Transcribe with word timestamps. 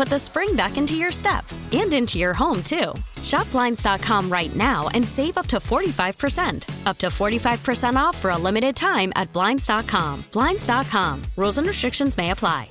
put 0.00 0.08
the 0.08 0.18
spring 0.18 0.56
back 0.56 0.78
into 0.78 0.94
your 0.94 1.12
step 1.12 1.44
and 1.72 1.92
into 1.92 2.18
your 2.18 2.32
home, 2.32 2.62
too. 2.62 2.94
Shop 3.22 3.50
Blinds.com 3.50 4.32
right 4.32 4.56
now 4.56 4.88
and 4.94 5.06
save 5.06 5.36
up 5.36 5.46
to 5.48 5.58
45%. 5.58 6.86
Up 6.86 6.96
to 6.96 7.08
45% 7.08 7.96
off 7.96 8.16
for 8.16 8.30
a 8.30 8.38
limited 8.38 8.74
time 8.74 9.12
at 9.14 9.30
Blinds.com. 9.34 10.24
Blinds.com. 10.32 11.22
Rules 11.36 11.58
and 11.58 11.66
restrictions 11.66 12.16
may 12.16 12.30
apply. 12.30 12.70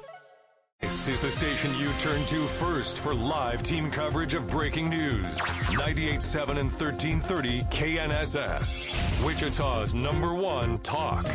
This 0.81 1.07
is 1.07 1.21
the 1.21 1.29
station 1.29 1.69
you 1.77 1.91
turn 1.99 2.25
to 2.25 2.45
first 2.45 2.97
for 2.97 3.13
live 3.13 3.61
team 3.61 3.91
coverage 3.91 4.33
of 4.33 4.49
breaking 4.49 4.89
news. 4.89 5.37
98.7 5.67 6.57
and 6.57 6.71
1330 6.71 7.61
KNSS. 7.69 9.23
Wichita's 9.23 9.93
number 9.93 10.33
one 10.33 10.79
talk. 10.79 11.27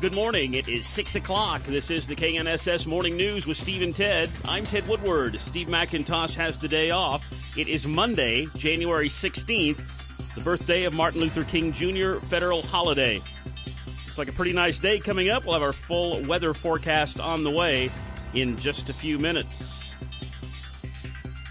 Good 0.00 0.14
morning. 0.14 0.54
It 0.54 0.66
is 0.66 0.86
6 0.86 1.16
o'clock. 1.16 1.62
This 1.64 1.90
is 1.90 2.06
the 2.06 2.16
KNSS 2.16 2.86
Morning 2.86 3.18
News 3.18 3.46
with 3.46 3.58
Steve 3.58 3.82
and 3.82 3.94
Ted. 3.94 4.30
I'm 4.48 4.64
Ted 4.64 4.88
Woodward. 4.88 5.38
Steve 5.38 5.68
McIntosh 5.68 6.32
has 6.36 6.58
the 6.58 6.68
day 6.68 6.90
off. 6.90 7.22
It 7.58 7.68
is 7.68 7.86
Monday, 7.86 8.46
January 8.56 9.10
16th, 9.10 10.34
the 10.34 10.40
birthday 10.40 10.84
of 10.84 10.94
Martin 10.94 11.20
Luther 11.20 11.44
King 11.44 11.70
Jr. 11.70 12.14
federal 12.14 12.62
holiday. 12.62 13.16
Looks 13.16 14.16
like 14.16 14.30
a 14.30 14.32
pretty 14.32 14.54
nice 14.54 14.78
day 14.78 15.00
coming 15.00 15.28
up. 15.28 15.44
We'll 15.44 15.52
have 15.52 15.62
our 15.62 15.74
full 15.74 16.22
weather 16.22 16.54
forecast 16.54 17.20
on 17.20 17.44
the 17.44 17.50
way 17.50 17.90
in 18.32 18.56
just 18.56 18.88
a 18.88 18.94
few 18.94 19.18
minutes. 19.18 19.92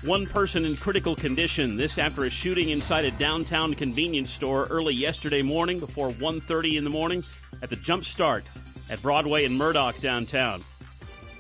One 0.04 0.26
person 0.26 0.66
in 0.66 0.76
critical 0.76 1.16
condition. 1.16 1.78
This 1.78 2.00
after 2.00 2.24
a 2.24 2.32
shooting 2.32 2.70
inside 2.70 3.06
a 3.06 3.12
downtown 3.12 3.76
convenience 3.76 4.32
store 4.32 4.66
early 4.72 4.96
yesterday 4.96 5.44
morning 5.44 5.80
before 5.80 6.10
1:30 6.10 6.78
in 6.78 6.84
the 6.84 6.90
morning 6.90 7.24
at 7.62 7.70
the 7.70 7.76
Jump 7.76 8.04
Start 8.06 8.46
at 8.90 9.02
Broadway 9.02 9.46
and 9.46 9.58
Murdock 9.58 10.00
downtown. 10.00 10.64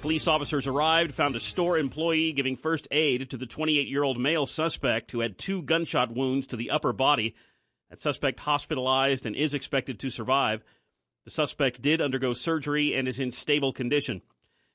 Police 0.01 0.27
officers 0.27 0.65
arrived, 0.65 1.13
found 1.13 1.35
a 1.35 1.39
store 1.39 1.77
employee 1.77 2.31
giving 2.31 2.55
first 2.55 2.87
aid 2.89 3.29
to 3.31 3.37
the 3.37 3.45
28-year-old 3.45 4.19
male 4.19 4.45
suspect 4.45 5.11
who 5.11 5.19
had 5.19 5.37
two 5.37 5.61
gunshot 5.61 6.13
wounds 6.13 6.47
to 6.47 6.55
the 6.55 6.71
upper 6.71 6.93
body. 6.93 7.35
That 7.89 7.99
suspect 7.99 8.39
hospitalized 8.39 9.25
and 9.25 9.35
is 9.35 9.53
expected 9.53 9.99
to 9.99 10.09
survive. 10.09 10.63
The 11.25 11.31
suspect 11.31 11.81
did 11.81 12.01
undergo 12.01 12.33
surgery 12.33 12.95
and 12.95 13.07
is 13.07 13.19
in 13.19 13.31
stable 13.31 13.73
condition. 13.73 14.21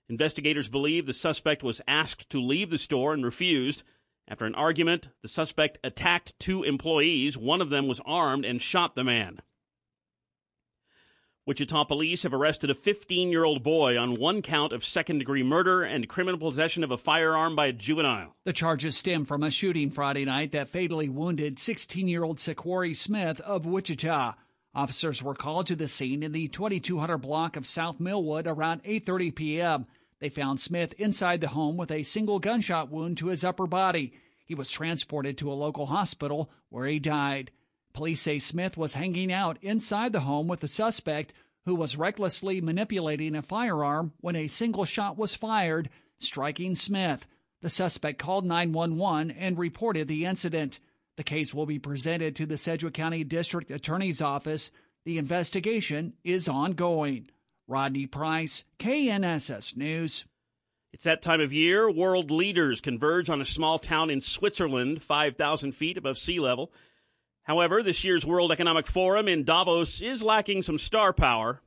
Investigators 0.09 0.69
believe 0.69 1.07
the 1.07 1.15
suspect 1.15 1.63
was 1.63 1.81
asked 1.89 2.29
to 2.31 2.41
leave 2.41 2.69
the 2.69 2.77
store 2.77 3.15
and 3.15 3.25
refused. 3.25 3.83
After 4.29 4.45
an 4.45 4.55
argument, 4.55 5.09
the 5.23 5.29
suspect 5.29 5.79
attacked 5.83 6.39
two 6.39 6.65
employees. 6.65 7.39
One 7.39 7.63
of 7.63 7.71
them 7.71 7.89
was 7.89 8.01
armed 8.05 8.45
and 8.45 8.61
shot 8.61 8.95
the 8.95 9.05
man. 9.05 9.41
Wichita 11.47 11.85
police 11.85 12.23
have 12.23 12.33
arrested 12.33 12.71
a 12.71 12.75
15 12.75 13.31
year 13.31 13.45
old 13.45 13.63
boy 13.63 13.99
on 13.99 14.15
one 14.15 14.41
count 14.41 14.73
of 14.73 14.83
second 14.83 15.19
degree 15.19 15.43
murder 15.43 15.83
and 15.83 16.09
criminal 16.09 16.41
possession 16.41 16.83
of 16.83 16.91
a 16.91 16.97
firearm 16.97 17.55
by 17.55 17.67
a 17.67 17.73
juvenile. 17.73 18.35
The 18.45 18.55
charges 18.55 18.97
stem 18.97 19.27
from 19.27 19.43
a 19.43 19.51
shooting 19.51 19.91
Friday 19.91 20.25
night 20.25 20.53
that 20.53 20.71
fatally 20.71 21.11
wounded 21.11 21.59
16 21.59 22.09
year 22.09 22.25
old 22.25 22.39
Sequari 22.39 22.97
Smith 22.97 23.41
of 23.43 23.67
Wichita. 23.67 24.33
Officers 24.75 25.23
were 25.23 25.35
called 25.35 25.67
to 25.67 25.77
the 25.77 25.87
scene 25.87 26.23
in 26.23 26.33
the 26.33 26.49
2200 26.49 27.19
block 27.19 27.57
of 27.57 27.67
South 27.67 28.01
Millwood 28.01 28.47
around 28.47 28.83
8:30 28.85 29.35
p.m. 29.35 29.87
They 30.21 30.31
found 30.31 30.61
Smith 30.61 30.95
inside 30.95 31.43
the 31.43 31.49
home 31.49 31.77
with 31.77 31.91
a 31.91 32.05
single 32.05 32.39
gunshot 32.39 32.91
wound 32.91 33.19
to 33.19 33.27
his 33.27 33.45
upper 33.45 33.67
body. 33.67 34.15
He 34.47 34.55
was 34.55 34.71
transported 34.71 35.37
to 35.39 35.53
a 35.53 35.53
local 35.53 35.85
hospital 35.85 36.51
where 36.71 36.87
he 36.87 36.99
died. 36.99 37.51
Police 37.95 38.21
say 38.21 38.41
Smith 38.41 38.77
was 38.77 38.95
hanging 38.95 39.33
out 39.33 39.57
inside 39.63 40.13
the 40.13 40.21
home 40.21 40.49
with 40.49 40.61
the 40.61 40.69
suspect 40.69 41.33
who 41.65 41.75
was 41.75 41.97
recklessly 41.97 42.61
manipulating 42.61 43.35
a 43.35 43.43
firearm 43.43 44.13
when 44.21 44.37
a 44.37 44.49
single 44.49 44.85
shot 44.85 45.17
was 45.17 45.35
fired, 45.35 45.89
striking 46.19 46.75
Smith. 46.75 47.27
The 47.63 47.71
suspect 47.71 48.19
called 48.19 48.45
911 48.45 49.31
and 49.31 49.57
reported 49.57 50.09
the 50.09 50.27
incident. 50.27 50.81
The 51.17 51.23
case 51.23 51.55
will 51.55 51.67
be 51.67 51.79
presented 51.79 52.37
to 52.37 52.47
the 52.47 52.59
Sedgwick 52.59 52.95
County 52.95 53.25
District 53.25 53.71
Attorney's 53.71 54.21
Office. 54.21 54.71
The 55.07 55.17
investigation 55.17 56.15
is 56.25 56.49
ongoing. 56.49 57.29
Rodney 57.67 58.07
Price, 58.07 58.65
KNSS 58.79 59.77
News. 59.77 60.27
It's 60.93 61.05
that 61.05 61.23
time 61.23 61.41
of 61.41 61.53
year. 61.53 61.91
World 61.91 62.31
leaders 62.31 62.81
converge 62.81 63.31
on 63.31 63.41
a 63.41 63.45
small 63.45 63.79
town 63.79 64.11
in 64.11 64.21
Switzerland, 64.21 65.03
5,000 65.03 65.73
feet 65.73 65.97
above 65.97 66.19
sea 66.19 66.41
level. 66.41 66.73
However, 67.45 67.83
this 67.83 68.05
year's 68.05 68.27
World 68.27 68.53
Economic 68.53 68.87
Forum 68.87 69.29
in 69.29 69.45
Davos 69.45 70.01
is 70.01 70.23
lacking 70.23 70.63
some 70.63 70.79
star 70.79 71.13
power. 71.13 71.61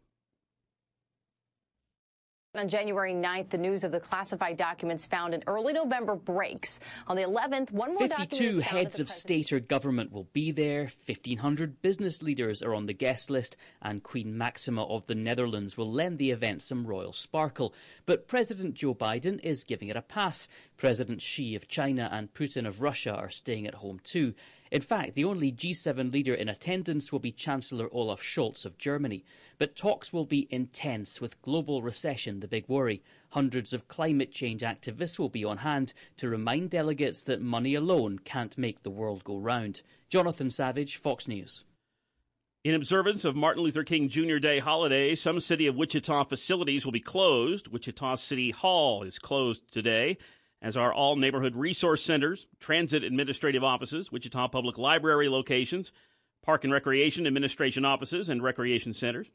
On 2.55 2.67
January 2.67 3.13
9th, 3.13 3.51
the 3.51 3.57
news 3.59 3.83
of 3.83 3.91
the 3.91 3.99
classified 3.99 4.57
documents 4.57 5.05
found 5.05 5.35
in 5.35 5.43
early 5.45 5.73
November 5.73 6.15
breaks. 6.15 6.79
On 7.05 7.15
the 7.15 7.21
11th, 7.21 7.71
one 7.71 7.93
more 7.93 8.07
52 8.07 8.61
heads 8.61 8.99
of 8.99 9.09
state 9.09 9.53
or 9.53 9.59
government 9.59 10.11
will 10.11 10.27
be 10.33 10.49
there, 10.49 10.89
1,500 11.05 11.83
business 11.83 12.23
leaders 12.23 12.63
are 12.63 12.73
on 12.73 12.87
the 12.87 12.93
guest 12.93 13.29
list, 13.29 13.55
and 13.83 14.01
Queen 14.01 14.35
Maxima 14.35 14.83
of 14.85 15.05
the 15.05 15.13
Netherlands 15.13 15.77
will 15.77 15.91
lend 15.91 16.17
the 16.17 16.31
event 16.31 16.63
some 16.63 16.87
royal 16.87 17.13
sparkle. 17.13 17.75
But 18.07 18.27
President 18.27 18.73
Joe 18.73 18.95
Biden 18.95 19.39
is 19.43 19.63
giving 19.63 19.89
it 19.89 19.97
a 19.97 20.01
pass. 20.01 20.47
President 20.77 21.21
Xi 21.21 21.53
of 21.53 21.67
China 21.67 22.09
and 22.11 22.33
Putin 22.33 22.65
of 22.65 22.81
Russia 22.81 23.13
are 23.13 23.29
staying 23.29 23.67
at 23.67 23.75
home 23.75 23.99
too. 24.03 24.33
In 24.71 24.81
fact, 24.81 25.15
the 25.15 25.23
only 25.23 25.51
G7 25.51 26.11
leader 26.11 26.33
in 26.33 26.49
attendance 26.49 27.11
will 27.11 27.19
be 27.19 27.31
Chancellor 27.31 27.89
Olaf 27.91 28.21
Scholz 28.21 28.65
of 28.65 28.77
Germany. 28.77 29.23
But 29.57 29.75
talks 29.75 30.11
will 30.11 30.25
be 30.25 30.47
intense, 30.49 31.21
with 31.21 31.41
global 31.41 31.81
recession 31.81 32.39
the 32.39 32.47
big 32.47 32.67
worry. 32.67 33.01
Hundreds 33.31 33.73
of 33.73 33.87
climate 33.87 34.31
change 34.31 34.61
activists 34.61 35.17
will 35.17 35.29
be 35.29 35.45
on 35.45 35.57
hand 35.57 35.93
to 36.17 36.29
remind 36.29 36.69
delegates 36.69 37.23
that 37.23 37.41
money 37.41 37.75
alone 37.75 38.19
can't 38.19 38.57
make 38.57 38.83
the 38.83 38.89
world 38.89 39.23
go 39.23 39.37
round. 39.37 39.81
Jonathan 40.09 40.51
Savage, 40.51 40.97
Fox 40.97 41.27
News. 41.27 41.63
In 42.63 42.75
observance 42.75 43.23
of 43.23 43.35
Martin 43.35 43.63
Luther 43.63 43.83
King 43.83 44.09
Jr. 44.09 44.37
Day 44.37 44.59
holiday, 44.59 45.15
some 45.15 45.39
City 45.39 45.67
of 45.67 45.77
Wichita 45.77 46.25
facilities 46.25 46.83
will 46.83 46.91
be 46.91 46.99
closed. 46.99 47.69
Wichita 47.69 48.15
City 48.15 48.51
Hall 48.51 49.03
is 49.03 49.19
closed 49.19 49.63
today 49.71 50.17
as 50.61 50.75
are 50.75 50.93
all 50.93 51.15
neighborhood 51.15 51.55
resource 51.55 52.03
centers, 52.03 52.47
transit 52.59 53.03
administrative 53.03 53.63
offices, 53.63 54.11
Wichita 54.11 54.47
Public 54.47 54.77
Library 54.77 55.29
locations, 55.29 55.91
park 56.43 56.63
and 56.63 56.73
recreation 56.73 57.27
administration 57.27 57.85
offices, 57.85 58.29
and 58.29 58.41
recreation 58.41 58.93
centers. 58.93 59.27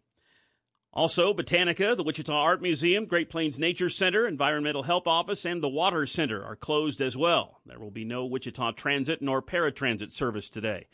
Also, 0.94 1.32
Botanica, 1.32 1.96
the 1.96 2.02
Wichita 2.02 2.34
Art 2.34 2.60
Museum, 2.60 3.06
Great 3.06 3.30
Plains 3.30 3.58
Nature 3.58 3.88
Center, 3.88 4.26
Environmental 4.26 4.82
Health 4.82 5.06
Office, 5.06 5.46
and 5.46 5.62
the 5.62 5.68
Water 5.68 6.04
Center 6.04 6.44
are 6.44 6.56
closed 6.56 7.00
as 7.00 7.16
well. 7.16 7.60
There 7.64 7.78
will 7.78 7.90
be 7.90 8.04
no 8.04 8.26
Wichita 8.26 8.72
Transit 8.72 9.22
nor 9.22 9.40
paratransit 9.40 10.12
service 10.12 10.50
today. 10.50 10.88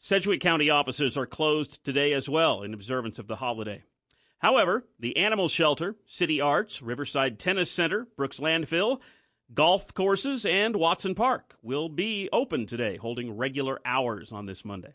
Sedgwick 0.00 0.40
County 0.40 0.70
offices 0.70 1.16
are 1.16 1.26
closed 1.26 1.84
today 1.84 2.14
as 2.14 2.28
well 2.28 2.62
in 2.62 2.74
observance 2.74 3.20
of 3.20 3.28
the 3.28 3.36
holiday. 3.36 3.84
However, 4.38 4.86
the 4.98 5.16
Animal 5.16 5.48
Shelter, 5.48 5.94
City 6.06 6.40
Arts, 6.40 6.82
Riverside 6.82 7.38
Tennis 7.38 7.70
Center, 7.70 8.08
Brooks 8.16 8.40
Landfill, 8.40 8.98
golf 9.52 9.92
courses, 9.94 10.46
and 10.46 10.76
Watson 10.76 11.14
Park 11.14 11.56
will 11.62 11.88
be 11.88 12.28
open 12.32 12.66
today, 12.66 12.96
holding 12.96 13.36
regular 13.36 13.80
hours 13.84 14.32
on 14.32 14.46
this 14.46 14.64
Monday. 14.64 14.94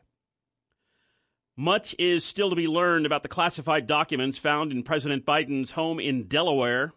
Much 1.58 1.94
is 2.00 2.24
still 2.24 2.50
to 2.50 2.56
be 2.56 2.68
learned 2.68 3.06
about 3.06 3.22
the 3.22 3.28
classified 3.28 3.86
documents 3.86 4.38
found 4.38 4.72
in 4.72 4.82
President 4.82 5.26
Biden's 5.26 5.72
home 5.72 6.00
in 6.00 6.24
Delaware. 6.24 6.94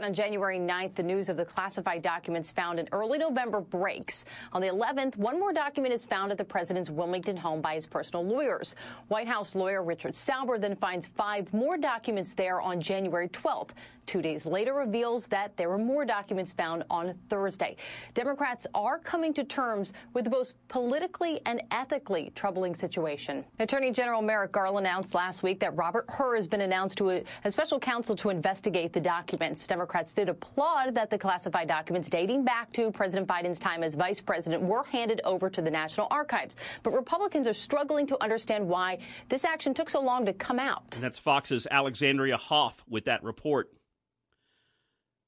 On 0.00 0.14
January 0.14 0.58
9th, 0.58 0.94
the 0.94 1.02
news 1.02 1.28
of 1.28 1.36
the 1.36 1.44
classified 1.44 2.00
documents 2.02 2.50
found 2.50 2.80
in 2.80 2.88
early 2.90 3.18
November 3.18 3.60
breaks. 3.60 4.24
On 4.52 4.62
the 4.62 4.68
11th, 4.68 5.16
one 5.16 5.38
more 5.38 5.52
document 5.52 5.92
is 5.92 6.06
found 6.06 6.32
at 6.32 6.38
the 6.38 6.44
president's 6.44 6.88
Wilmington 6.88 7.36
home 7.36 7.60
by 7.60 7.74
his 7.74 7.86
personal 7.86 8.24
lawyers. 8.24 8.74
White 9.08 9.28
House 9.28 9.54
lawyer 9.54 9.82
Richard 9.82 10.16
Sauber 10.16 10.58
then 10.58 10.74
finds 10.74 11.06
five 11.06 11.52
more 11.52 11.76
documents 11.76 12.32
there 12.32 12.62
on 12.62 12.80
January 12.80 13.28
12th. 13.28 13.70
Two 14.06 14.22
days 14.22 14.44
later 14.44 14.74
reveals 14.74 15.26
that 15.26 15.56
there 15.56 15.68
were 15.68 15.78
more 15.78 16.04
documents 16.04 16.52
found 16.52 16.84
on 16.90 17.14
Thursday. 17.28 17.76
Democrats 18.14 18.66
are 18.74 18.98
coming 18.98 19.32
to 19.34 19.44
terms 19.44 19.92
with 20.14 20.24
the 20.24 20.30
most 20.30 20.54
politically 20.68 21.40
and 21.46 21.62
ethically 21.70 22.32
troubling 22.34 22.74
situation. 22.74 23.44
Attorney 23.58 23.92
General 23.92 24.20
Merrick 24.20 24.52
Garland 24.52 24.86
announced 24.86 25.14
last 25.14 25.42
week 25.42 25.60
that 25.60 25.76
Robert 25.76 26.06
Hur 26.08 26.36
has 26.36 26.46
been 26.46 26.62
announced 26.62 26.98
to 26.98 27.10
a, 27.10 27.24
a 27.44 27.50
special 27.50 27.78
counsel 27.78 28.16
to 28.16 28.30
investigate 28.30 28.92
the 28.92 29.00
documents. 29.00 29.66
Democrats 29.66 30.12
did 30.12 30.28
applaud 30.28 30.94
that 30.94 31.10
the 31.10 31.18
classified 31.18 31.68
documents 31.68 32.08
dating 32.08 32.44
back 32.44 32.72
to 32.72 32.90
President 32.90 33.28
Biden's 33.28 33.58
time 33.58 33.82
as 33.84 33.94
vice 33.94 34.20
president 34.20 34.62
were 34.62 34.84
handed 34.84 35.20
over 35.24 35.48
to 35.48 35.62
the 35.62 35.70
National 35.70 36.08
Archives. 36.10 36.56
But 36.82 36.94
Republicans 36.94 37.46
are 37.46 37.54
struggling 37.54 38.06
to 38.08 38.22
understand 38.22 38.66
why 38.66 38.98
this 39.28 39.44
action 39.44 39.74
took 39.74 39.88
so 39.88 40.00
long 40.00 40.26
to 40.26 40.32
come 40.32 40.58
out. 40.58 40.94
And 40.94 41.04
that's 41.04 41.18
Fox's 41.18 41.68
Alexandria 41.70 42.36
Hoff 42.36 42.84
with 42.88 43.04
that 43.04 43.22
report. 43.22 43.70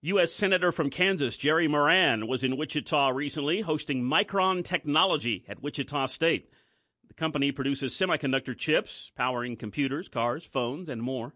U.S. 0.04 0.32
Senator 0.32 0.72
from 0.72 0.90
Kansas 0.90 1.36
Jerry 1.36 1.68
Moran 1.68 2.26
was 2.26 2.42
in 2.42 2.56
Wichita 2.56 3.10
recently 3.10 3.60
hosting 3.60 4.02
Micron 4.02 4.64
Technology 4.64 5.44
at 5.46 5.62
Wichita 5.62 6.06
State. 6.06 6.50
The 7.06 7.14
company 7.14 7.52
produces 7.52 7.94
semiconductor 7.94 8.58
chips 8.58 9.12
powering 9.14 9.54
computers, 9.54 10.08
cars, 10.08 10.44
phones, 10.44 10.88
and 10.88 11.00
more. 11.00 11.34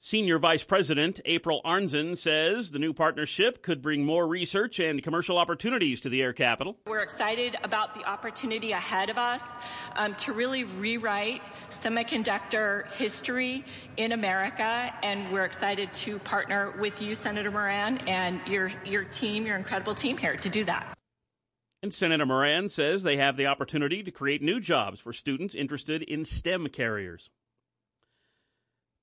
Senior 0.00 0.38
Vice 0.38 0.62
President 0.62 1.20
April 1.24 1.60
Arnzen 1.64 2.16
says 2.16 2.70
the 2.70 2.78
new 2.78 2.92
partnership 2.92 3.64
could 3.64 3.82
bring 3.82 4.04
more 4.04 4.28
research 4.28 4.78
and 4.78 5.02
commercial 5.02 5.36
opportunities 5.36 6.00
to 6.02 6.08
the 6.08 6.22
air 6.22 6.32
capital. 6.32 6.78
We're 6.86 7.00
excited 7.00 7.56
about 7.64 7.94
the 7.96 8.04
opportunity 8.04 8.70
ahead 8.70 9.10
of 9.10 9.18
us 9.18 9.44
um, 9.96 10.14
to 10.14 10.32
really 10.32 10.62
rewrite 10.62 11.42
semiconductor 11.70 12.86
history 12.92 13.64
in 13.96 14.12
America, 14.12 14.94
and 15.02 15.32
we're 15.32 15.44
excited 15.44 15.92
to 15.94 16.20
partner 16.20 16.72
with 16.78 17.02
you, 17.02 17.16
Senator 17.16 17.50
Moran, 17.50 17.98
and 18.06 18.40
your, 18.46 18.70
your 18.84 19.02
team, 19.02 19.46
your 19.46 19.56
incredible 19.56 19.96
team 19.96 20.16
here 20.16 20.36
to 20.36 20.48
do 20.48 20.64
that. 20.64 20.94
And 21.82 21.92
Senator 21.92 22.24
Moran 22.24 22.68
says 22.68 23.02
they 23.02 23.16
have 23.16 23.36
the 23.36 23.46
opportunity 23.46 24.04
to 24.04 24.12
create 24.12 24.42
new 24.42 24.60
jobs 24.60 25.00
for 25.00 25.12
students 25.12 25.56
interested 25.56 26.02
in 26.02 26.24
STEM 26.24 26.68
carriers. 26.68 27.30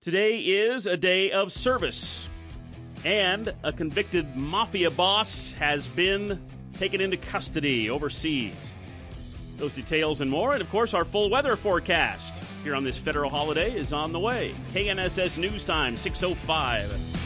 Today 0.05 0.37
is 0.37 0.85
a 0.85 0.95
day 0.95 1.31
of 1.31 1.51
service, 1.51 2.29
and 3.03 3.51
a 3.63 3.73
convicted 3.73 4.37
mafia 4.37 4.91
boss 4.91 5.53
has 5.53 5.87
been 5.87 6.39
taken 6.75 7.01
into 7.01 7.17
custody 7.17 7.89
overseas. 7.89 8.53
Those 9.57 9.73
details 9.73 10.21
and 10.21 10.29
more, 10.29 10.53
and 10.53 10.61
of 10.61 10.69
course, 10.69 10.93
our 10.93 11.05
full 11.05 11.31
weather 11.31 11.55
forecast 11.55 12.43
here 12.63 12.75
on 12.75 12.83
this 12.83 12.99
federal 12.99 13.31
holiday 13.31 13.75
is 13.75 13.93
on 13.93 14.11
the 14.11 14.19
way. 14.19 14.53
KNSS 14.75 15.39
News 15.39 15.63
Time, 15.63 15.97
605. 15.97 17.24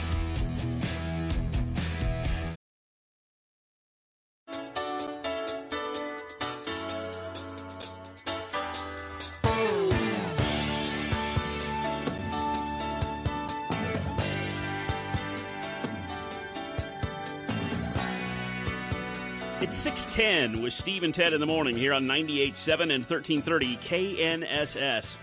It's 19.69 19.77
610 19.77 20.63
with 20.63 20.73
Steve 20.73 21.03
and 21.03 21.13
Ted 21.13 21.31
in 21.31 21.39
the 21.39 21.45
morning 21.45 21.77
here 21.77 21.93
on 21.93 22.05
98.7 22.05 22.81
and 22.81 23.05
1330 23.05 23.77
KNSS. 23.77 25.17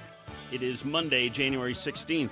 It 0.53 0.63
is 0.63 0.85
Monday, 0.85 1.29
January 1.29 1.73
16th. 1.73 2.31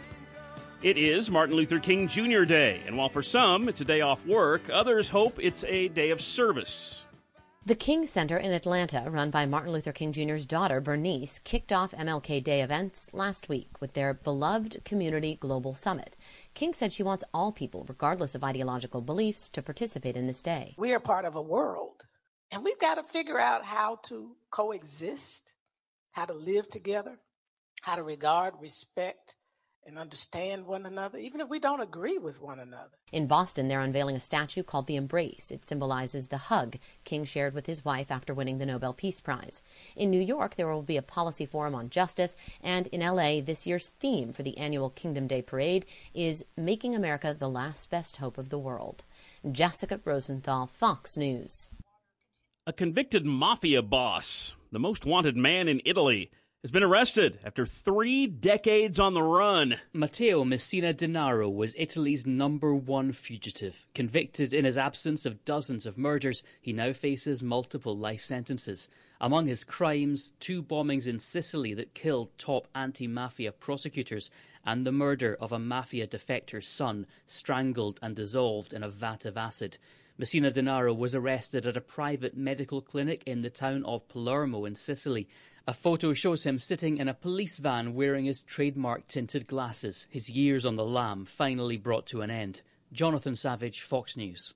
It 0.81 0.97
is 0.97 1.29
Martin 1.29 1.57
Luther 1.57 1.81
King 1.81 2.07
Jr. 2.07 2.45
Day, 2.45 2.83
and 2.87 2.97
while 2.97 3.09
for 3.09 3.21
some 3.21 3.69
it's 3.69 3.81
a 3.81 3.85
day 3.85 4.01
off 4.01 4.25
work, 4.27 4.71
others 4.73 5.09
hope 5.09 5.41
it's 5.41 5.65
a 5.65 5.89
day 5.89 6.11
of 6.11 6.21
service. 6.21 7.04
The 7.67 7.75
King 7.75 8.07
Center 8.07 8.37
in 8.37 8.53
Atlanta, 8.53 9.07
run 9.09 9.31
by 9.31 9.47
Martin 9.47 9.73
Luther 9.73 9.91
King 9.91 10.13
Jr.'s 10.13 10.45
daughter, 10.45 10.83
Bernice, 10.83 11.39
kicked 11.39 11.73
off 11.73 11.93
MLK 11.93 12.45
Day 12.45 12.61
events 12.61 13.09
last 13.15 13.49
week 13.49 13.81
with 13.81 13.95
their 13.95 14.13
beloved 14.13 14.85
Community 14.85 15.37
Global 15.41 15.73
Summit. 15.73 16.15
King 16.53 16.75
said 16.75 16.93
she 16.93 17.03
wants 17.03 17.25
all 17.33 17.53
people, 17.53 17.87
regardless 17.89 18.35
of 18.35 18.45
ideological 18.45 19.01
beliefs, 19.01 19.49
to 19.49 19.63
participate 19.63 20.15
in 20.15 20.27
this 20.27 20.43
day. 20.43 20.75
We 20.77 20.93
are 20.93 21.01
part 21.01 21.25
of 21.25 21.37
a 21.37 21.41
world, 21.41 22.05
and 22.51 22.63
we've 22.63 22.79
got 22.79 22.97
to 22.97 23.03
figure 23.03 23.41
out 23.41 23.65
how 23.65 23.99
to 24.09 24.37
coexist, 24.51 25.55
how 26.13 26.27
to 26.27 26.35
live 26.35 26.69
together, 26.69 27.19
how 27.81 27.97
to 27.97 28.03
regard, 28.03 28.53
respect, 28.61 29.37
and 29.87 29.99
understand 29.99 30.67
one 30.67 30.87
another, 30.87 31.19
even 31.19 31.41
if 31.41 31.49
we 31.49 31.59
don't 31.59 31.81
agree 31.81 32.19
with 32.19 32.41
one 32.41 32.59
another. 32.59 32.91
In 33.13 33.27
Boston, 33.27 33.69
they're 33.69 33.81
unveiling 33.81 34.17
a 34.17 34.21
statue 34.21 34.63
called 34.63 34.87
the 34.87 34.97
Embrace. 34.97 35.51
It 35.51 35.67
symbolizes 35.67 36.29
the 36.29 36.39
hug 36.39 36.79
King 37.05 37.25
shared 37.25 37.55
with 37.55 37.67
his 37.67 37.85
wife 37.85 38.11
after 38.11 38.33
winning 38.33 38.59
the 38.59 38.67
Nobel 38.67 38.93
Peace 38.93 39.21
Prize. 39.21 39.63
In 39.95 40.11
New 40.11 40.21
York, 40.21 40.57
there 40.57 40.69
will 40.69 40.83
be 40.83 40.97
a 40.97 41.03
policy 41.03 41.47
forum 41.47 41.75
on 41.75 41.91
justice, 41.91 42.37
and 42.63 42.87
in 42.89 43.01
LA, 43.01 43.41
this 43.41 43.67
year's 43.67 43.89
theme 44.01 44.33
for 44.33 44.43
the 44.43 44.57
annual 44.59 44.91
Kingdom 44.91 45.27
Day 45.27 45.43
parade 45.43 45.85
is 46.15 46.45
Making 46.57 46.95
America 46.95 47.37
the 47.39 47.49
Last 47.49 47.91
Best 47.91 48.17
Hope 48.17 48.39
of 48.39 48.49
the 48.49 48.59
World. 48.59 49.05
Jessica 49.51 50.01
Rosenthal, 50.05 50.67
Fox 50.67 51.17
News. 51.17 51.69
A 52.67 52.73
convicted 52.73 53.27
mafia 53.27 53.83
boss, 53.83 54.57
the 54.73 54.79
most 54.79 55.05
wanted 55.05 55.37
man 55.37 55.69
in 55.69 55.83
Italy, 55.85 56.31
has 56.65 56.71
been 56.71 56.83
arrested 56.83 57.39
after 57.45 57.67
three 57.67 58.27
decades 58.27 58.99
on 58.99 59.13
the 59.13 59.23
run. 59.23 59.77
Matteo 59.93 60.45
Messina 60.45 60.95
Denaro 60.95 61.55
was 61.55 61.77
Italy's 61.77 62.25
number 62.27 62.75
one 62.75 63.13
fugitive. 63.13 63.87
Convicted 63.95 64.55
in 64.55 64.65
his 64.65 64.79
absence 64.79 65.27
of 65.27 65.45
dozens 65.45 65.85
of 65.85 65.99
murders, 65.99 66.43
he 66.63 66.73
now 66.73 66.95
faces 66.95 67.43
multiple 67.43 67.95
life 67.95 68.23
sentences. 68.23 68.89
Among 69.21 69.47
his 69.47 69.63
crimes, 69.63 70.33
two 70.41 70.63
bombings 70.63 71.07
in 71.07 71.19
Sicily 71.19 71.75
that 71.75 71.93
killed 71.93 72.31
top 72.39 72.67
anti 72.75 73.07
mafia 73.07 73.53
prosecutors, 73.53 74.31
and 74.65 74.87
the 74.87 74.93
murder 74.93 75.37
of 75.39 75.53
a 75.53 75.59
mafia 75.59 76.07
defector's 76.07 76.67
son, 76.67 77.07
strangled 77.27 78.01
and 78.01 78.17
dissolved 78.17 78.73
in 78.73 78.83
a 78.83 78.89
vat 78.89 79.27
of 79.27 79.37
acid. 79.37 79.77
Messina 80.17 80.51
Denaro 80.51 80.97
was 80.97 81.15
arrested 81.17 81.67
at 81.67 81.77
a 81.77 81.81
private 81.81 82.37
medical 82.37 82.81
clinic 82.81 83.23
in 83.27 83.43
the 83.43 83.51
town 83.51 83.85
of 83.85 84.07
Palermo 84.09 84.65
in 84.65 84.77
Sicily. 84.77 85.29
A 85.67 85.73
photo 85.73 86.13
shows 86.13 86.45
him 86.45 86.59
sitting 86.59 86.99
in 86.99 87.09
a 87.09 87.15
police 87.15 87.57
van 87.57 87.95
wearing 87.95 88.27
his 88.27 88.43
trademark 88.43 89.09
tinted 89.09 89.47
glasses, 89.47 90.07
his 90.11 90.29
years 90.29 90.67
on 90.67 90.77
the 90.77 90.85
lam 90.85 91.25
finally 91.25 91.79
brought 91.79 92.05
to 92.09 92.21
an 92.21 92.31
end. 92.31 92.61
Jonathan 92.93 93.35
Savage, 93.35 93.81
Fox 93.81 94.15
News. 94.15 94.53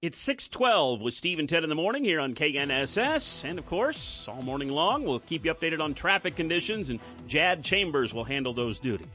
It's 0.00 0.16
612 0.16 1.02
with 1.02 1.12
Steve 1.12 1.38
and 1.38 1.48
Ted 1.48 1.62
in 1.62 1.68
the 1.68 1.74
morning 1.74 2.04
here 2.04 2.20
on 2.20 2.34
KNSS. 2.34 3.44
And 3.44 3.58
of 3.58 3.66
course, 3.66 4.26
all 4.28 4.40
morning 4.40 4.70
long, 4.70 5.04
we'll 5.04 5.18
keep 5.18 5.44
you 5.44 5.52
updated 5.52 5.80
on 5.80 5.92
traffic 5.92 6.36
conditions, 6.36 6.88
and 6.88 7.00
Jad 7.26 7.62
Chambers 7.62 8.14
will 8.14 8.24
handle 8.24 8.54
those 8.54 8.78
duties. 8.78 9.08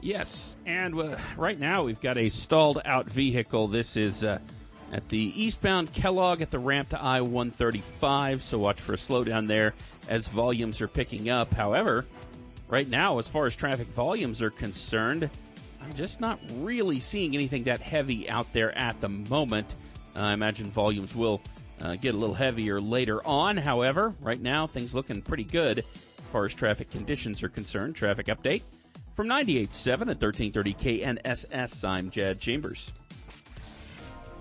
Yes, 0.00 0.54
and 0.64 0.96
uh, 0.96 1.16
right 1.36 1.58
now 1.58 1.82
we've 1.82 2.00
got 2.00 2.18
a 2.18 2.28
stalled 2.28 2.80
out 2.84 3.10
vehicle. 3.10 3.66
This 3.66 3.96
is 3.96 4.22
uh, 4.22 4.38
at 4.92 5.08
the 5.08 5.32
eastbound 5.42 5.92
Kellogg 5.92 6.40
at 6.40 6.52
the 6.52 6.58
ramp 6.60 6.90
to 6.90 7.02
I 7.02 7.22
135, 7.22 8.44
so 8.44 8.58
watch 8.58 8.80
for 8.80 8.92
a 8.92 8.96
slowdown 8.96 9.48
there 9.48 9.74
as 10.08 10.28
volumes 10.28 10.80
are 10.80 10.88
picking 10.88 11.30
up. 11.30 11.52
However, 11.52 12.04
right 12.68 12.88
now, 12.88 13.18
as 13.18 13.28
far 13.28 13.46
as 13.46 13.56
traffic 13.56 13.88
volumes 13.88 14.42
are 14.42 14.50
concerned, 14.50 15.30
I'm 15.82 15.92
just 15.94 16.20
not 16.20 16.40
really 16.56 17.00
seeing 17.00 17.34
anything 17.34 17.64
that 17.64 17.80
heavy 17.80 18.28
out 18.28 18.52
there 18.52 18.76
at 18.76 19.00
the 19.00 19.08
moment. 19.08 19.76
Uh, 20.14 20.20
I 20.20 20.32
imagine 20.32 20.70
volumes 20.70 21.14
will 21.14 21.40
uh, 21.80 21.96
get 21.96 22.14
a 22.14 22.18
little 22.18 22.34
heavier 22.34 22.80
later 22.80 23.24
on. 23.26 23.56
However, 23.56 24.14
right 24.20 24.40
now, 24.40 24.66
things 24.66 24.94
looking 24.94 25.22
pretty 25.22 25.44
good 25.44 25.78
as 25.78 26.24
far 26.32 26.44
as 26.44 26.54
traffic 26.54 26.90
conditions 26.90 27.42
are 27.42 27.48
concerned. 27.48 27.94
Traffic 27.94 28.26
update 28.26 28.62
from 29.14 29.28
98.7 29.28 29.92
at 29.92 30.20
1330 30.20 30.74
KNSS. 30.74 31.88
I'm 31.88 32.10
Jad 32.10 32.40
Chambers. 32.40 32.92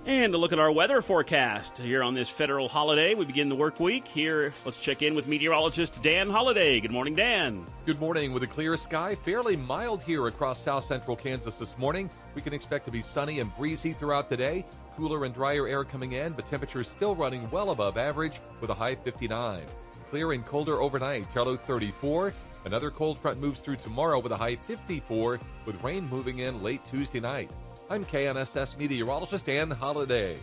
And 0.06 0.34
to 0.34 0.38
look 0.38 0.54
at 0.54 0.60
our 0.60 0.72
weather 0.72 1.02
forecast 1.02 1.80
here 1.80 2.04
on 2.04 2.14
this 2.14 2.30
federal 2.30 2.70
holiday, 2.70 3.16
we 3.16 3.26
begin 3.26 3.50
the 3.50 3.56
work 3.56 3.80
week. 3.80 4.08
Here, 4.08 4.54
let's 4.64 4.78
check 4.78 5.02
in 5.02 5.16
with 5.16 5.26
meteorologist 5.26 6.04
Dan 6.04 6.30
Holliday. 6.30 6.80
Good 6.80 6.92
morning, 6.92 7.16
Dan. 7.16 7.66
Good 7.88 8.00
morning. 8.00 8.32
With 8.32 8.44
a 8.44 8.48
clear 8.48 8.78
sky, 8.78 9.16
fairly 9.16 9.56
mild 9.56 10.04
here 10.04 10.28
across 10.28 10.64
south 10.64 10.84
central 10.84 11.18
Kansas 11.18 11.58
this 11.58 11.76
morning. 11.80 12.08
We 12.36 12.44
can 12.44 12.54
expect 12.54 12.86
to 12.86 12.92
be 12.92 13.02
sunny 13.02 13.40
and 13.40 13.56
breezy 13.58 13.94
throughout 13.94 14.30
the 14.30 14.38
day. 14.38 14.64
Cooler 14.96 15.26
and 15.26 15.34
drier 15.34 15.68
air 15.68 15.84
coming 15.84 16.12
in, 16.12 16.34
but 16.34 16.48
temperatures 16.48 16.88
still 16.88 17.16
running 17.16 17.50
well 17.50 17.72
above 17.72 17.98
average 17.98 18.40
with 18.62 18.70
a 18.70 18.76
high 18.76 18.94
59. 18.94 19.64
Clear 20.12 20.34
and 20.34 20.46
colder 20.46 20.82
overnight, 20.82 21.36
low 21.36 21.58
34. 21.58 22.32
Another 22.66 22.92
cold 22.92 23.18
front 23.18 23.42
moves 23.42 23.60
through 23.60 23.78
tomorrow 23.78 24.20
with 24.20 24.32
a 24.32 24.38
high 24.38 24.56
54, 24.56 25.40
with 25.66 25.84
rain 25.84 26.08
moving 26.10 26.40
in 26.40 26.62
late 26.62 26.82
Tuesday 26.92 27.20
night. 27.20 27.50
I'm 27.88 28.04
KNSS 28.04 28.78
meteorologist 28.80 29.46
Dan 29.46 29.70
Holliday. 29.70 30.40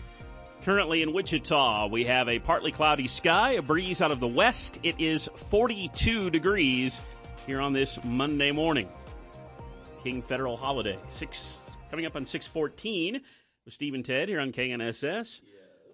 Currently 0.63 1.03
in 1.03 1.13
Wichita, 1.13 1.89
we 1.89 2.05
have 2.05 2.29
a 2.29 2.39
partly 2.39 2.71
cloudy 2.71 3.09
sky, 3.09 3.53
a 3.53 3.63
breeze 3.63 4.01
out 4.01 4.13
of 4.13 4.21
the 4.21 4.29
west. 4.29 4.79
It 4.85 4.95
is 5.01 5.29
42 5.35 6.31
degrees 6.31 7.01
here 7.45 7.61
on 7.61 7.73
this 7.73 7.99
Monday 8.05 8.53
morning. 8.53 8.89
King 10.05 10.23
Federal 10.23 10.57
Holiday. 10.57 10.97
Six 11.11 11.59
coming 11.91 12.07
up 12.07 12.15
on 12.15 12.27
614 12.27 13.21
with 13.65 13.75
Steve 13.75 13.95
and 13.95 14.05
Ted 14.05 14.29
here 14.29 14.39
on 14.39 14.53
KNSS. 14.53 15.41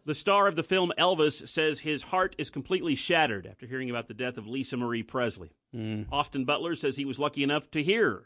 The 0.05 0.14
star 0.14 0.49
of 0.49 0.57
the 0.57 0.62
film 0.62 0.93
Elvis 0.99 1.49
says 1.49 1.81
his 1.81 2.02
heart 2.02 2.37
is 2.37 2.50
completely 2.50 2.95
shattered 2.95 3.47
after 3.47 3.67
hearing 3.67 3.88
about 3.88 4.07
the 4.07 4.14
death 4.14 4.37
of 4.37 4.47
Lisa 4.47 4.76
Marie 4.76 5.02
Presley. 5.02 5.50
Mm. 5.75 6.07
Austin 6.12 6.45
Butler 6.45 6.75
says 6.75 6.95
he 6.97 7.07
was 7.07 7.19
lucky 7.19 7.43
enough 7.43 7.71
to 7.71 7.83
hear 7.83 8.25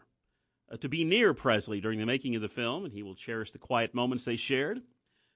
Uh, 0.72 0.76
to 0.78 0.88
be 0.88 1.04
near 1.04 1.34
Presley 1.34 1.80
during 1.80 1.98
the 1.98 2.06
making 2.06 2.34
of 2.34 2.42
the 2.42 2.48
film, 2.48 2.84
and 2.84 2.92
he 2.92 3.02
will 3.02 3.14
cherish 3.14 3.50
the 3.50 3.58
quiet 3.58 3.94
moments 3.94 4.24
they 4.24 4.36
shared. 4.36 4.80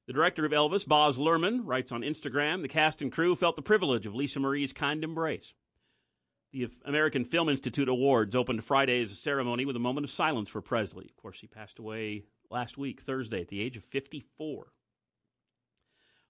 The 0.07 0.12
director 0.12 0.47
of 0.47 0.52
Elvis, 0.52 0.87
Baz 0.87 1.19
Luhrmann, 1.19 1.62
writes 1.64 1.93
on 1.93 2.02
Instagram 2.02 2.62
the 2.62 2.69
cast 2.69 3.02
and 3.02 3.12
crew 3.12 3.35
felt 3.37 3.57
the 3.57 3.62
privilege 3.62 4.07
of 4.07 4.14
Lisa 4.14 4.40
Marie's 4.40 4.73
kind 4.73 5.02
embrace. 5.05 5.52
The 6.52 6.69
American 6.85 7.25
Film 7.25 7.49
Institute 7.49 7.88
Awards 7.88 8.35
opened 8.35 8.64
Friday's 8.64 9.19
ceremony 9.19 9.66
with 9.66 9.76
a 9.76 9.81
moment 9.81 10.05
of 10.05 10.11
silence 10.11 10.49
for 10.49 10.62
Presley. 10.62 11.05
Of 11.05 11.16
course, 11.16 11.40
he 11.40 11.49
passed 11.49 11.81
away 11.81 12.25
last 12.50 12.78
week, 12.78 13.02
Thursday, 13.02 13.43
at 13.43 13.49
the 13.49 13.61
age 13.61 13.76
of 13.76 13.85
54. 13.85 14.69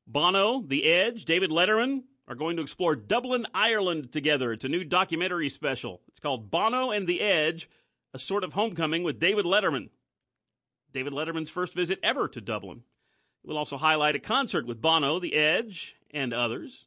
Bono, 0.06 0.62
The 0.66 0.84
Edge, 0.84 1.26
David 1.26 1.50
Letterman 1.50 2.04
are 2.26 2.34
going 2.34 2.56
to 2.56 2.62
explore 2.62 2.96
Dublin, 2.96 3.46
Ireland 3.54 4.10
together. 4.10 4.52
It's 4.52 4.64
a 4.64 4.68
new 4.70 4.84
documentary 4.84 5.50
special. 5.50 6.00
It's 6.08 6.18
called 6.18 6.50
Bono 6.50 6.90
and 6.90 7.06
The 7.06 7.20
Edge 7.20 7.68
a 8.16 8.18
sort 8.18 8.44
of 8.44 8.54
homecoming 8.54 9.02
with 9.02 9.20
David 9.20 9.44
Letterman. 9.44 9.90
David 10.94 11.12
Letterman's 11.12 11.50
first 11.50 11.74
visit 11.74 11.98
ever 12.02 12.26
to 12.28 12.40
Dublin. 12.40 12.82
We'll 13.44 13.58
also 13.58 13.76
highlight 13.76 14.16
a 14.16 14.18
concert 14.18 14.66
with 14.66 14.80
Bono, 14.80 15.20
The 15.20 15.34
Edge, 15.34 15.96
and 16.12 16.32
others. 16.32 16.86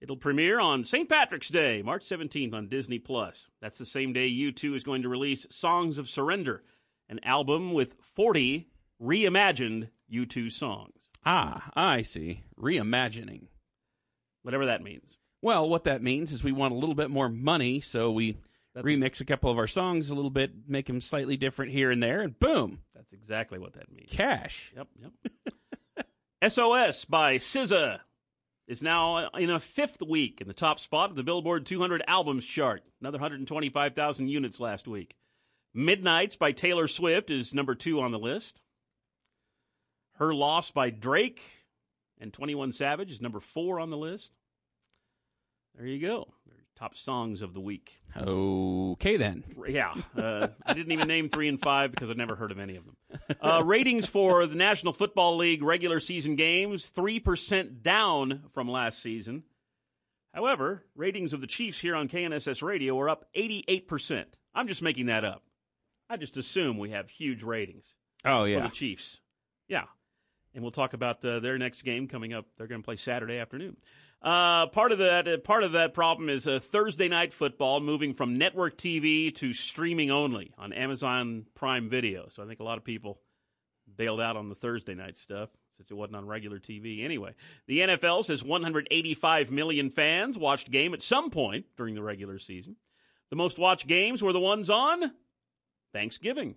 It'll 0.00 0.16
premiere 0.16 0.58
on 0.58 0.84
St. 0.84 1.06
Patrick's 1.06 1.50
Day, 1.50 1.82
March 1.82 2.02
17th 2.08 2.54
on 2.54 2.68
Disney 2.68 2.98
Plus. 2.98 3.50
That's 3.60 3.76
the 3.76 3.84
same 3.84 4.14
day 4.14 4.30
U2 4.30 4.74
is 4.74 4.84
going 4.84 5.02
to 5.02 5.10
release 5.10 5.46
Songs 5.50 5.98
of 5.98 6.08
Surrender, 6.08 6.62
an 7.10 7.20
album 7.24 7.74
with 7.74 7.96
40 8.14 8.70
reimagined 9.02 9.90
U2 10.10 10.50
songs. 10.50 10.94
Ah, 11.26 11.70
I 11.74 12.00
see. 12.00 12.42
Reimagining. 12.58 13.48
Whatever 14.44 14.64
that 14.64 14.82
means. 14.82 15.18
Well, 15.42 15.68
what 15.68 15.84
that 15.84 16.02
means 16.02 16.32
is 16.32 16.42
we 16.42 16.52
want 16.52 16.72
a 16.72 16.78
little 16.78 16.94
bit 16.94 17.10
more 17.10 17.28
money, 17.28 17.80
so 17.80 18.10
we 18.10 18.38
that's 18.78 18.86
remix 18.86 19.20
a 19.20 19.24
couple 19.24 19.50
of 19.50 19.58
our 19.58 19.66
songs 19.66 20.10
a 20.10 20.14
little 20.14 20.30
bit, 20.30 20.52
make 20.68 20.86
them 20.86 21.00
slightly 21.00 21.36
different 21.36 21.72
here 21.72 21.90
and 21.90 22.02
there, 22.02 22.20
and 22.20 22.38
boom. 22.38 22.80
That's 22.94 23.12
exactly 23.12 23.58
what 23.58 23.74
that 23.74 23.90
means. 23.92 24.10
Cash. 24.10 24.72
Yep, 24.76 24.88
yep. 25.02 26.06
SOS 26.52 27.04
by 27.04 27.36
SZA 27.38 27.98
is 28.68 28.80
now 28.80 29.28
in 29.30 29.50
a 29.50 29.58
fifth 29.58 30.00
week 30.02 30.40
in 30.40 30.46
the 30.46 30.54
top 30.54 30.78
spot 30.78 31.10
of 31.10 31.16
the 31.16 31.24
Billboard 31.24 31.66
200 31.66 32.04
albums 32.06 32.46
chart. 32.46 32.84
Another 33.00 33.18
125,000 33.18 34.28
units 34.28 34.60
last 34.60 34.86
week. 34.86 35.16
Midnights 35.74 36.36
by 36.36 36.52
Taylor 36.52 36.86
Swift 36.86 37.30
is 37.30 37.52
number 37.52 37.74
two 37.74 38.00
on 38.00 38.12
the 38.12 38.18
list. 38.18 38.62
Her 40.14 40.32
Loss 40.32 40.70
by 40.70 40.90
Drake 40.90 41.42
and 42.20 42.32
21 42.32 42.72
Savage 42.72 43.10
is 43.10 43.20
number 43.20 43.40
four 43.40 43.80
on 43.80 43.90
the 43.90 43.96
list. 43.96 44.30
There 45.76 45.86
you 45.86 46.00
go 46.00 46.28
top 46.78 46.96
songs 46.96 47.42
of 47.42 47.54
the 47.54 47.60
week. 47.60 47.98
Okay, 48.16 49.16
then. 49.16 49.44
Yeah. 49.68 49.94
Uh, 50.16 50.48
I 50.64 50.74
didn't 50.74 50.92
even 50.92 51.08
name 51.08 51.28
three 51.28 51.48
and 51.48 51.60
five 51.60 51.90
because 51.90 52.08
I've 52.10 52.16
never 52.16 52.36
heard 52.36 52.52
of 52.52 52.58
any 52.58 52.76
of 52.76 52.84
them. 52.84 52.96
Uh, 53.40 53.62
ratings 53.64 54.06
for 54.06 54.46
the 54.46 54.54
National 54.54 54.92
Football 54.92 55.36
League 55.36 55.62
regular 55.62 56.00
season 56.00 56.36
games 56.36 56.90
3% 56.94 57.82
down 57.82 58.44
from 58.52 58.68
last 58.68 59.00
season. 59.02 59.42
However, 60.32 60.84
ratings 60.94 61.32
of 61.32 61.40
the 61.40 61.46
Chiefs 61.46 61.80
here 61.80 61.96
on 61.96 62.08
KNSS 62.08 62.62
Radio 62.62 62.98
are 63.00 63.08
up 63.08 63.24
88%. 63.36 64.24
I'm 64.54 64.68
just 64.68 64.82
making 64.82 65.06
that 65.06 65.24
up. 65.24 65.42
I 66.08 66.16
just 66.16 66.36
assume 66.36 66.78
we 66.78 66.90
have 66.90 67.10
huge 67.10 67.42
ratings. 67.42 67.94
Oh, 68.24 68.44
yeah. 68.44 68.58
For 68.58 68.68
the 68.68 68.74
Chiefs. 68.74 69.20
Yeah. 69.68 69.84
And 70.54 70.62
we'll 70.62 70.70
talk 70.70 70.92
about 70.92 71.24
uh, 71.24 71.40
their 71.40 71.58
next 71.58 71.82
game 71.82 72.08
coming 72.08 72.32
up. 72.32 72.46
They're 72.56 72.66
going 72.66 72.80
to 72.80 72.84
play 72.84 72.96
Saturday 72.96 73.38
afternoon. 73.38 73.76
Uh, 74.20 74.66
part 74.66 74.90
of 74.90 74.98
that 74.98 75.28
uh, 75.28 75.36
part 75.38 75.62
of 75.62 75.72
that 75.72 75.94
problem 75.94 76.28
is 76.28 76.48
uh, 76.48 76.58
Thursday 76.58 77.08
night 77.08 77.32
football 77.32 77.78
moving 77.78 78.14
from 78.14 78.36
network 78.36 78.76
TV 78.76 79.32
to 79.36 79.52
streaming 79.52 80.10
only 80.10 80.52
on 80.58 80.72
Amazon 80.72 81.46
Prime 81.54 81.88
Video. 81.88 82.26
So 82.28 82.42
I 82.42 82.46
think 82.46 82.58
a 82.58 82.64
lot 82.64 82.78
of 82.78 82.84
people 82.84 83.20
bailed 83.96 84.20
out 84.20 84.36
on 84.36 84.48
the 84.48 84.56
Thursday 84.56 84.94
night 84.94 85.16
stuff 85.16 85.50
since 85.76 85.92
it 85.92 85.94
wasn't 85.94 86.16
on 86.16 86.26
regular 86.26 86.58
TV. 86.58 87.04
Anyway, 87.04 87.34
the 87.68 87.78
NFL 87.78 88.24
says 88.24 88.42
185 88.42 89.52
million 89.52 89.90
fans 89.90 90.36
watched 90.36 90.68
game 90.68 90.94
at 90.94 91.02
some 91.02 91.30
point 91.30 91.66
during 91.76 91.94
the 91.94 92.02
regular 92.02 92.40
season. 92.40 92.74
The 93.30 93.36
most 93.36 93.56
watched 93.56 93.86
games 93.86 94.20
were 94.20 94.32
the 94.32 94.40
ones 94.40 94.68
on 94.68 95.12
Thanksgiving. 95.92 96.56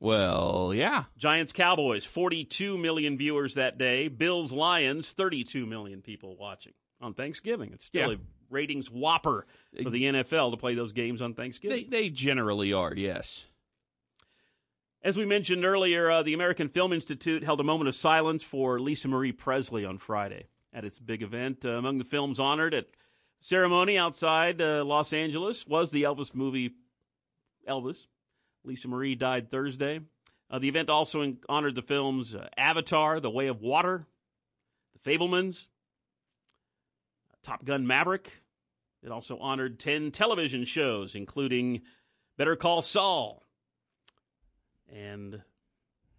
Well, 0.00 0.72
yeah. 0.74 1.04
Giants 1.16 1.52
Cowboys, 1.52 2.04
42 2.04 2.76
million 2.76 3.16
viewers 3.16 3.54
that 3.54 3.78
day. 3.78 4.08
Bills 4.08 4.52
Lions, 4.52 5.12
32 5.12 5.64
million 5.64 6.02
people 6.02 6.36
watching 6.36 6.72
on 7.00 7.14
Thanksgiving. 7.14 7.70
It's 7.72 7.84
still 7.84 8.10
yeah. 8.10 8.16
a 8.16 8.20
ratings 8.50 8.90
whopper 8.90 9.46
for 9.82 9.90
the 9.90 10.04
NFL 10.04 10.50
to 10.50 10.56
play 10.56 10.74
those 10.74 10.92
games 10.92 11.22
on 11.22 11.34
Thanksgiving. 11.34 11.88
They, 11.90 12.02
they 12.02 12.08
generally 12.10 12.72
are, 12.72 12.94
yes. 12.94 13.46
As 15.02 15.16
we 15.16 15.24
mentioned 15.24 15.64
earlier, 15.64 16.10
uh, 16.10 16.22
the 16.22 16.34
American 16.34 16.68
Film 16.68 16.92
Institute 16.92 17.42
held 17.42 17.60
a 17.60 17.64
moment 17.64 17.88
of 17.88 17.94
silence 17.94 18.42
for 18.42 18.78
Lisa 18.78 19.08
Marie 19.08 19.32
Presley 19.32 19.84
on 19.84 19.96
Friday 19.96 20.46
at 20.74 20.84
its 20.84 20.98
big 20.98 21.22
event. 21.22 21.64
Uh, 21.64 21.70
among 21.70 21.98
the 21.98 22.04
films 22.04 22.38
honored 22.38 22.74
at 22.74 22.86
ceremony 23.40 23.96
outside 23.96 24.60
uh, 24.60 24.84
Los 24.84 25.12
Angeles 25.12 25.66
was 25.66 25.90
the 25.90 26.02
Elvis 26.02 26.34
movie 26.34 26.74
Elvis. 27.66 28.08
Lisa 28.62 28.88
Marie 28.88 29.14
died 29.14 29.50
Thursday. 29.50 30.00
Uh, 30.50 30.58
the 30.58 30.68
event 30.68 30.90
also 30.90 31.22
in- 31.22 31.38
honored 31.48 31.76
the 31.76 31.82
films 31.82 32.34
uh, 32.34 32.48
Avatar, 32.58 33.20
The 33.20 33.30
Way 33.30 33.46
of 33.46 33.62
Water, 33.62 34.06
The 35.02 35.10
Fabelmans, 35.10 35.66
Top 37.42 37.64
Gun 37.64 37.86
Maverick. 37.86 38.42
It 39.02 39.10
also 39.10 39.38
honored 39.38 39.78
10 39.78 40.10
television 40.10 40.64
shows, 40.64 41.14
including 41.14 41.82
Better 42.36 42.56
Call 42.56 42.82
Saul 42.82 43.44
and 44.92 45.42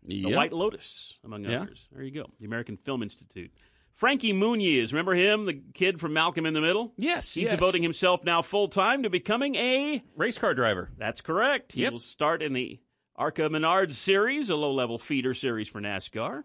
yep. 0.06 0.30
The 0.30 0.36
White 0.36 0.54
Lotus, 0.54 1.18
among 1.24 1.46
yeah. 1.46 1.62
others. 1.62 1.88
There 1.92 2.04
you 2.04 2.12
go. 2.12 2.25
The 2.40 2.46
American 2.46 2.78
Film 2.78 3.04
Institute. 3.04 3.51
Frankie 3.94 4.34
Muniz, 4.34 4.94
remember 4.94 5.13
him, 5.13 5.46
the 5.46 5.62
kid 5.74 6.00
from 6.00 6.13
Malcolm 6.13 6.46
in 6.46 6.54
the 6.54 6.62
Middle? 6.62 6.94
Yes, 6.98 7.34
he's 7.34 7.44
yes. 7.44 7.51
devoting 7.54 7.84
himself 7.84 8.24
now 8.24 8.42
full 8.42 8.68
time 8.68 9.04
to 9.04 9.10
becoming 9.10 9.56
a 9.56 10.04
race 10.16 10.40
car 10.40 10.56
driver. 10.56 10.90
That's 10.98 11.22
correct. 11.22 11.74
He 11.74 11.82
yep. 11.82 11.92
will 11.92 12.00
start 12.00 12.42
in 12.42 12.54
the 12.54 12.80
ARCA 13.16 13.44
Menards 13.44 13.94
Series, 13.94 14.50
a 14.50 14.56
low 14.56 14.74
level 14.74 14.98
feeder 14.98 15.34
series 15.34 15.68
for 15.68 15.82
NASCAR. 15.82 16.44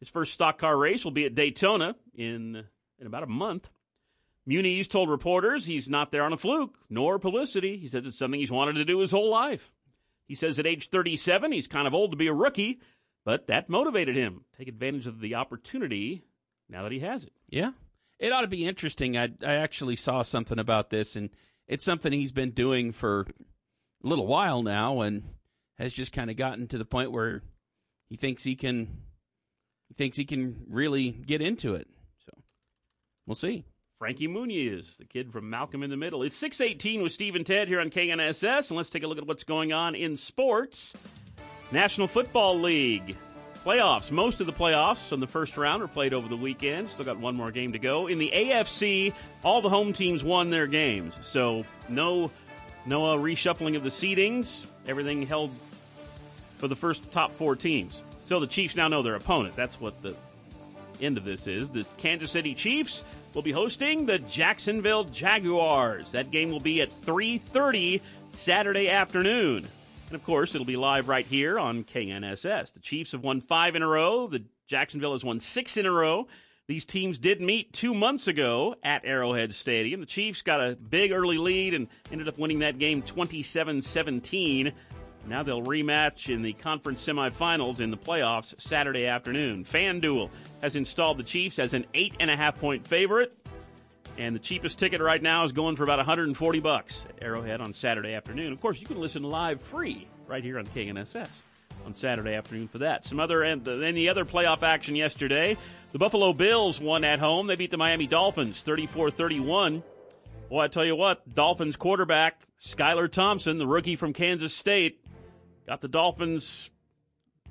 His 0.00 0.08
first 0.08 0.32
stock 0.32 0.58
car 0.58 0.76
race 0.78 1.04
will 1.04 1.12
be 1.12 1.26
at 1.26 1.34
Daytona 1.34 1.96
in 2.14 2.64
in 2.98 3.06
about 3.06 3.22
a 3.22 3.26
month. 3.26 3.70
Muniz 4.48 4.88
told 4.88 5.08
reporters 5.08 5.66
he's 5.66 5.88
not 5.88 6.10
there 6.10 6.22
on 6.22 6.32
a 6.32 6.36
fluke, 6.36 6.76
nor 6.90 7.18
publicity. 7.18 7.78
He 7.78 7.88
says 7.88 8.06
it's 8.06 8.18
something 8.18 8.40
he's 8.40 8.50
wanted 8.50 8.74
to 8.74 8.84
do 8.84 8.98
his 8.98 9.10
whole 9.10 9.30
life. 9.30 9.72
He 10.26 10.34
says 10.34 10.58
at 10.58 10.66
age 10.66 10.90
37, 10.90 11.52
he's 11.52 11.66
kind 11.66 11.86
of 11.86 11.94
old 11.94 12.10
to 12.10 12.16
be 12.16 12.26
a 12.26 12.32
rookie, 12.32 12.80
but 13.24 13.46
that 13.46 13.68
motivated 13.68 14.16
him. 14.16 14.44
Take 14.56 14.68
advantage 14.68 15.06
of 15.06 15.20
the 15.20 15.34
opportunity 15.34 16.24
now 16.68 16.82
that 16.82 16.92
he 16.92 17.00
has 17.00 17.24
it. 17.24 17.32
Yeah. 17.48 17.72
It 18.18 18.32
ought 18.32 18.42
to 18.42 18.46
be 18.46 18.66
interesting. 18.66 19.16
I, 19.16 19.30
I 19.44 19.54
actually 19.54 19.96
saw 19.96 20.22
something 20.22 20.58
about 20.58 20.90
this, 20.90 21.16
and 21.16 21.30
it's 21.66 21.84
something 21.84 22.12
he's 22.12 22.32
been 22.32 22.52
doing 22.52 22.92
for 22.92 23.26
a 24.02 24.06
little 24.06 24.26
while 24.26 24.62
now 24.62 25.00
and 25.00 25.24
has 25.78 25.92
just 25.92 26.12
kind 26.12 26.30
of 26.30 26.36
gotten 26.36 26.68
to 26.68 26.78
the 26.78 26.84
point 26.84 27.12
where 27.12 27.42
he 28.08 28.16
thinks 28.16 28.44
he 28.44 28.54
can 28.54 29.02
he 29.88 29.94
thinks 29.94 30.16
he 30.16 30.24
can 30.24 30.64
really 30.68 31.10
get 31.10 31.42
into 31.42 31.74
it. 31.74 31.88
So 32.24 32.32
we'll 33.26 33.34
see. 33.34 33.64
Frankie 34.04 34.28
Muniz, 34.28 34.98
the 34.98 35.04
kid 35.06 35.32
from 35.32 35.48
Malcolm 35.48 35.82
in 35.82 35.88
the 35.88 35.96
Middle. 35.96 36.22
It's 36.24 36.36
618 36.36 37.02
with 37.02 37.10
Steve 37.10 37.36
and 37.36 37.46
Ted 37.46 37.68
here 37.68 37.80
on 37.80 37.88
KNSS, 37.88 38.68
and 38.68 38.76
let's 38.76 38.90
take 38.90 39.02
a 39.02 39.06
look 39.06 39.16
at 39.16 39.26
what's 39.26 39.44
going 39.44 39.72
on 39.72 39.94
in 39.94 40.18
sports. 40.18 40.92
National 41.72 42.06
Football 42.06 42.60
League. 42.60 43.16
Playoffs. 43.64 44.12
Most 44.12 44.42
of 44.42 44.46
the 44.46 44.52
playoffs 44.52 45.10
in 45.10 45.20
the 45.20 45.26
first 45.26 45.56
round 45.56 45.82
are 45.82 45.88
played 45.88 46.12
over 46.12 46.28
the 46.28 46.36
weekend. 46.36 46.90
Still 46.90 47.06
got 47.06 47.18
one 47.18 47.34
more 47.34 47.50
game 47.50 47.72
to 47.72 47.78
go. 47.78 48.06
In 48.06 48.18
the 48.18 48.30
AFC, 48.34 49.14
all 49.42 49.62
the 49.62 49.70
home 49.70 49.94
teams 49.94 50.22
won 50.22 50.50
their 50.50 50.66
games. 50.66 51.16
So 51.22 51.64
no 51.88 52.30
no 52.84 53.06
uh, 53.06 53.16
reshuffling 53.16 53.74
of 53.74 53.84
the 53.84 53.88
seedings. 53.88 54.66
Everything 54.86 55.26
held 55.26 55.50
for 56.58 56.68
the 56.68 56.76
first 56.76 57.10
top 57.10 57.32
four 57.32 57.56
teams. 57.56 58.02
So 58.24 58.38
the 58.38 58.46
Chiefs 58.46 58.76
now 58.76 58.88
know 58.88 59.00
their 59.00 59.14
opponent. 59.14 59.54
That's 59.54 59.80
what 59.80 60.02
the 60.02 60.14
end 61.00 61.18
of 61.18 61.24
this 61.24 61.46
is. 61.46 61.70
The 61.70 61.84
Kansas 61.96 62.30
City 62.30 62.54
Chiefs 62.54 63.04
will 63.34 63.42
be 63.42 63.52
hosting 63.52 64.06
the 64.06 64.18
Jacksonville 64.18 65.04
Jaguars. 65.04 66.12
That 66.12 66.30
game 66.30 66.48
will 66.50 66.60
be 66.60 66.80
at 66.80 66.92
3:30 66.92 68.00
Saturday 68.30 68.88
afternoon. 68.88 69.66
And 70.06 70.14
of 70.14 70.22
course, 70.22 70.54
it'll 70.54 70.66
be 70.66 70.76
live 70.76 71.08
right 71.08 71.26
here 71.26 71.58
on 71.58 71.84
KNSS. 71.84 72.72
The 72.72 72.80
Chiefs 72.80 73.12
have 73.12 73.22
won 73.22 73.40
5 73.40 73.74
in 73.74 73.82
a 73.82 73.88
row. 73.88 74.26
The 74.26 74.44
Jacksonville 74.66 75.12
has 75.12 75.24
won 75.24 75.40
6 75.40 75.76
in 75.76 75.86
a 75.86 75.90
row. 75.90 76.26
These 76.66 76.84
teams 76.84 77.18
did 77.18 77.40
meet 77.40 77.72
2 77.72 77.92
months 77.92 78.26
ago 78.26 78.76
at 78.82 79.04
Arrowhead 79.04 79.54
Stadium. 79.54 80.00
The 80.00 80.06
Chiefs 80.06 80.40
got 80.42 80.60
a 80.60 80.76
big 80.76 81.12
early 81.12 81.36
lead 81.36 81.74
and 81.74 81.88
ended 82.10 82.28
up 82.28 82.38
winning 82.38 82.60
that 82.60 82.78
game 82.78 83.02
27-17. 83.02 84.72
Now 85.26 85.42
they'll 85.42 85.62
rematch 85.62 86.32
in 86.32 86.42
the 86.42 86.52
conference 86.52 87.06
semifinals 87.06 87.80
in 87.80 87.90
the 87.90 87.96
playoffs 87.96 88.54
Saturday 88.60 89.06
afternoon. 89.06 89.64
FanDuel 89.64 90.30
has 90.64 90.76
installed 90.76 91.18
the 91.18 91.22
Chiefs 91.22 91.58
as 91.58 91.74
an 91.74 91.84
eight 91.92 92.14
and 92.20 92.30
a 92.30 92.36
half 92.36 92.58
point 92.58 92.88
favorite, 92.88 93.36
and 94.16 94.34
the 94.34 94.40
cheapest 94.40 94.78
ticket 94.78 95.02
right 95.02 95.22
now 95.22 95.44
is 95.44 95.52
going 95.52 95.76
for 95.76 95.84
about 95.84 95.98
140 95.98 96.60
bucks 96.60 97.04
at 97.10 97.22
Arrowhead 97.22 97.60
on 97.60 97.74
Saturday 97.74 98.14
afternoon. 98.14 98.50
Of 98.50 98.62
course, 98.62 98.80
you 98.80 98.86
can 98.86 98.98
listen 98.98 99.22
live 99.22 99.60
free 99.60 100.08
right 100.26 100.42
here 100.42 100.58
on 100.58 100.64
KNSS 100.64 101.28
on 101.84 101.92
Saturday 101.92 102.32
afternoon 102.32 102.68
for 102.68 102.78
that. 102.78 103.04
Some 103.04 103.20
other 103.20 103.42
and 103.42 103.68
any 103.68 104.08
other 104.08 104.24
playoff 104.24 104.62
action 104.62 104.96
yesterday. 104.96 105.58
The 105.92 105.98
Buffalo 105.98 106.32
Bills 106.32 106.80
won 106.80 107.04
at 107.04 107.18
home. 107.18 107.46
They 107.46 107.56
beat 107.56 107.70
the 107.70 107.76
Miami 107.76 108.06
Dolphins 108.06 108.64
34-31. 108.64 109.82
Well, 110.48 110.60
I 110.62 110.68
tell 110.68 110.86
you 110.86 110.96
what, 110.96 111.34
Dolphins 111.34 111.76
quarterback 111.76 112.40
Skylar 112.58 113.12
Thompson, 113.12 113.58
the 113.58 113.66
rookie 113.66 113.96
from 113.96 114.14
Kansas 114.14 114.54
State, 114.54 115.04
Got 115.66 115.80
the 115.80 115.88
Dolphins 115.88 116.70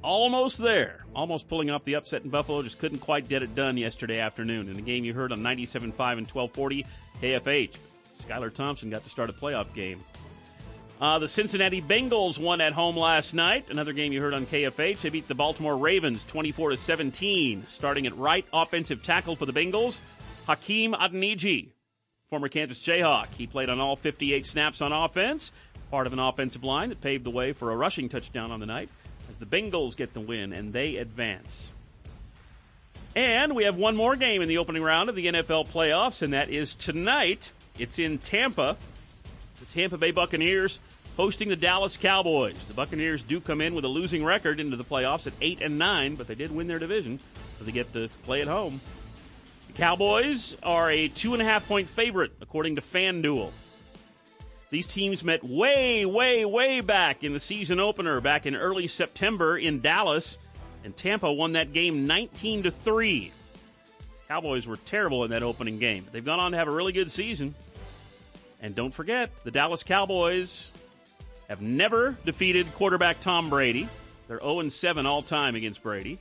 almost 0.04 0.58
there, 0.58 1.06
almost 1.16 1.48
pulling 1.48 1.70
off 1.70 1.84
the 1.84 1.96
upset 1.96 2.24
in 2.24 2.30
Buffalo. 2.30 2.62
Just 2.62 2.80
couldn't 2.80 3.00
quite 3.00 3.28
get 3.28 3.42
it 3.42 3.56
done 3.56 3.78
yesterday 3.78 4.20
afternoon. 4.20 4.68
In 4.68 4.76
the 4.76 4.82
game 4.82 5.04
you 5.04 5.14
heard 5.14 5.32
on 5.32 5.40
97.5 5.40 5.84
and 5.84 6.28
1240 6.28 6.86
KFH, 7.22 7.76
Skylar 8.22 8.54
Thompson 8.54 8.90
got 8.90 9.04
to 9.04 9.10
start 9.10 9.30
a 9.30 9.34
playoff 9.34 9.74
game. 9.74 10.04
Uh, 11.02 11.20
the 11.20 11.28
Cincinnati 11.28 11.82
Bengals 11.82 12.40
won 12.40 12.62
at 12.62 12.72
home 12.72 12.96
last 12.96 13.34
night. 13.34 13.70
Another 13.70 13.92
game 13.92 14.14
you 14.14 14.22
heard 14.22 14.34
on 14.34 14.46
KFH. 14.46 15.02
They 15.02 15.10
beat 15.10 15.28
the 15.28 15.36
Baltimore 15.36 15.76
Ravens 15.76 16.24
24 16.26 16.72
to 16.72 16.78
17. 16.78 17.66
Starting 17.68 18.06
at 18.06 18.16
right 18.16 18.46
offensive 18.54 19.04
tackle 19.04 19.36
for 19.36 19.46
the 19.46 19.52
Bengals, 19.52 20.00
Hakeem 20.48 20.94
Adeniji, 20.94 21.72
former 22.30 22.48
Kansas 22.48 22.82
Jayhawk. 22.82 23.34
He 23.34 23.48
played 23.48 23.70
on 23.70 23.80
all 23.80 23.96
58 23.96 24.46
snaps 24.46 24.82
on 24.82 24.94
offense 24.94 25.52
part 25.94 26.08
of 26.08 26.14
an 26.14 26.18
offensive 26.18 26.64
line 26.64 26.90
that 26.90 27.00
paved 27.02 27.24
the 27.24 27.30
way 27.30 27.54
for 27.54 27.70
a 27.70 27.78
rushing 27.78 28.10
touchdown 28.10 28.52
on 28.52 28.60
the 28.60 28.66
night 28.66 28.90
the 29.44 29.58
Bengals 29.58 29.96
get 29.96 30.14
the 30.14 30.20
win 30.20 30.54
and 30.54 30.72
they 30.74 30.98
advance. 30.98 31.74
And 33.16 33.56
we 33.56 33.66
have 33.66 33.76
one 33.76 33.96
more 33.96 34.16
game 34.16 34.42
in 34.42 34.48
the 34.48 34.58
opening 34.58 34.82
round 34.82 35.10
of 35.10 35.16
the 35.16 35.28
NFL 35.28 35.68
playoffs, 35.68 36.22
and 36.22 36.34
that 36.34 36.50
is 36.50 36.74
tonight. 36.74 37.52
It's 37.78 38.00
in 38.00 38.18
Tampa. 38.18 38.78
The 39.60 39.66
Tampa 39.66 39.98
Bay 39.98 40.12
Buccaneers 40.12 40.80
hosting 41.16 41.50
the 41.50 41.56
Dallas 41.56 41.96
Cowboys. 41.96 42.58
The 42.68 42.74
Buccaneers 42.74 43.22
do 43.22 43.40
come 43.40 43.62
in 43.62 43.76
with 43.76 43.86
a 43.86 43.88
losing 43.88 44.24
record 44.24 44.60
into 44.60 44.78
the 44.78 44.84
playoffs 44.84 45.28
at 45.28 45.34
8 45.42 45.62
and 45.62 45.78
9, 45.78 46.16
but 46.16 46.28
they 46.28 46.36
did 46.36 46.52
win 46.52 46.68
their 46.68 46.80
division, 46.80 47.20
so 47.60 47.66
they 47.66 47.72
get 47.72 47.94
to 47.94 48.10
play 48.24 48.42
at 48.42 48.48
home. 48.48 48.82
The 49.68 49.74
Cowboys 49.74 50.58
are 50.64 50.90
a 50.90 51.08
two 51.08 51.34
and 51.34 51.42
a 51.42 51.46
half 51.46 51.68
point 51.68 51.88
favorite, 51.88 52.32
according 52.42 52.76
to 52.76 52.82
FanDuel. 52.82 53.52
These 54.74 54.88
teams 54.88 55.24
met 55.24 55.44
way, 55.44 56.04
way, 56.04 56.46
way 56.46 56.82
back 56.82 57.24
in 57.24 57.32
the 57.32 57.40
season 57.40 57.80
opener 57.80 58.20
back 58.22 58.48
in 58.48 58.56
early 58.56 58.88
September 58.88 59.56
in 59.56 59.82
Dallas, 59.82 60.40
and 60.84 60.98
Tampa 60.98 61.32
won 61.32 61.52
that 61.52 61.74
game 61.74 62.08
19 62.08 62.64
to 62.64 62.72
3. 62.72 63.32
Cowboys 64.28 64.66
were 64.66 64.78
terrible 64.78 65.26
in 65.26 65.30
that 65.30 65.44
opening 65.44 65.78
game. 65.78 66.08
They've 66.12 66.26
gone 66.26 66.40
on 66.40 66.54
to 66.54 66.58
have 66.58 66.68
a 66.68 66.72
really 66.72 66.92
good 66.92 67.12
season. 67.12 67.54
And 68.62 68.74
don't 68.74 68.92
forget, 68.92 69.30
the 69.44 69.52
Dallas 69.52 69.84
Cowboys 69.84 70.72
have 71.50 71.62
never 71.62 72.18
defeated 72.26 72.66
quarterback 72.74 73.22
Tom 73.22 73.52
Brady. 73.52 73.88
They're 74.28 74.42
0 74.42 74.70
7 74.70 75.06
all 75.06 75.22
time 75.22 75.54
against 75.54 75.84
Brady. 75.84 76.18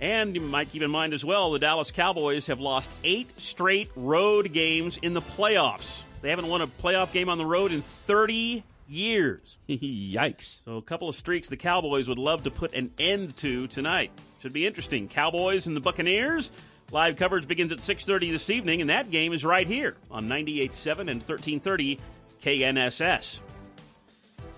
And 0.00 0.34
you 0.34 0.40
might 0.40 0.72
keep 0.72 0.80
in 0.80 0.90
mind 0.90 1.12
as 1.12 1.26
well, 1.26 1.52
the 1.52 1.58
Dallas 1.58 1.90
Cowboys 1.90 2.46
have 2.46 2.58
lost 2.58 2.88
eight 3.04 3.38
straight 3.38 3.90
road 3.96 4.54
games 4.54 4.96
in 5.02 5.12
the 5.12 5.20
playoffs. 5.20 6.04
They 6.26 6.30
haven't 6.30 6.48
won 6.48 6.60
a 6.60 6.66
playoff 6.66 7.12
game 7.12 7.28
on 7.28 7.38
the 7.38 7.46
road 7.46 7.70
in 7.70 7.82
30 7.82 8.64
years. 8.88 9.58
Yikes. 9.68 10.58
So 10.64 10.76
a 10.76 10.82
couple 10.82 11.08
of 11.08 11.14
streaks 11.14 11.48
the 11.48 11.56
Cowboys 11.56 12.08
would 12.08 12.18
love 12.18 12.42
to 12.42 12.50
put 12.50 12.74
an 12.74 12.90
end 12.98 13.36
to 13.36 13.68
tonight. 13.68 14.10
Should 14.42 14.52
be 14.52 14.66
interesting. 14.66 15.06
Cowboys 15.06 15.68
and 15.68 15.76
the 15.76 15.80
Buccaneers. 15.80 16.50
Live 16.90 17.14
coverage 17.14 17.46
begins 17.46 17.70
at 17.70 17.78
6:30 17.78 18.32
this 18.32 18.50
evening 18.50 18.80
and 18.80 18.90
that 18.90 19.08
game 19.08 19.32
is 19.32 19.44
right 19.44 19.68
here 19.68 19.94
on 20.10 20.26
98.7 20.26 21.08
and 21.08 21.22
1330 21.22 22.00
KNSS. 22.42 23.38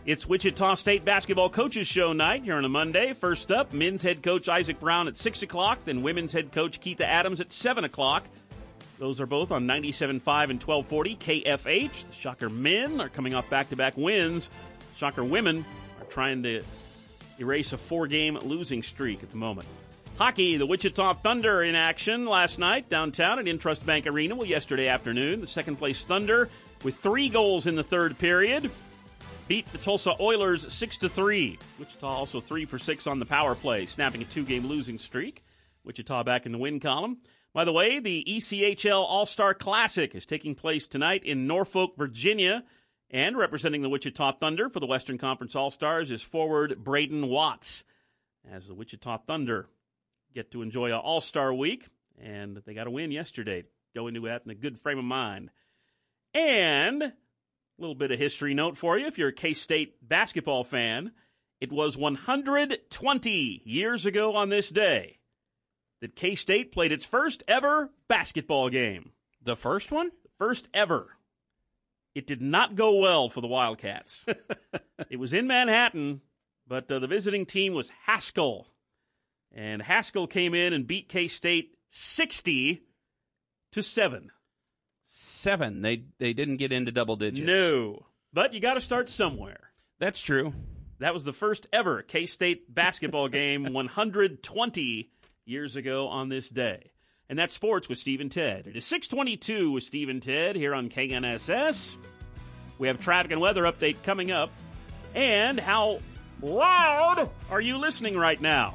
It's 0.07 0.27
Wichita 0.27 0.75
State 0.77 1.05
basketball 1.05 1.51
coaches 1.51 1.87
show 1.87 2.15
night 2.15 2.45
here 2.45 2.55
on 2.55 2.65
a 2.65 2.71
Monday. 2.71 3.13
First 3.13 3.53
up, 3.53 3.75
men's 3.75 4.03
head 4.03 4.23
coach 4.23 4.49
Isaac 4.49 4.81
Brown 4.81 5.07
at 5.07 5.19
6 5.19 5.43
o'clock, 5.43 5.81
then 5.85 6.01
women's 6.01 6.33
head 6.33 6.51
coach 6.51 6.81
Keitha 6.81 7.03
Adams 7.03 7.43
at 7.43 7.53
7 7.53 7.85
o'clock. 7.85 8.25
Those 8.99 9.21
are 9.21 9.27
both 9.27 9.53
on 9.53 9.67
97.5 9.67 10.11
and 10.51 10.63
1240 10.63 11.17
KFH. 11.17 12.09
The 12.09 12.13
Shocker 12.13 12.49
men 12.49 13.01
are 13.01 13.09
coming 13.09 13.35
off 13.35 13.49
back 13.49 13.69
to 13.71 13.77
back 13.77 13.97
wins. 13.97 14.51
Shocker 14.97 15.23
women 15.23 15.65
are 16.01 16.07
trying 16.07 16.43
to 16.43 16.63
erase 17.39 17.73
a 17.73 17.79
four 17.79 18.09
game 18.09 18.37
losing 18.39 18.83
streak 18.83 19.23
at 19.23 19.31
the 19.31 19.37
moment. 19.37 19.69
Hockey, 20.17 20.57
the 20.57 20.67
Wichita 20.67 21.15
Thunder 21.15 21.63
in 21.63 21.77
action 21.77 22.27
last 22.27 22.59
night 22.59 22.89
downtown 22.89 23.39
at 23.39 23.45
Intrust 23.45 23.87
Bank 23.87 24.09
Arena. 24.09 24.35
Well, 24.35 24.47
yesterday 24.47 24.89
afternoon, 24.89 25.41
the 25.41 25.47
second 25.47 25.77
place 25.77 26.05
Thunder 26.05 26.49
with 26.83 26.97
three 26.97 27.29
goals 27.29 27.69
in 27.69 27.77
the 27.77 27.85
third 27.85 28.19
period 28.19 28.69
beat 29.47 29.71
the 29.73 29.79
Tulsa 29.79 30.15
Oilers 30.21 30.73
6 30.75 30.97
to 30.99 31.09
3. 31.09 31.59
Wichita 31.79 32.07
also 32.07 32.41
3 32.41 32.65
for 32.65 32.79
6 32.79 33.07
on 33.07 33.21
the 33.21 33.25
power 33.25 33.55
play, 33.55 33.87
snapping 33.87 34.21
a 34.21 34.25
two-game 34.25 34.67
losing 34.67 34.99
streak. 34.99 35.43
Wichita 35.85 36.25
back 36.25 36.47
in 36.47 36.53
the 36.53 36.59
win 36.59 36.81
column. 36.81 37.19
By 37.59 37.65
the 37.65 37.73
way, 37.73 37.99
the 37.99 38.25
ECHL 38.25 39.05
All-Star 39.05 39.53
Classic 39.53 40.15
is 40.15 40.25
taking 40.25 40.55
place 40.55 40.87
tonight 40.87 41.25
in 41.25 41.49
Norfolk, 41.49 41.97
Virginia, 41.99 42.63
and 43.11 43.37
representing 43.37 43.83
the 43.83 43.89
Wichita 43.89 44.35
Thunder 44.35 44.69
for 44.69 44.79
the 44.79 44.87
Western 44.87 45.19
Conference 45.19 45.57
All-Stars 45.57 46.13
is 46.13 46.23
forward 46.23 46.79
Brayden 46.85 47.27
Watts. 47.29 47.83
As 48.49 48.69
the 48.69 48.77
Wichita 48.77 49.19
Thunder 49.27 49.67
get 50.33 50.53
to 50.53 50.63
enjoy 50.63 50.93
an 50.93 51.01
All-Star 51.01 51.53
week, 51.53 51.89
and 52.17 52.63
they 52.65 52.75
got 52.75 52.87
a 52.87 52.93
win 52.93 53.11
yesterday. 53.11 53.65
Go 53.93 54.07
into 54.07 54.21
that 54.21 54.43
in 54.45 54.53
a 54.53 54.55
good 54.55 54.79
frame 54.79 55.01
of 55.01 55.05
mind. 55.05 55.51
And 56.35 57.03
a 57.03 57.13
little 57.77 57.97
bit 57.97 58.13
of 58.13 58.21
history 58.21 58.55
note 58.55 58.77
for 58.77 58.97
you 58.97 59.09
if 59.09 59.19
you're 59.19 59.31
a 59.31 59.33
K 59.33 59.55
State 59.55 59.97
basketball 60.09 60.63
fan. 60.63 61.11
It 61.61 61.73
was 61.73 61.97
120 61.97 63.63
years 63.65 64.07
ago 64.07 64.37
on 64.37 64.49
this 64.49 64.69
day 64.69 65.18
that 66.01 66.17
K 66.17 66.35
State 66.35 66.73
played 66.73 66.93
its 66.93 67.05
first 67.05 67.43
ever 67.49 67.91
basketball 68.09 68.69
game. 68.71 69.13
The 69.43 69.57
first 69.57 69.93
one? 69.93 70.11
The 70.23 70.31
first 70.39 70.69
ever. 70.75 71.17
It 72.15 72.27
did 72.27 72.41
not 72.43 72.75
go 72.75 72.95
well 72.97 73.29
for 73.29 73.41
the 73.41 73.47
Wildcats. 73.47 74.27
it 75.11 75.19
was 75.19 75.35
in 75.35 75.47
Manhattan, 75.47 76.21
but 76.67 76.91
uh, 76.91 76.99
the 76.99 77.07
visiting 77.07 77.47
team 77.47 77.75
was 77.75 77.93
Haskell. 78.07 78.69
And 79.53 79.83
Haskell 79.83 80.27
came 80.27 80.55
in 80.55 80.73
and 80.73 80.87
beat 80.87 81.09
K 81.09 81.29
State 81.29 81.77
60 81.91 82.83
to 83.73 83.83
7 83.83 84.31
seven. 85.09 85.83
They 85.83 86.05
they 86.19 86.33
didn't 86.33 86.59
get 86.59 86.73
into 86.73 86.93
double 86.93 87.17
digits. 87.17 87.47
No, 87.47 88.07
but 88.33 88.53
you 88.53 88.61
got 88.61 88.75
to 88.75 88.81
start 88.81 89.09
somewhere. 89.09 89.73
That's 89.99 90.21
true. 90.21 90.53
That 91.01 91.15
was 91.15 91.25
the 91.25 91.33
first 91.33 91.67
ever 91.73 92.03
K 92.03 92.27
State 92.27 92.73
basketball 92.73 93.29
game 93.29 93.65
120 93.73 95.11
years 95.49 95.77
ago 95.77 96.09
on 96.09 96.29
this 96.29 96.49
day. 96.49 96.91
And 97.29 97.39
that's 97.39 97.53
sports 97.53 97.89
with 97.89 97.99
Steve 97.99 98.21
and 98.21 98.31
Ted. 98.33 98.67
It 98.67 98.77
is 98.77 98.87
622 98.87 99.73
with 99.73 99.85
Steve 99.85 100.09
and 100.09 100.23
Ted 100.23 100.57
here 100.57 100.75
on 100.75 100.89
KNSS. 100.89 101.97
We 102.79 102.89
have 102.89 103.03
traffic 103.03 103.33
and 103.33 103.41
weather 103.41 103.63
update 103.63 104.03
coming 104.03 104.31
up. 104.31 104.51
And 105.15 105.59
how 105.59 106.01
loud 106.43 107.29
are 107.51 107.61
you 107.61 107.77
listening 107.79 108.17
right 108.17 108.41
now? 108.41 108.75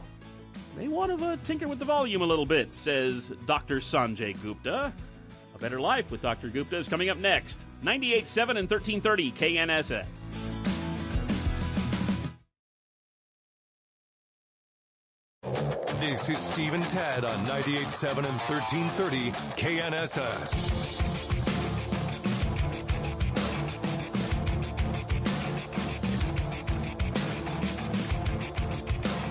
May 0.78 0.88
want 0.88 1.18
to 1.18 1.26
uh, 1.26 1.38
tinker 1.44 1.68
with 1.68 1.80
the 1.80 1.86
volume 1.86 2.22
a 2.22 2.26
little 2.26 2.46
bit, 2.46 2.74
says 2.74 3.30
Dr. 3.46 3.78
Sanjay 3.78 4.40
Gupta. 4.42 4.92
A 5.56 5.58
Better 5.60 5.80
Life 5.80 6.10
with 6.10 6.22
Dr. 6.22 6.50
Gupta 6.50 6.78
is 6.78 6.88
coming 6.88 7.10
up 7.10 7.18
next. 7.18 7.60
98.7 7.84 8.58
and 8.58 8.70
1330 8.70 9.32
KNSS. 9.32 10.06
This 16.14 16.30
is 16.30 16.38
Steve 16.38 16.76
and 16.76 16.88
Ted 16.88 17.26
on 17.26 17.44
98.7 17.48 18.18
and 18.18 18.40
1330 18.40 19.32
KNSS. 19.58 21.00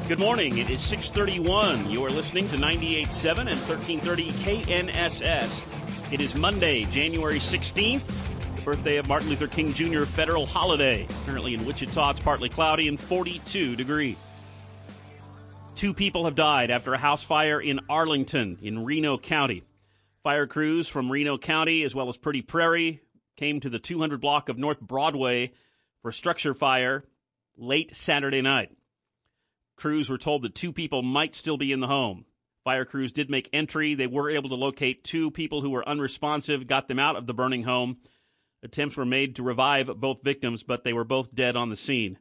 Good 0.09 0.19
morning. 0.19 0.59
It 0.59 0.71
is 0.71 0.81
631. 0.83 1.89
You 1.89 2.05
are 2.05 2.11
listening 2.11 2.49
to 2.49 2.57
98.7 2.57 3.39
and 3.39 3.61
1330 3.61 4.33
KNSS. 4.33 6.13
It 6.13 6.21
is 6.21 6.35
Monday, 6.35 6.87
January 6.87 7.39
16th, 7.39 8.57
the 8.57 8.63
birthday 8.63 8.97
of 8.97 9.07
Martin 9.07 9.29
Luther 9.29 9.47
King 9.47 9.73
Jr. 9.73 10.03
federal 10.03 10.47
holiday. 10.47 11.07
Currently 11.27 11.55
in 11.55 11.65
Wichita, 11.65 12.11
it's 12.11 12.19
partly 12.19 12.49
cloudy 12.49 12.89
and 12.89 12.99
42 12.99 13.77
degrees. 13.77 14.17
Two 15.83 15.93
people 15.93 16.27
have 16.27 16.37
died 16.37 16.71
after 16.71 16.95
a 16.95 16.99
house 16.99 17.25
fire 17.25 17.61
in 17.61 17.81
Arlington 17.89 18.57
in 18.63 18.85
Reno 18.85 19.19
County. 19.19 19.65
Fire 20.23 20.47
crews 20.47 20.87
from 20.87 21.11
Reno 21.11 21.39
County 21.39 21.83
as 21.83 21.93
well 21.93 22.09
as 22.09 22.17
Pretty 22.17 22.41
Prairie 22.41 23.01
came 23.37 23.59
to 23.59 23.69
the 23.69 23.81
200 23.81 24.21
block 24.21 24.49
of 24.49 24.57
North 24.57 24.81
Broadway 24.81 25.51
for 26.01 26.13
structure 26.13 26.55
fire 26.55 27.03
late 27.57 27.97
Saturday 27.97 28.43
night. 28.43 28.71
Crews 29.75 30.09
were 30.09 30.19
told 30.19 30.43
that 30.43 30.55
two 30.55 30.73
people 30.73 31.03
might 31.03 31.35
still 31.35 31.57
be 31.57 31.73
in 31.73 31.81
the 31.81 31.89
home. 31.89 32.27
Fire 32.63 32.85
crews 32.85 33.11
did 33.11 33.29
make 33.29 33.51
entry. 33.53 33.97
They 33.97 34.07
were 34.07 34.31
able 34.31 34.51
to 34.51 34.55
locate 34.55 35.03
two 35.03 35.33
people 35.33 35.63
who 35.63 35.71
were 35.71 35.89
unresponsive, 35.89 36.69
got 36.69 36.87
them 36.87 37.01
out 37.01 37.17
of 37.17 37.27
the 37.27 37.35
burning 37.35 37.65
home. 37.65 37.97
Attempts 38.63 38.97
were 38.97 39.05
made 39.05 39.35
to 39.35 39.43
revive 39.43 39.89
both 39.97 40.23
victims, 40.23 40.63
but 40.63 40.85
they 40.85 40.93
were 40.93 41.03
both 41.03 41.35
dead 41.35 41.57
on 41.57 41.71
the 41.71 41.77
scene. 41.77 42.21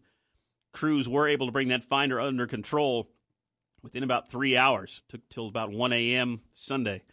Crews 0.74 1.08
were 1.08 1.28
able 1.28 1.46
to 1.46 1.52
bring 1.52 1.68
that 1.68 1.84
fire 1.84 2.20
under 2.20 2.48
control 2.48 3.12
within 3.84 4.04
about 4.04 4.30
three 4.30 4.58
hours. 4.58 5.02
Took 5.10 5.28
till 5.30 5.48
about 5.48 5.72
1 5.72 5.94
a.m. 5.94 6.42
Sunday. 6.54 7.04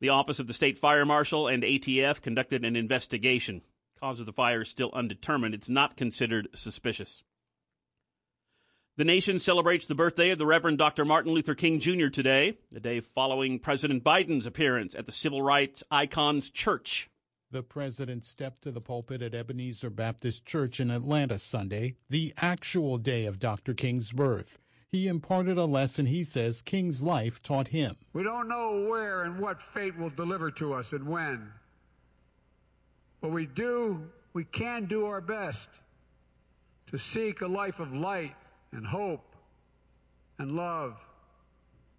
The 0.00 0.10
Office 0.10 0.38
of 0.38 0.46
the 0.46 0.54
State 0.54 0.78
Fire 0.78 1.04
Marshal 1.04 1.48
and 1.48 1.62
ATF 1.62 2.22
conducted 2.22 2.64
an 2.64 2.76
investigation. 2.76 3.62
Cause 4.00 4.20
of 4.20 4.26
the 4.26 4.32
fire 4.32 4.62
is 4.62 4.68
still 4.68 4.90
undetermined. 4.92 5.54
It's 5.54 5.68
not 5.68 5.96
considered 5.96 6.48
suspicious. 6.54 7.24
The 8.96 9.04
nation 9.04 9.38
celebrates 9.38 9.86
the 9.86 9.94
birthday 9.94 10.30
of 10.30 10.38
the 10.38 10.46
Reverend 10.46 10.78
Dr. 10.78 11.04
Martin 11.04 11.32
Luther 11.32 11.54
King 11.54 11.78
Jr. 11.78 12.08
today, 12.08 12.58
the 12.72 12.80
day 12.80 13.00
following 13.00 13.60
President 13.60 14.02
Biden's 14.02 14.46
appearance 14.46 14.94
at 14.94 15.06
the 15.06 15.12
Civil 15.12 15.40
Rights 15.40 15.84
Icons 15.90 16.50
Church. 16.50 17.08
The 17.50 17.62
president 17.62 18.24
stepped 18.24 18.62
to 18.62 18.70
the 18.70 18.80
pulpit 18.80 19.22
at 19.22 19.34
Ebenezer 19.34 19.90
Baptist 19.90 20.44
Church 20.44 20.80
in 20.80 20.90
Atlanta 20.90 21.38
Sunday, 21.38 21.94
the 22.10 22.34
actual 22.38 22.98
day 22.98 23.24
of 23.24 23.38
Dr. 23.38 23.72
King's 23.72 24.12
birth. 24.12 24.58
He 24.90 25.06
imparted 25.06 25.58
a 25.58 25.66
lesson 25.66 26.06
he 26.06 26.24
says 26.24 26.62
King's 26.62 27.02
life 27.02 27.42
taught 27.42 27.68
him. 27.68 27.96
We 28.14 28.22
don't 28.22 28.48
know 28.48 28.86
where 28.88 29.24
and 29.24 29.38
what 29.38 29.60
fate 29.60 29.98
will 29.98 30.08
deliver 30.08 30.50
to 30.52 30.72
us 30.72 30.94
and 30.94 31.06
when. 31.06 31.52
But 33.20 33.32
we 33.32 33.44
do, 33.44 34.10
we 34.32 34.44
can 34.44 34.86
do 34.86 35.06
our 35.06 35.20
best 35.20 35.82
to 36.86 36.98
seek 36.98 37.42
a 37.42 37.46
life 37.46 37.80
of 37.80 37.94
light 37.94 38.34
and 38.72 38.86
hope 38.86 39.36
and 40.38 40.52
love 40.52 41.04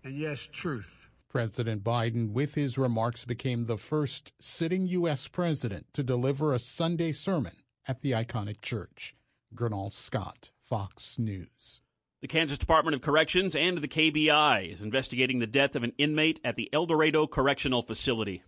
and, 0.03 0.17
yes, 0.17 0.47
truth. 0.47 1.09
President 1.29 1.83
Biden, 1.83 2.31
with 2.31 2.55
his 2.55 2.77
remarks, 2.77 3.25
became 3.25 3.65
the 3.65 3.77
first 3.77 4.33
sitting 4.39 4.87
U.S. 4.87 5.27
president 5.27 5.85
to 5.93 6.01
deliver 6.01 6.53
a 6.53 6.59
Sunday 6.59 7.11
sermon 7.11 7.57
at 7.87 8.01
the 8.01 8.11
iconic 8.11 8.61
church. 8.61 9.15
Gernal 9.53 9.89
Scott, 9.89 10.51
Fox 10.61 11.19
News. 11.19 11.81
The 12.21 12.27
Kansas 12.27 12.57
Department 12.57 12.95
of 12.95 13.01
Corrections 13.01 13.55
and 13.55 13.77
the 13.77 13.87
KBI 13.87 14.73
is 14.73 14.81
investigating 14.81 15.39
the 15.39 15.47
death 15.47 15.73
of 15.77 15.83
an 15.83 15.93
inmate 15.97 16.41
at 16.43 16.57
the 16.57 16.69
El 16.73 16.85
Dorado 16.85 17.27
Correctional 17.27 17.81
Facility. 17.81 18.43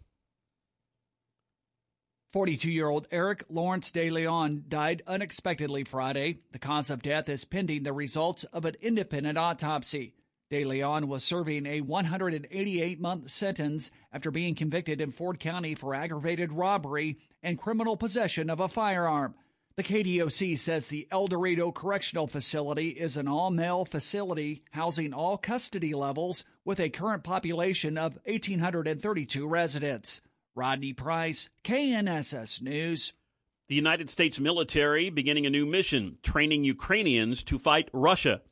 42 2.34 2.70
year 2.70 2.90
old 2.90 3.08
Eric 3.12 3.46
Lawrence 3.50 3.90
De 3.92 4.10
Leon 4.10 4.66
died 4.68 5.04
unexpectedly 5.08 5.86
Friday. 5.86 6.40
The 6.52 6.60
cause 6.60 6.90
of 6.90 7.02
death 7.02 7.30
is 7.30 7.46
pending 7.46 7.84
the 7.84 7.94
results 7.94 8.44
of 8.46 8.66
an 8.66 8.76
independent 8.82 9.38
autopsy. 9.38 10.16
De 10.50 10.66
Leon 10.66 11.08
was 11.08 11.24
serving 11.24 11.66
a 11.66 11.80
188 11.80 13.00
month 13.00 13.32
sentence 13.32 13.90
after 14.12 14.32
being 14.32 14.54
convicted 14.54 15.00
in 15.00 15.14
Ford 15.14 15.40
County 15.40 15.76
for 15.76 15.96
aggravated 15.96 16.52
robbery 16.52 17.20
and 17.42 17.58
criminal 17.58 17.96
possession 17.96 18.50
of 18.50 18.60
a 18.60 18.68
firearm. 18.68 19.34
The 19.82 20.04
KDOC 20.04 20.60
says 20.60 20.90
the 20.90 21.08
El 21.10 21.26
Dorado 21.26 21.72
Correctional 21.72 22.28
Facility 22.28 22.90
is 22.90 23.18
an 23.18 23.28
all 23.28 23.50
male 23.50 23.84
facility 23.84 24.62
housing 24.70 25.12
all 25.12 25.40
custody 25.40 25.96
levels 25.96 26.44
with 26.64 26.80
a 26.80 26.92
current 26.92 27.24
population 27.24 27.98
of 27.98 28.20
1,832 28.26 29.48
residents. 29.48 30.22
Rodney 30.54 30.94
Price, 30.94 31.50
KNSS 31.64 32.62
News. 32.62 33.14
The 33.70 33.76
United 33.76 34.12
States 34.12 34.40
military 34.40 35.10
beginning 35.10 35.48
a 35.48 35.50
new 35.50 35.66
mission, 35.66 36.20
training 36.22 36.64
Ukrainians 36.64 37.44
to 37.46 37.58
fight 37.58 37.90
Russia. 37.92 38.44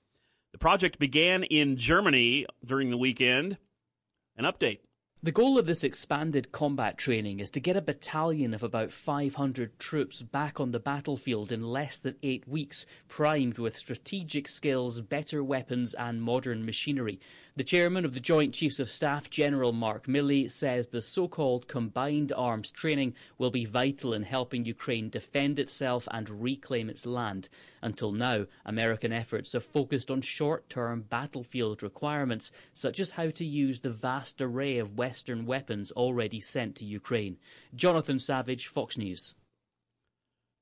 The 0.53 0.57
project 0.57 0.97
began 0.97 1.43
in 1.43 1.77
Germany 1.77 2.47
during 2.65 2.89
the 2.89 2.97
weekend. 2.97 3.59
An 4.35 4.45
update. 4.45 4.79
The 5.21 5.33
goal 5.33 5.57
of 5.57 5.65
this 5.65 5.83
expanded 5.83 6.53
combat 6.53 6.97
training 6.97 7.41
is 7.41 7.49
to 7.49 7.59
get 7.59 7.75
a 7.75 7.81
battalion 7.81 8.53
of 8.53 8.63
about 8.63 8.93
500 8.93 9.77
troops 9.77 10.21
back 10.21 10.61
on 10.61 10.71
the 10.71 10.79
battlefield 10.79 11.51
in 11.51 11.61
less 11.61 11.99
than 11.99 12.15
eight 12.23 12.47
weeks, 12.47 12.85
primed 13.09 13.57
with 13.57 13.75
strategic 13.75 14.47
skills, 14.47 15.01
better 15.01 15.43
weapons, 15.43 15.93
and 15.93 16.21
modern 16.21 16.65
machinery. 16.65 17.19
The 17.55 17.63
chairman 17.63 18.05
of 18.05 18.13
the 18.13 18.19
Joint 18.19 18.53
Chiefs 18.53 18.79
of 18.79 18.91
Staff, 18.91 19.29
General 19.29 19.73
Mark 19.73 20.05
Milley, 20.05 20.49
says 20.49 20.87
the 20.87 21.01
so 21.01 21.27
called 21.27 21.67
combined 21.67 22.31
arms 22.31 22.71
training 22.71 23.15
will 23.37 23.49
be 23.49 23.65
vital 23.65 24.13
in 24.13 24.23
helping 24.23 24.65
Ukraine 24.65 25.09
defend 25.09 25.57
itself 25.57 26.07
and 26.11 26.29
reclaim 26.29 26.89
its 26.89 27.07
land. 27.07 27.49
Until 27.81 28.11
now, 28.11 28.45
American 28.65 29.11
efforts 29.11 29.53
have 29.53 29.65
focused 29.65 30.11
on 30.11 30.21
short 30.21 30.69
term 30.69 31.01
battlefield 31.01 31.81
requirements, 31.81 32.51
such 32.73 32.99
as 32.99 33.11
how 33.11 33.31
to 33.31 33.45
use 33.45 33.81
the 33.81 33.89
vast 33.89 34.39
array 34.39 34.77
of 34.77 34.97
Western 34.97 35.45
weapons 35.45 35.91
already 35.93 36.39
sent 36.39 36.75
to 36.75 36.85
Ukraine. 36.85 37.37
Jonathan 37.75 38.19
Savage, 38.19 38.67
Fox 38.67 38.97
News. 38.97 39.33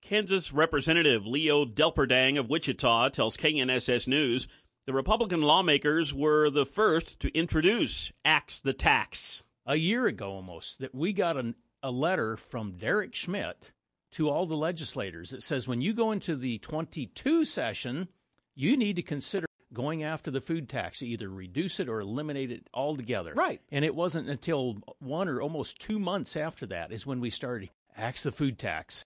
Kansas 0.02 0.54
Representative 0.54 1.28
Leo 1.28 1.66
Delperdang 1.66 2.40
of 2.40 2.50
Wichita 2.50 3.10
tells 3.10 3.36
KNSS 3.36 4.08
News 4.08 4.48
the 4.88 4.94
Republican 4.94 5.42
lawmakers 5.42 6.14
were 6.14 6.50
the 6.50 6.66
first 6.66 7.20
to 7.20 7.38
introduce 7.38 8.14
Axe 8.24 8.62
the 8.62 8.72
Tax. 8.72 9.44
A 9.66 9.76
year 9.76 10.08
ago 10.08 10.32
almost, 10.32 10.80
that 10.80 10.96
we 10.96 11.12
got 11.12 11.36
an, 11.36 11.56
a 11.84 11.92
letter 11.92 12.38
from 12.38 12.78
Derek 12.78 13.14
Schmidt 13.14 13.74
to 14.12 14.30
all 14.30 14.46
the 14.46 14.56
legislators 14.56 15.32
that 15.32 15.44
says 15.44 15.68
when 15.68 15.82
you 15.82 15.94
go 15.94 16.14
into 16.14 16.38
the 16.38 16.60
22 16.60 17.44
session, 17.44 18.08
you 18.56 18.78
need 18.78 18.96
to 18.96 19.02
consider 19.02 19.46
going 19.74 20.04
after 20.04 20.32
the 20.32 20.40
food 20.40 20.70
tax, 20.70 21.04
either 21.04 21.28
reduce 21.28 21.82
it 21.82 21.90
or 21.90 22.00
eliminate 22.00 22.50
it 22.50 22.70
altogether. 22.74 23.34
Right. 23.34 23.60
And 23.70 23.84
it 23.84 23.94
wasn't 23.94 24.30
until 24.30 24.78
one 25.00 25.28
or 25.28 25.42
almost 25.42 25.82
two 25.82 26.00
months 26.00 26.38
after 26.38 26.66
that 26.68 26.94
is 26.94 27.06
when 27.06 27.20
we 27.20 27.30
started 27.30 27.70
axe 27.98 28.24
the 28.24 28.32
food 28.32 28.58
tax. 28.58 29.04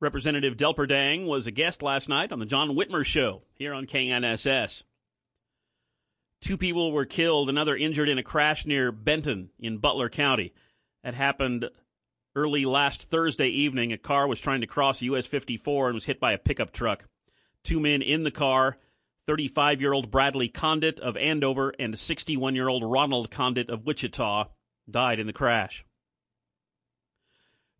Representative 0.00 0.56
Delperdang 0.56 1.26
was 1.26 1.46
a 1.46 1.50
guest 1.50 1.82
last 1.82 2.08
night 2.08 2.30
on 2.30 2.38
the 2.38 2.46
John 2.46 2.70
Whitmer 2.70 3.04
Show 3.04 3.42
here 3.54 3.74
on 3.74 3.86
KNSS. 3.86 4.84
Two 6.40 6.56
people 6.56 6.92
were 6.92 7.04
killed, 7.04 7.48
another 7.48 7.76
injured 7.76 8.08
in 8.08 8.18
a 8.18 8.22
crash 8.22 8.64
near 8.64 8.92
Benton 8.92 9.50
in 9.58 9.78
Butler 9.78 10.08
County. 10.08 10.52
That 11.02 11.14
happened 11.14 11.68
early 12.36 12.64
last 12.64 13.10
Thursday 13.10 13.48
evening. 13.48 13.92
A 13.92 13.98
car 13.98 14.28
was 14.28 14.40
trying 14.40 14.60
to 14.60 14.68
cross 14.68 15.02
US 15.02 15.26
54 15.26 15.88
and 15.88 15.94
was 15.94 16.04
hit 16.04 16.20
by 16.20 16.32
a 16.32 16.38
pickup 16.38 16.72
truck. 16.72 17.06
Two 17.64 17.80
men 17.80 18.00
in 18.00 18.22
the 18.22 18.30
car 18.30 18.78
35 19.26 19.80
year 19.80 19.92
old 19.92 20.12
Bradley 20.12 20.48
Condit 20.48 21.00
of 21.00 21.16
Andover 21.16 21.74
and 21.76 21.98
61 21.98 22.54
year 22.54 22.68
old 22.68 22.84
Ronald 22.84 23.32
Condit 23.32 23.68
of 23.68 23.84
Wichita 23.84 24.46
died 24.88 25.18
in 25.18 25.26
the 25.26 25.32
crash. 25.32 25.84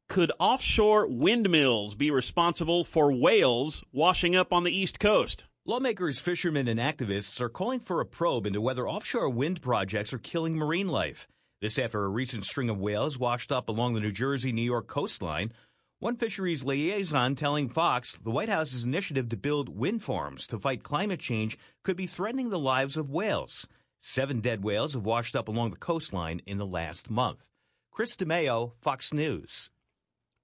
Could 0.08 0.32
offshore 0.38 1.06
windmills 1.06 1.94
be 1.94 2.10
responsible 2.10 2.82
for 2.82 3.12
whales 3.12 3.84
washing 3.92 4.34
up 4.34 4.54
on 4.54 4.64
the 4.64 4.74
East 4.74 4.98
Coast? 4.98 5.44
Lawmakers, 5.66 6.18
fishermen, 6.18 6.66
and 6.66 6.80
activists 6.80 7.42
are 7.42 7.50
calling 7.50 7.78
for 7.78 8.00
a 8.00 8.06
probe 8.06 8.46
into 8.46 8.62
whether 8.62 8.88
offshore 8.88 9.28
wind 9.28 9.60
projects 9.60 10.14
are 10.14 10.18
killing 10.18 10.56
marine 10.56 10.88
life. 10.88 11.28
This 11.60 11.78
after 11.78 12.02
a 12.02 12.08
recent 12.08 12.46
string 12.46 12.70
of 12.70 12.78
whales 12.78 13.18
washed 13.18 13.52
up 13.52 13.68
along 13.68 13.92
the 13.92 14.00
New 14.00 14.10
Jersey 14.10 14.50
New 14.50 14.62
York 14.62 14.86
coastline. 14.86 15.52
One 15.98 16.16
fisheries 16.16 16.64
liaison 16.64 17.34
telling 17.34 17.68
Fox 17.68 18.16
the 18.16 18.30
White 18.30 18.48
House's 18.48 18.84
initiative 18.84 19.28
to 19.28 19.36
build 19.36 19.68
wind 19.68 20.02
farms 20.02 20.46
to 20.46 20.58
fight 20.58 20.82
climate 20.82 21.20
change 21.20 21.58
could 21.84 21.98
be 21.98 22.06
threatening 22.06 22.48
the 22.48 22.58
lives 22.58 22.96
of 22.96 23.10
whales. 23.10 23.66
Seven 24.00 24.40
dead 24.40 24.64
whales 24.64 24.94
have 24.94 25.04
washed 25.04 25.36
up 25.36 25.48
along 25.48 25.68
the 25.70 25.76
coastline 25.76 26.40
in 26.46 26.56
the 26.56 26.64
last 26.64 27.10
month. 27.10 27.46
Chris 27.92 28.16
DeMeo, 28.16 28.72
Fox 28.80 29.12
News. 29.12 29.68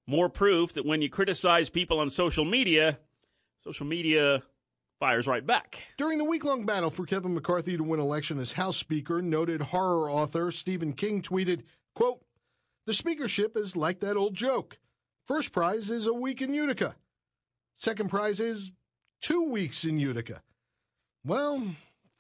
More 0.07 0.29
proof 0.29 0.75
that 0.75 0.85
when 0.85 1.01
you 1.01 1.09
criticize 1.09 1.71
people 1.71 1.99
on 1.99 2.11
social 2.11 2.45
media, 2.45 2.99
social 3.63 3.87
media 3.87 4.43
fires 5.01 5.27
right 5.27 5.47
back. 5.47 5.83
During 5.97 6.19
the 6.19 6.25
week 6.25 6.45
long 6.45 6.67
battle 6.67 6.91
for 6.91 7.07
Kevin 7.07 7.35
McCarthy 7.35 7.77
to 7.77 7.83
win 7.83 8.01
election 8.01 8.39
as 8.39 8.53
House 8.53 8.77
Speaker, 8.77 9.23
noted 9.23 9.61
horror 9.61 10.11
author 10.11 10.51
Stephen 10.51 10.93
King 10.93 11.23
tweeted, 11.23 11.63
quote, 11.95 12.21
The 12.87 12.95
speakership 12.95 13.57
is 13.57 13.77
like 13.77 14.01
that 14.01 14.17
old 14.17 14.35
joke. 14.35 14.79
First 15.27 15.53
prize 15.53 15.91
is 15.91 16.07
a 16.07 16.13
week 16.13 16.43
in 16.43 16.53
Utica. 16.53 16.97
Second 17.79 18.11
prize 18.11 18.41
is 18.41 18.73
two 19.23 19.49
weeks 19.51 19.85
in 19.85 19.99
Utica. 19.99 20.43
Well, 21.25 21.63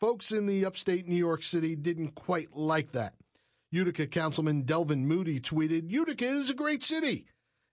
folks 0.00 0.32
in 0.32 0.46
the 0.46 0.64
upstate 0.64 1.06
New 1.06 1.16
York 1.16 1.42
City 1.42 1.76
didn't 1.76 2.14
quite 2.14 2.56
like 2.56 2.92
that. 2.92 3.14
Utica 3.70 4.06
Councilman 4.06 4.62
Delvin 4.62 5.06
Moody 5.06 5.40
tweeted, 5.40 5.90
Utica 5.90 6.24
is 6.24 6.48
a 6.48 6.54
great 6.54 6.82
city. 6.82 7.26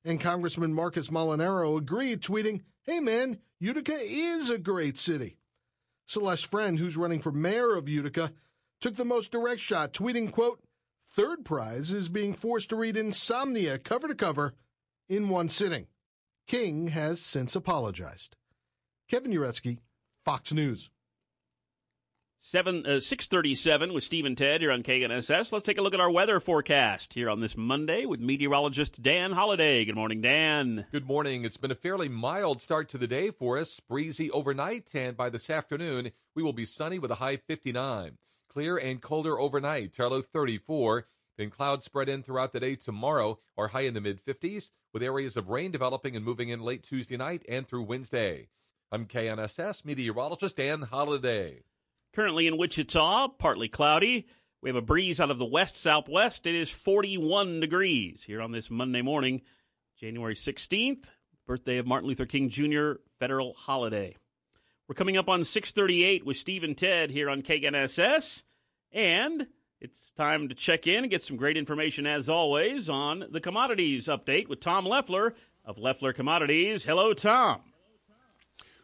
And 0.03 0.19
Congressman 0.19 0.73
Marcus 0.73 1.09
Molinaro 1.09 1.77
agreed, 1.77 2.21
tweeting, 2.21 2.61
Hey 2.83 2.99
man, 2.99 3.39
Utica 3.59 3.97
is 3.99 4.49
a 4.49 4.57
great 4.57 4.97
city. 4.97 5.37
Celeste 6.07 6.47
Friend, 6.47 6.79
who's 6.79 6.97
running 6.97 7.21
for 7.21 7.31
mayor 7.31 7.75
of 7.75 7.87
Utica, 7.87 8.33
took 8.79 8.95
the 8.95 9.05
most 9.05 9.31
direct 9.31 9.61
shot, 9.61 9.93
tweeting, 9.93 10.31
quote, 10.31 10.59
Third 11.09 11.45
prize 11.45 11.93
is 11.93 12.09
being 12.09 12.33
forced 12.33 12.69
to 12.69 12.75
read 12.75 12.97
Insomnia 12.97 13.77
cover 13.77 14.07
to 14.07 14.15
cover 14.15 14.53
in 15.09 15.29
one 15.29 15.49
sitting. 15.49 15.87
King 16.47 16.87
has 16.87 17.21
since 17.21 17.55
apologized. 17.55 18.35
Kevin 19.07 19.31
Uretsky, 19.31 19.79
Fox 20.23 20.53
News. 20.53 20.89
Seven 22.43 22.87
uh, 22.87 22.99
six 22.99 23.27
thirty 23.27 23.53
seven 23.53 23.93
with 23.93 24.03
Steve 24.03 24.25
and 24.25 24.35
Ted 24.35 24.61
here 24.61 24.71
on 24.71 24.81
KNSS. 24.81 25.51
Let's 25.51 25.63
take 25.63 25.77
a 25.77 25.81
look 25.83 25.93
at 25.93 25.99
our 25.99 26.09
weather 26.09 26.39
forecast 26.39 27.13
here 27.13 27.29
on 27.29 27.39
this 27.39 27.55
Monday 27.55 28.07
with 28.07 28.19
meteorologist 28.19 29.03
Dan 29.03 29.33
Holliday. 29.33 29.85
Good 29.85 29.93
morning, 29.93 30.21
Dan. 30.21 30.87
Good 30.91 31.05
morning. 31.05 31.45
It's 31.45 31.57
been 31.57 31.69
a 31.69 31.75
fairly 31.75 32.09
mild 32.09 32.59
start 32.59 32.89
to 32.89 32.97
the 32.97 33.05
day 33.05 33.29
for 33.29 33.59
us. 33.59 33.79
Breezy 33.79 34.31
overnight, 34.31 34.87
and 34.95 35.15
by 35.15 35.29
this 35.29 35.51
afternoon 35.51 36.13
we 36.35 36.41
will 36.41 36.51
be 36.51 36.65
sunny 36.65 36.97
with 36.97 37.11
a 37.11 37.15
high 37.15 37.37
fifty 37.37 37.71
nine. 37.71 38.17
Clear 38.49 38.75
and 38.75 39.03
colder 39.03 39.39
overnight, 39.39 39.99
low 39.99 40.23
thirty 40.23 40.57
four. 40.57 41.05
Then 41.37 41.51
clouds 41.51 41.85
spread 41.85 42.09
in 42.09 42.23
throughout 42.23 42.53
the 42.53 42.59
day 42.59 42.75
tomorrow, 42.75 43.37
are 43.55 43.67
high 43.67 43.81
in 43.81 43.93
the 43.93 44.01
mid 44.01 44.19
50s, 44.25 44.71
with 44.95 45.03
areas 45.03 45.37
of 45.37 45.49
rain 45.49 45.69
developing 45.69 46.15
and 46.15 46.25
moving 46.25 46.49
in 46.49 46.61
late 46.61 46.81
Tuesday 46.81 47.17
night 47.17 47.45
and 47.47 47.67
through 47.67 47.83
Wednesday. 47.83 48.47
I'm 48.91 49.05
KNSS 49.05 49.85
meteorologist 49.85 50.57
Dan 50.57 50.81
Holliday. 50.81 51.65
Currently 52.13 52.45
in 52.45 52.57
Wichita, 52.57 53.29
partly 53.39 53.69
cloudy. 53.69 54.27
We 54.61 54.69
have 54.69 54.75
a 54.75 54.81
breeze 54.81 55.21
out 55.21 55.31
of 55.31 55.37
the 55.37 55.45
west 55.45 55.77
southwest. 55.77 56.45
It 56.45 56.55
is 56.55 56.69
41 56.69 57.61
degrees 57.61 58.23
here 58.23 58.41
on 58.41 58.51
this 58.51 58.69
Monday 58.69 59.01
morning, 59.01 59.41
January 59.97 60.35
16th, 60.35 61.05
birthday 61.47 61.77
of 61.77 61.87
Martin 61.87 62.09
Luther 62.09 62.25
King 62.25 62.49
Jr. 62.49 62.95
federal 63.17 63.53
holiday. 63.53 64.17
We're 64.89 64.95
coming 64.95 65.15
up 65.15 65.29
on 65.29 65.45
638 65.45 66.25
with 66.25 66.35
Steve 66.35 66.65
and 66.65 66.77
Ted 66.77 67.11
here 67.11 67.29
on 67.29 67.43
KNSS. 67.43 68.43
And 68.91 69.47
it's 69.79 70.11
time 70.17 70.49
to 70.49 70.55
check 70.55 70.87
in 70.87 71.05
and 71.05 71.09
get 71.09 71.23
some 71.23 71.37
great 71.37 71.55
information, 71.55 72.05
as 72.05 72.27
always, 72.27 72.89
on 72.89 73.23
the 73.31 73.39
commodities 73.39 74.07
update 74.07 74.49
with 74.49 74.59
Tom 74.59 74.85
Leffler 74.85 75.33
of 75.63 75.77
Leffler 75.77 76.11
Commodities. 76.11 76.83
Hello, 76.83 77.13
Tom. 77.13 77.61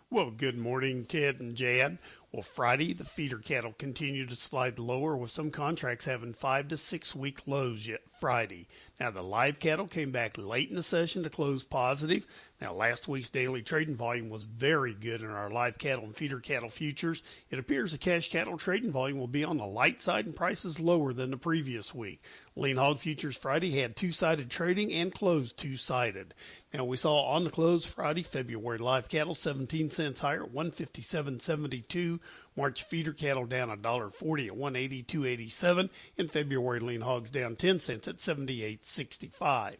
Well, 0.10 0.32
good 0.32 0.58
morning, 0.58 1.04
Ted 1.04 1.42
and 1.42 1.54
Jad. 1.54 1.98
Well, 2.34 2.44
Friday, 2.44 2.94
the 2.94 3.06
feeder 3.06 3.40
cattle 3.40 3.74
continued 3.74 4.30
to 4.30 4.36
slide 4.36 4.80
lower 4.80 5.16
with 5.16 5.32
some 5.32 5.50
contracts 5.50 6.06
having 6.06 6.34
five 6.34 6.68
to 6.68 6.78
six 6.78 7.16
week 7.16 7.48
lows 7.48 7.88
yet 7.88 8.02
Friday. 8.20 8.68
Now, 9.00 9.12
the 9.12 9.22
live 9.22 9.60
cattle 9.60 9.88
came 9.88 10.12
back 10.12 10.38
late 10.38 10.70
in 10.70 10.76
the 10.76 10.84
session 10.84 11.24
to 11.24 11.30
close 11.30 11.64
positive. 11.64 12.26
Now, 12.60 12.74
last 12.74 13.08
week's 13.08 13.30
daily 13.30 13.62
trading 13.62 13.98
volume 13.98 14.30
was 14.30 14.44
very 14.44 14.94
good 14.94 15.22
in 15.22 15.30
our 15.30 15.52
live 15.52 15.78
cattle 15.78 16.06
and 16.06 16.16
feeder 16.16 16.40
cattle 16.40 16.70
futures. 16.70 17.22
It 17.52 17.60
appears 17.60 17.92
the 17.92 18.00
cash 18.00 18.30
cattle 18.32 18.58
trading 18.58 18.92
volume 18.92 19.20
will 19.20 19.28
be 19.28 19.44
on 19.44 19.58
the 19.58 19.66
light 19.66 20.02
side 20.02 20.26
and 20.26 20.36
prices 20.36 20.80
lower 20.80 21.14
than 21.14 21.30
the 21.30 21.38
previous 21.38 21.94
week. 21.94 22.22
Lean 22.56 22.78
hog 22.78 22.98
futures 23.00 23.38
Friday 23.38 23.72
had 23.80 23.96
two 23.96 24.12
sided 24.12 24.50
trading 24.50 24.92
and 24.92 25.14
closed 25.14 25.56
two 25.58 25.78
sided. 25.78 26.34
Now, 26.74 26.86
we 26.86 26.98
saw 26.98 27.22
on 27.26 27.44
the 27.44 27.52
close 27.52 27.86
Friday, 27.86 28.24
February 28.24 28.80
live 28.80 29.08
cattle 29.08 29.36
17 29.36 29.92
cents 29.92 30.20
higher 30.20 30.44
at 30.44 30.52
157.72. 30.52 32.20
March 32.58 32.84
feeder 32.86 33.14
cattle 33.14 33.46
down 33.46 33.70
$1.40 33.70 34.48
at 34.48 34.58
182.87. 34.58 35.90
In 36.18 36.28
February, 36.28 36.80
lean 36.80 37.02
hogs 37.02 37.30
down 37.30 37.56
10 37.56 37.80
cents 37.80 38.08
at 38.08 38.18
78.65. 38.18 39.76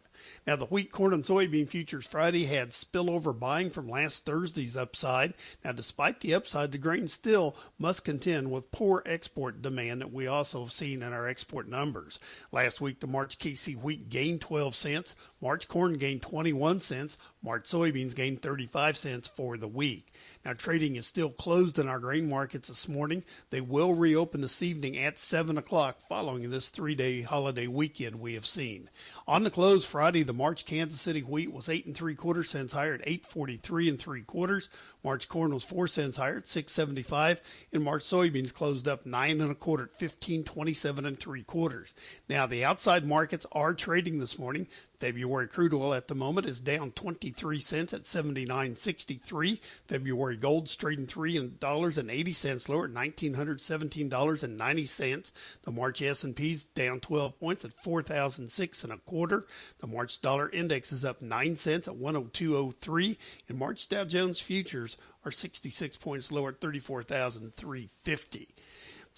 Now, 0.46 0.56
the 0.56 0.66
wheat, 0.66 0.92
corn, 0.92 1.12
and 1.12 1.24
soybean 1.24 1.68
futures 1.68 2.06
Friday 2.06 2.44
had 2.44 2.70
spillover 2.70 3.38
buying 3.38 3.70
from 3.70 3.88
last 3.88 4.24
Thursday's 4.24 4.76
upside. 4.76 5.34
Now, 5.64 5.72
despite 5.72 6.20
the 6.20 6.34
upside, 6.34 6.70
the 6.70 6.78
grain 6.78 7.08
still 7.08 7.56
must 7.78 8.04
contend 8.04 8.50
with 8.50 8.70
poor 8.70 9.02
export 9.06 9.60
demand 9.60 10.00
that 10.00 10.12
we 10.12 10.28
also 10.28 10.62
have 10.62 10.72
seen 10.72 11.02
in 11.02 11.12
our 11.12 11.26
export 11.26 11.68
numbers. 11.68 12.20
Last 12.52 12.80
week, 12.80 13.00
the 13.00 13.06
March 13.06 13.38
KC 13.38 13.76
wheat 13.76 14.08
gained 14.08 14.40
12 14.40 14.74
cents, 14.76 15.16
March 15.40 15.66
corn 15.66 15.98
gained 15.98 16.22
21 16.22 16.80
cents, 16.80 17.16
March 17.42 17.64
soybeans 17.64 18.14
gained 18.14 18.42
35 18.42 18.96
cents 18.96 19.28
for 19.28 19.56
the 19.56 19.68
week. 19.68 20.12
Now, 20.48 20.54
trading 20.54 20.96
is 20.96 21.06
still 21.06 21.28
closed 21.28 21.78
in 21.78 21.88
our 21.88 21.98
grain 21.98 22.26
markets 22.26 22.68
this 22.68 22.88
morning. 22.88 23.22
They 23.50 23.60
will 23.60 23.92
reopen 23.92 24.40
this 24.40 24.62
evening 24.62 24.96
at 24.96 25.18
7 25.18 25.58
o'clock 25.58 26.00
following 26.08 26.48
this 26.48 26.70
three 26.70 26.94
day 26.94 27.20
holiday 27.20 27.66
weekend 27.66 28.18
we 28.18 28.32
have 28.32 28.46
seen. 28.46 28.88
On 29.26 29.44
the 29.44 29.50
close 29.50 29.84
Friday, 29.84 30.22
the 30.22 30.32
March 30.32 30.64
Kansas 30.64 31.02
City 31.02 31.20
wheat 31.20 31.52
was 31.52 31.68
8 31.68 31.84
and 31.84 31.94
3 31.94 32.14
quarters 32.14 32.48
cents 32.48 32.72
higher 32.72 32.94
at 32.94 33.06
843 33.06 33.90
and 33.90 34.00
3 34.00 34.22
quarters. 34.22 34.70
March 35.04 35.28
corn 35.28 35.52
was 35.52 35.64
4 35.64 35.86
cents 35.86 36.16
higher 36.16 36.38
at 36.38 36.48
675. 36.48 37.42
And 37.74 37.84
March 37.84 38.04
soybeans 38.04 38.54
closed 38.54 38.88
up 38.88 39.04
9 39.04 39.42
and 39.42 39.50
a 39.50 39.54
quarter 39.54 39.84
at 39.84 40.00
1527 40.00 41.04
and 41.04 41.20
3 41.20 41.42
quarters. 41.42 41.92
Now, 42.26 42.46
the 42.46 42.64
outside 42.64 43.04
markets 43.04 43.44
are 43.52 43.74
trading 43.74 44.18
this 44.18 44.38
morning. 44.38 44.66
February 45.00 45.46
crude 45.46 45.72
oil 45.72 45.94
at 45.94 46.08
the 46.08 46.14
moment 46.14 46.44
is 46.44 46.60
down 46.60 46.90
23 46.90 47.60
cents 47.60 47.94
at 47.94 48.02
79.63. 48.02 49.60
February 49.86 50.36
gold's 50.36 50.74
trading 50.74 51.06
three 51.06 51.38
dollars 51.60 51.98
and 51.98 52.10
eighty 52.10 52.32
cents 52.32 52.68
lower 52.68 52.86
at 52.86 52.90
$1,917.90. 52.90 55.32
The 55.62 55.70
March 55.70 56.02
S&P's 56.02 56.64
down 56.74 56.98
12 56.98 57.38
points 57.38 57.64
at 57.64 57.74
4,006 57.84 58.82
and 58.82 58.92
a 58.92 58.98
quarter. 58.98 59.44
The 59.78 59.86
March 59.86 60.20
dollar 60.20 60.50
index 60.50 60.90
is 60.90 61.04
up 61.04 61.22
9 61.22 61.56
cents 61.56 61.86
at 61.86 61.94
102.03. 61.94 63.16
And 63.48 63.58
March 63.58 63.88
Dow 63.88 64.04
Jones 64.04 64.40
futures 64.40 64.96
are 65.24 65.30
66 65.30 65.96
points 65.98 66.32
lower 66.32 66.48
at 66.48 66.60
34,350. 66.60 68.48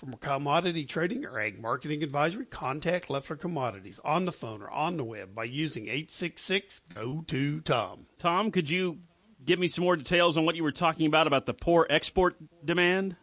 For 0.01 0.17
commodity 0.17 0.87
trading 0.87 1.27
or 1.27 1.39
ag 1.39 1.61
marketing 1.61 2.03
advisory, 2.03 2.47
contact 2.47 3.11
Leffler 3.11 3.37
Commodities 3.37 4.01
on 4.03 4.25
the 4.25 4.33
phone 4.33 4.63
or 4.63 4.71
on 4.71 4.97
the 4.97 5.05
web 5.05 5.35
by 5.35 5.45
using 5.45 5.89
866 5.89 6.81
go 6.95 7.23
to 7.27 7.61
Tom. 7.61 8.07
Tom, 8.19 8.51
could 8.51 8.71
you 8.71 9.01
give 9.45 9.59
me 9.59 9.69
some 9.69 9.85
more 9.85 9.97
details 9.97 10.39
on 10.39 10.47
what 10.47 10.57
you 10.57 10.63
were 10.63 10.73
talking 10.73 11.05
about 11.05 11.27
about 11.27 11.45
the 11.45 11.53
poor 11.53 11.87
export 11.91 12.37
demand? 12.65 13.17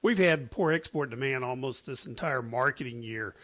We've 0.00 0.16
had 0.16 0.52
poor 0.52 0.70
export 0.70 1.10
demand 1.10 1.42
almost 1.42 1.86
this 1.86 2.06
entire 2.06 2.40
marketing 2.40 3.02
year. 3.02 3.34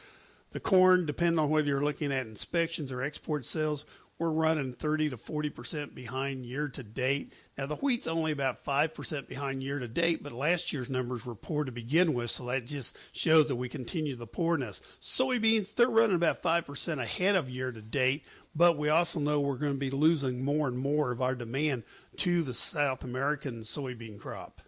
The 0.52 0.60
corn, 0.60 1.06
depending 1.06 1.40
on 1.40 1.50
whether 1.50 1.66
you're 1.66 1.82
looking 1.82 2.12
at 2.12 2.28
inspections 2.28 2.92
or 2.92 3.02
export 3.02 3.44
sales, 3.44 3.86
we're 4.18 4.30
running 4.30 4.72
30 4.72 5.10
to 5.10 5.16
40 5.16 5.50
percent 5.50 5.94
behind 5.94 6.46
year 6.46 6.68
to 6.68 6.82
date. 6.82 7.32
Now 7.58 7.66
the 7.66 7.76
wheat's 7.76 8.06
only 8.06 8.32
about 8.32 8.64
five 8.64 8.94
percent 8.94 9.28
behind 9.28 9.62
year 9.62 9.78
to 9.78 9.88
date, 9.88 10.22
but 10.22 10.32
last 10.32 10.72
year's 10.72 10.88
numbers 10.88 11.26
were 11.26 11.34
poor 11.34 11.64
to 11.64 11.72
begin 11.72 12.14
with, 12.14 12.30
so 12.30 12.46
that 12.46 12.66
just 12.66 12.96
shows 13.12 13.48
that 13.48 13.56
we 13.56 13.68
continue 13.68 14.14
the 14.14 14.26
poorness. 14.26 14.80
Soybeans 15.00 15.74
they're 15.74 15.88
running 15.88 16.16
about 16.16 16.42
five 16.42 16.64
percent 16.66 17.00
ahead 17.00 17.34
of 17.34 17.50
year 17.50 17.72
to 17.72 17.82
date, 17.82 18.24
but 18.54 18.78
we 18.78 18.88
also 18.88 19.18
know 19.18 19.40
we're 19.40 19.56
going 19.56 19.72
to 19.72 19.78
be 19.78 19.90
losing 19.90 20.44
more 20.44 20.68
and 20.68 20.78
more 20.78 21.10
of 21.10 21.20
our 21.20 21.34
demand 21.34 21.82
to 22.18 22.42
the 22.42 22.54
South 22.54 23.02
American 23.04 23.62
soybean 23.62 24.20
crop. 24.20 24.60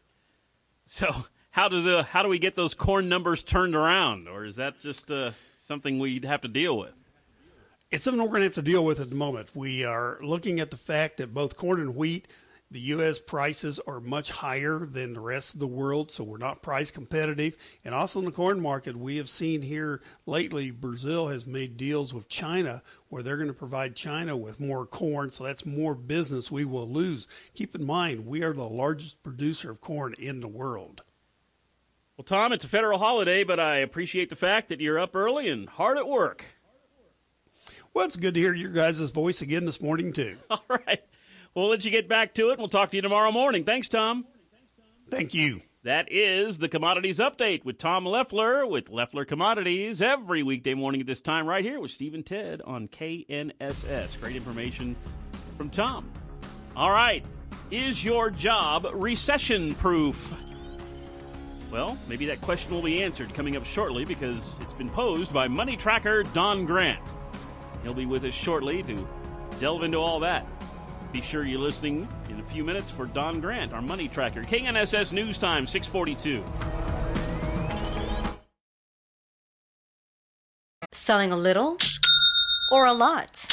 So 0.88 1.24
how 1.50 1.68
do 1.68 1.82
the 1.82 2.02
how 2.02 2.22
do 2.22 2.28
we 2.28 2.38
get 2.38 2.56
those 2.56 2.74
corn 2.74 3.09
numbers 3.09 3.42
turned 3.42 3.74
around, 3.74 4.28
or 4.28 4.44
is 4.44 4.56
that 4.56 4.80
just 4.80 5.11
uh, 5.11 5.30
something 5.61 5.98
we'd 5.98 6.24
have 6.24 6.42
to 6.42 6.48
deal 6.48 6.76
with? 6.76 6.92
It's 7.90 8.03
something 8.03 8.20
we're 8.20 8.29
going 8.29 8.40
to 8.40 8.46
have 8.46 8.55
to 8.55 8.62
deal 8.62 8.85
with 8.85 9.01
at 9.01 9.11
the 9.11 9.14
moment. 9.14 9.51
We 9.55 9.85
are 9.85 10.18
looking 10.20 10.59
at 10.59 10.70
the 10.70 10.77
fact 10.77 11.18
that 11.18 11.33
both 11.33 11.57
corn 11.57 11.81
and 11.81 11.94
wheat, 11.94 12.27
the 12.72 12.81
U.S. 12.81 13.20
prices 13.20 13.79
are 13.87 14.01
much 14.01 14.29
higher 14.29 14.81
than 14.81 15.12
the 15.12 15.20
rest 15.20 15.55
of 15.55 15.61
the 15.61 15.68
world, 15.68 16.11
so 16.11 16.25
we're 16.25 16.37
not 16.37 16.62
price 16.62 16.90
competitive. 16.90 17.57
And 17.85 17.94
also 17.94 18.18
in 18.18 18.25
the 18.25 18.33
corn 18.33 18.61
market, 18.61 18.96
we 18.96 19.18
have 19.18 19.29
seen 19.29 19.62
here 19.62 20.01
lately, 20.27 20.72
Brazil 20.72 21.29
has 21.29 21.46
made 21.46 21.77
deals 21.77 22.12
with 22.12 22.29
China 22.29 22.83
where 23.09 23.22
they're 23.22 23.37
going 23.37 23.49
to 23.49 23.55
provide 23.55 23.94
China 23.94 24.37
with 24.37 24.59
more 24.59 24.85
corn, 24.85 25.31
so 25.31 25.44
that's 25.44 25.64
more 25.64 25.94
business 25.94 26.51
we 26.51 26.64
will 26.64 26.88
lose. 26.88 27.29
Keep 27.55 27.77
in 27.77 27.85
mind, 27.85 28.27
we 28.27 28.42
are 28.42 28.53
the 28.53 28.64
largest 28.64 29.22
producer 29.22 29.70
of 29.70 29.81
corn 29.81 30.16
in 30.18 30.40
the 30.40 30.49
world. 30.49 31.03
Well, 32.16 32.25
Tom, 32.25 32.53
it's 32.53 32.64
a 32.64 32.68
federal 32.68 32.99
holiday, 32.99 33.44
but 33.44 33.61
I 33.61 33.77
appreciate 33.77 34.29
the 34.29 34.37
fact 34.37 34.70
that 34.70 34.81
you're 34.81 34.99
up 34.99 35.14
early 35.14 35.49
and 35.49 35.68
hard 35.68 35.99
at 35.99 36.09
work. 36.09 36.44
Well, 37.96 38.04
it's 38.04 38.16
good 38.16 38.35
to 38.35 38.40
hear 38.40 38.52
your 38.52 38.72
guys' 38.72 39.11
voice 39.11 39.40
again 39.40 39.64
this 39.64 39.80
morning, 39.80 40.12
too. 40.12 40.37
All 40.50 40.62
right. 40.68 41.00
We'll 41.54 41.70
let 41.70 41.82
you 41.82 41.90
get 41.90 42.11
back 42.11 42.35
to 42.35 42.50
it. 42.50 42.59
We'll 42.59 42.68
talk 42.68 42.90
to 42.90 42.96
you 42.96 43.00
tomorrow 43.00 43.32
morning. 43.32 43.64
Thanks, 43.64 43.88
Tom. 43.88 44.26
Thank 45.11 45.32
you. 45.32 45.62
That 45.82 46.12
is 46.12 46.59
the 46.59 46.68
Commodities 46.68 47.20
Update 47.20 47.64
with 47.64 47.78
Tom 47.78 48.04
Leffler 48.04 48.66
with 48.66 48.90
Leffler 48.90 49.24
Commodities 49.24 50.02
every 50.02 50.42
weekday 50.42 50.74
morning 50.74 51.00
at 51.00 51.06
this 51.06 51.22
time, 51.22 51.46
right 51.46 51.64
here 51.64 51.80
with 51.80 51.90
Steve 51.90 52.12
and 52.12 52.26
Ted 52.26 52.61
on 52.61 52.88
KNSS. 52.88 54.20
Great 54.20 54.37
information 54.37 54.94
from 55.56 55.70
Tom. 55.70 56.12
All 56.76 56.90
right. 56.90 57.24
Is 57.70 58.04
your 58.04 58.28
job 58.28 58.88
recession 58.92 59.74
proof? 59.74 60.35
Well, 61.72 61.96
maybe 62.09 62.26
that 62.26 62.42
question 62.42 62.74
will 62.74 62.82
be 62.82 63.02
answered 63.02 63.32
coming 63.32 63.56
up 63.56 63.64
shortly 63.64 64.04
because 64.04 64.59
it's 64.61 64.74
been 64.74 64.90
posed 64.90 65.32
by 65.32 65.48
money 65.48 65.76
tracker 65.76 66.24
Don 66.24 66.66
Grant. 66.66 67.00
He'll 67.87 67.94
be 67.94 68.05
with 68.05 68.25
us 68.25 68.35
shortly 68.35 68.83
to 68.83 69.09
delve 69.61 69.85
into 69.85 69.99
all 69.99 70.18
that. 70.18 70.44
Be 71.12 71.22
sure 71.22 71.44
you're 71.44 71.61
listening 71.61 72.09
in 72.29 72.40
a 72.40 72.42
few 72.42 72.64
minutes 72.64 72.90
for 72.90 73.07
Don 73.07 73.40
Grant, 73.40 73.72
our 73.72 73.81
money 73.81 74.09
tracker. 74.09 74.42
KNSS 74.42 75.12
News 75.12 75.38
Time, 75.38 75.68
642. 75.68 76.42
Selling 80.92 81.31
a 81.31 81.37
little 81.37 81.77
or 82.72 82.87
a 82.87 82.92
lot? 82.92 83.46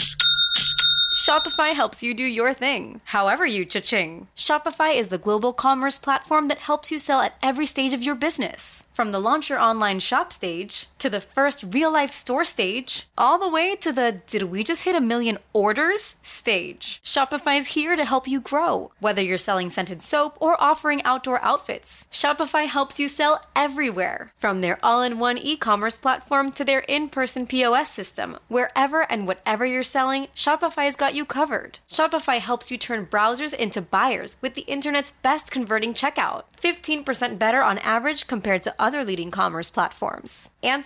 Shopify 1.24 1.74
helps 1.74 2.02
you 2.02 2.15
do 2.15 2.24
your 2.24 2.56
thing, 2.56 3.02
however 3.06 3.46
you 3.46 3.65
cha-ching. 3.65 4.28
Shopify 4.36 4.98
is 4.98 5.10
the 5.10 5.19
global 5.19 5.54
commerce 5.54 6.00
platform 6.00 6.48
that 6.48 6.58
helps 6.58 6.91
you 6.91 6.98
sell 6.98 7.22
at 7.22 7.38
every 7.43 7.67
stage 7.67 7.93
of 7.93 8.02
your 8.02 8.15
business. 8.15 8.84
From 8.93 9.12
the 9.12 9.19
launch 9.19 9.50
your 9.50 9.60
online 9.60 10.00
shop 10.00 10.34
stage, 10.34 10.88
to 11.04 11.10
the 11.10 11.20
first 11.20 11.66
real 11.74 11.92
life 11.92 12.13
store 12.13 12.46
stage, 12.46 13.10
all 13.18 13.38
the 13.38 13.50
way 13.50 13.76
to 13.76 13.92
the 13.92 14.22
did 14.26 14.44
we 14.44 14.63
just 14.63 14.84
hit 14.84 14.96
a 14.96 15.02
million 15.02 15.38
orders 15.52 16.16
stage. 16.22 17.02
Shopify 17.04 17.58
is 17.58 17.76
here 17.76 17.98
to 17.98 18.06
help 18.06 18.26
you 18.26 18.39
grow. 18.39 18.89
Whether 19.02 19.22
you're 19.22 19.38
selling 19.38 19.70
scented 19.70 20.02
soap 20.02 20.38
or 20.39 20.56
offering 20.63 21.04
outdoor 21.04 21.44
outfits, 21.44 22.08
Shopify 22.10 22.68
helps 22.68 23.02
you 23.02 23.10
sell 23.10 23.44
everywhere. 23.54 24.32
From 24.38 24.62
their 24.62 24.80
all 24.82 25.02
in 25.02 25.20
one 25.20 25.38
e 25.38 25.58
commerce 25.58 25.98
platform 25.98 26.54
to 26.54 26.63
their 26.63 26.86
in 26.88 27.10
person 27.10 27.48
POS 27.48 27.89
system, 27.89 28.39
wherever 28.48 29.02
and 29.02 29.28
whatever 29.28 29.66
you're 29.66 29.84
selling, 29.84 30.28
Shopify's 30.34 30.96
got 30.96 31.16
you 31.16 31.26
covered. 31.26 31.80
Shopify 31.92 32.39
helps 32.39 32.72
you 32.72 32.78
turn 32.78 33.08
browsers 33.08 33.54
into 33.54 33.82
buyers 33.82 34.38
with 34.39 34.54
the 34.54 34.70
internet's 34.76 35.12
best 35.22 35.52
converting 35.52 35.94
checkout, 35.94 36.44
15% 36.62 37.38
better 37.38 37.62
on 37.62 37.78
average 37.80 38.26
compared 38.26 38.63
to 38.63 38.74
other 38.80 39.04
leading 39.04 39.32
commerce 39.32 39.70
platforms. 39.70 40.50
And 40.63 40.86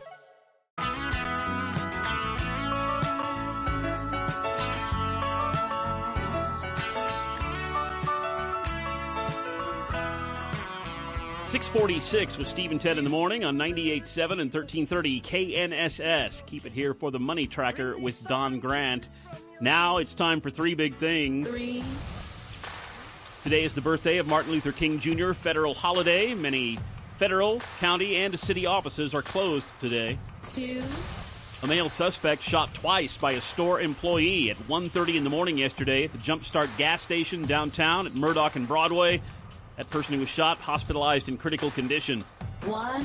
Six 11.51 11.67
forty-six 11.67 12.37
with 12.37 12.47
Steve 12.47 12.71
and 12.71 12.79
Ted 12.79 12.97
in 12.97 13.03
the 13.03 13.09
morning 13.09 13.43
on 13.43 13.57
98.7 13.57 14.39
and 14.39 14.53
1330 14.53 15.19
KNSS. 15.19 16.45
Keep 16.45 16.65
it 16.65 16.71
here 16.71 16.93
for 16.93 17.11
the 17.11 17.19
Money 17.19 17.45
Tracker 17.45 17.97
with 17.97 18.25
Don 18.25 18.61
Grant. 18.61 19.09
Now 19.59 19.97
it's 19.97 20.13
time 20.13 20.39
for 20.39 20.49
three 20.49 20.75
big 20.75 20.95
things. 20.95 21.49
Three. 21.49 21.83
Today 23.43 23.65
is 23.65 23.73
the 23.73 23.81
birthday 23.81 24.17
of 24.19 24.27
Martin 24.27 24.53
Luther 24.53 24.71
King 24.71 24.97
Jr., 24.97 25.33
federal 25.33 25.73
holiday. 25.73 26.33
Many 26.33 26.79
federal, 27.17 27.59
county, 27.81 28.15
and 28.15 28.39
city 28.39 28.65
offices 28.65 29.13
are 29.13 29.21
closed 29.21 29.67
today. 29.81 30.17
Two. 30.45 30.81
A 31.63 31.67
male 31.67 31.89
suspect 31.89 32.43
shot 32.43 32.73
twice 32.73 33.17
by 33.17 33.33
a 33.33 33.41
store 33.41 33.81
employee 33.81 34.51
at 34.51 34.57
1:30 34.69 35.17
in 35.17 35.25
the 35.25 35.29
morning 35.29 35.57
yesterday 35.57 36.05
at 36.05 36.13
the 36.13 36.17
Jumpstart 36.17 36.69
gas 36.77 37.01
station 37.01 37.41
downtown 37.41 38.07
at 38.07 38.15
Murdock 38.15 38.55
and 38.55 38.69
Broadway. 38.69 39.21
That 39.81 39.89
person 39.89 40.13
who 40.13 40.19
was 40.19 40.29
shot 40.29 40.59
hospitalized 40.59 41.27
in 41.27 41.37
critical 41.37 41.71
condition. 41.71 42.23
One. 42.65 43.01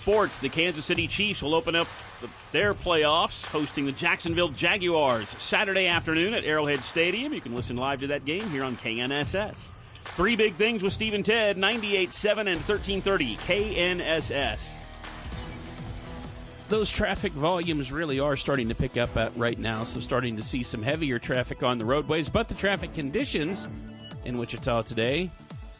Sports: 0.00 0.40
The 0.40 0.48
Kansas 0.48 0.84
City 0.84 1.06
Chiefs 1.06 1.40
will 1.40 1.54
open 1.54 1.76
up 1.76 1.86
the, 2.20 2.28
their 2.50 2.74
playoffs, 2.74 3.46
hosting 3.46 3.86
the 3.86 3.92
Jacksonville 3.92 4.48
Jaguars 4.48 5.36
Saturday 5.38 5.86
afternoon 5.86 6.34
at 6.34 6.42
Arrowhead 6.42 6.80
Stadium. 6.80 7.32
You 7.32 7.40
can 7.40 7.54
listen 7.54 7.76
live 7.76 8.00
to 8.00 8.08
that 8.08 8.24
game 8.24 8.42
here 8.50 8.64
on 8.64 8.76
KNSS. 8.76 9.66
Three 10.04 10.34
big 10.34 10.56
things 10.56 10.82
with 10.82 10.92
Steve 10.92 11.14
and 11.14 11.24
Ted, 11.24 11.56
98.7 11.56 12.38
and 12.38 12.58
1330 12.58 13.36
KNSS. 13.36 14.68
Those 16.70 16.90
traffic 16.90 17.30
volumes 17.34 17.92
really 17.92 18.18
are 18.18 18.34
starting 18.34 18.68
to 18.70 18.74
pick 18.74 18.96
up 18.96 19.16
at 19.16 19.36
right 19.36 19.60
now, 19.60 19.84
so 19.84 20.00
starting 20.00 20.36
to 20.38 20.42
see 20.42 20.64
some 20.64 20.82
heavier 20.82 21.20
traffic 21.20 21.62
on 21.62 21.78
the 21.78 21.84
roadways. 21.84 22.28
But 22.28 22.48
the 22.48 22.54
traffic 22.54 22.94
conditions 22.94 23.68
in 24.24 24.38
Wichita 24.38 24.82
today, 24.82 25.30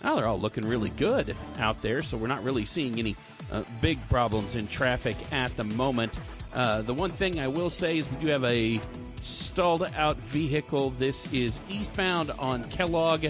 well, 0.02 0.16
they're 0.16 0.26
all 0.26 0.40
looking 0.40 0.66
really 0.66 0.90
good 0.90 1.36
out 1.58 1.80
there, 1.82 2.02
so 2.02 2.16
we're 2.16 2.26
not 2.26 2.42
really 2.42 2.64
seeing 2.64 2.98
any 2.98 3.16
uh, 3.52 3.62
big 3.80 3.98
problems 4.08 4.56
in 4.56 4.66
traffic 4.66 5.16
at 5.32 5.54
the 5.56 5.64
moment. 5.64 6.18
Uh, 6.54 6.82
the 6.82 6.94
one 6.94 7.10
thing 7.10 7.38
I 7.38 7.48
will 7.48 7.70
say 7.70 7.98
is 7.98 8.10
we 8.10 8.16
do 8.16 8.26
have 8.28 8.44
a 8.44 8.80
stalled 9.20 9.82
out 9.96 10.16
vehicle. 10.16 10.90
This 10.90 11.30
is 11.32 11.60
eastbound 11.68 12.30
on 12.32 12.64
Kellogg, 12.64 13.26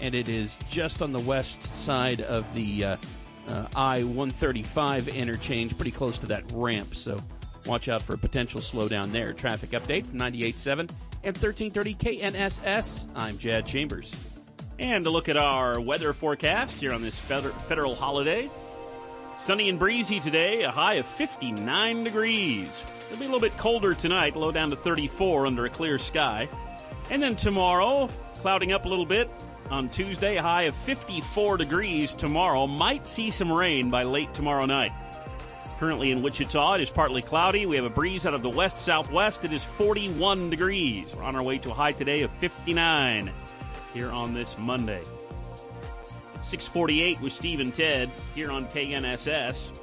and 0.00 0.14
it 0.14 0.28
is 0.28 0.58
just 0.68 1.02
on 1.02 1.12
the 1.12 1.20
west 1.20 1.74
side 1.76 2.20
of 2.22 2.52
the 2.54 2.84
uh, 2.84 2.96
uh, 3.48 3.66
I 3.76 4.02
135 4.02 5.08
interchange, 5.08 5.76
pretty 5.76 5.90
close 5.90 6.18
to 6.18 6.26
that 6.26 6.44
ramp. 6.52 6.94
So 6.94 7.18
watch 7.66 7.88
out 7.88 8.02
for 8.02 8.14
a 8.14 8.18
potential 8.18 8.60
slowdown 8.60 9.12
there. 9.12 9.32
Traffic 9.32 9.70
update 9.70 10.06
from 10.06 10.18
98.7 10.18 10.90
and 11.22 11.36
1330 11.36 11.94
KNSS. 11.94 13.08
I'm 13.14 13.38
Jad 13.38 13.66
Chambers. 13.66 14.16
And 14.78 15.04
to 15.04 15.10
look 15.10 15.28
at 15.28 15.36
our 15.36 15.80
weather 15.80 16.12
forecast 16.12 16.80
here 16.80 16.92
on 16.92 17.00
this 17.00 17.16
federal 17.18 17.94
holiday. 17.94 18.50
Sunny 19.38 19.68
and 19.68 19.78
breezy 19.78 20.18
today, 20.20 20.62
a 20.62 20.70
high 20.70 20.94
of 20.94 21.06
59 21.06 22.04
degrees. 22.04 22.68
It'll 23.08 23.18
be 23.18 23.24
a 23.24 23.28
little 23.28 23.40
bit 23.40 23.56
colder 23.56 23.94
tonight, 23.94 24.36
low 24.36 24.50
down 24.50 24.70
to 24.70 24.76
34 24.76 25.46
under 25.46 25.64
a 25.64 25.70
clear 25.70 25.98
sky. 25.98 26.48
And 27.10 27.22
then 27.22 27.36
tomorrow, 27.36 28.08
clouding 28.40 28.72
up 28.72 28.84
a 28.84 28.88
little 28.88 29.06
bit. 29.06 29.30
On 29.70 29.88
Tuesday, 29.88 30.36
a 30.36 30.42
high 30.42 30.64
of 30.64 30.74
54 30.76 31.56
degrees 31.56 32.14
tomorrow. 32.14 32.66
Might 32.66 33.06
see 33.06 33.30
some 33.30 33.52
rain 33.52 33.90
by 33.90 34.02
late 34.02 34.34
tomorrow 34.34 34.66
night. 34.66 34.92
Currently 35.78 36.10
in 36.10 36.22
Wichita, 36.22 36.74
it 36.74 36.80
is 36.82 36.90
partly 36.90 37.22
cloudy. 37.22 37.64
We 37.66 37.76
have 37.76 37.84
a 37.84 37.90
breeze 37.90 38.26
out 38.26 38.34
of 38.34 38.42
the 38.42 38.50
west 38.50 38.84
southwest. 38.84 39.44
It 39.44 39.52
is 39.52 39.64
41 39.64 40.50
degrees. 40.50 41.14
We're 41.14 41.22
on 41.22 41.34
our 41.34 41.42
way 41.42 41.58
to 41.58 41.70
a 41.70 41.74
high 41.74 41.92
today 41.92 42.22
of 42.22 42.30
59 42.32 43.32
here 43.94 44.10
on 44.10 44.34
this 44.34 44.58
Monday. 44.58 45.02
648 46.40 47.20
with 47.20 47.32
Steve 47.32 47.60
and 47.60 47.74
Ted 47.74 48.10
here 48.34 48.50
on 48.50 48.66
KNSS. 48.66 49.74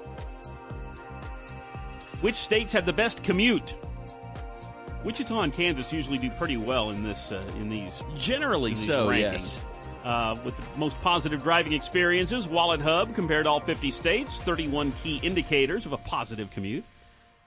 Which 2.21 2.35
states 2.35 2.71
have 2.73 2.85
the 2.85 2.93
best 2.93 3.23
commute? 3.23 3.75
Wichita 5.03 5.39
and 5.39 5.51
Kansas 5.51 5.91
usually 5.91 6.19
do 6.19 6.29
pretty 6.31 6.57
well 6.57 6.91
in 6.91 7.03
this 7.03 7.31
uh, 7.31 7.43
in 7.55 7.69
these 7.69 8.03
generally 8.15 8.71
in 8.71 8.75
these 8.75 8.85
so. 8.85 9.07
Rankings. 9.07 9.31
Yes. 9.31 9.61
Uh, 10.03 10.35
with 10.43 10.57
the 10.57 10.63
most 10.77 10.99
positive 11.01 11.43
driving 11.43 11.73
experiences, 11.73 12.47
Wallet 12.47 12.81
Hub 12.81 13.13
compared 13.13 13.45
all 13.45 13.59
50 13.59 13.91
states, 13.91 14.39
31 14.41 14.91
key 14.93 15.17
indicators 15.17 15.85
of 15.85 15.93
a 15.93 15.97
positive 15.97 16.49
commute. 16.49 16.83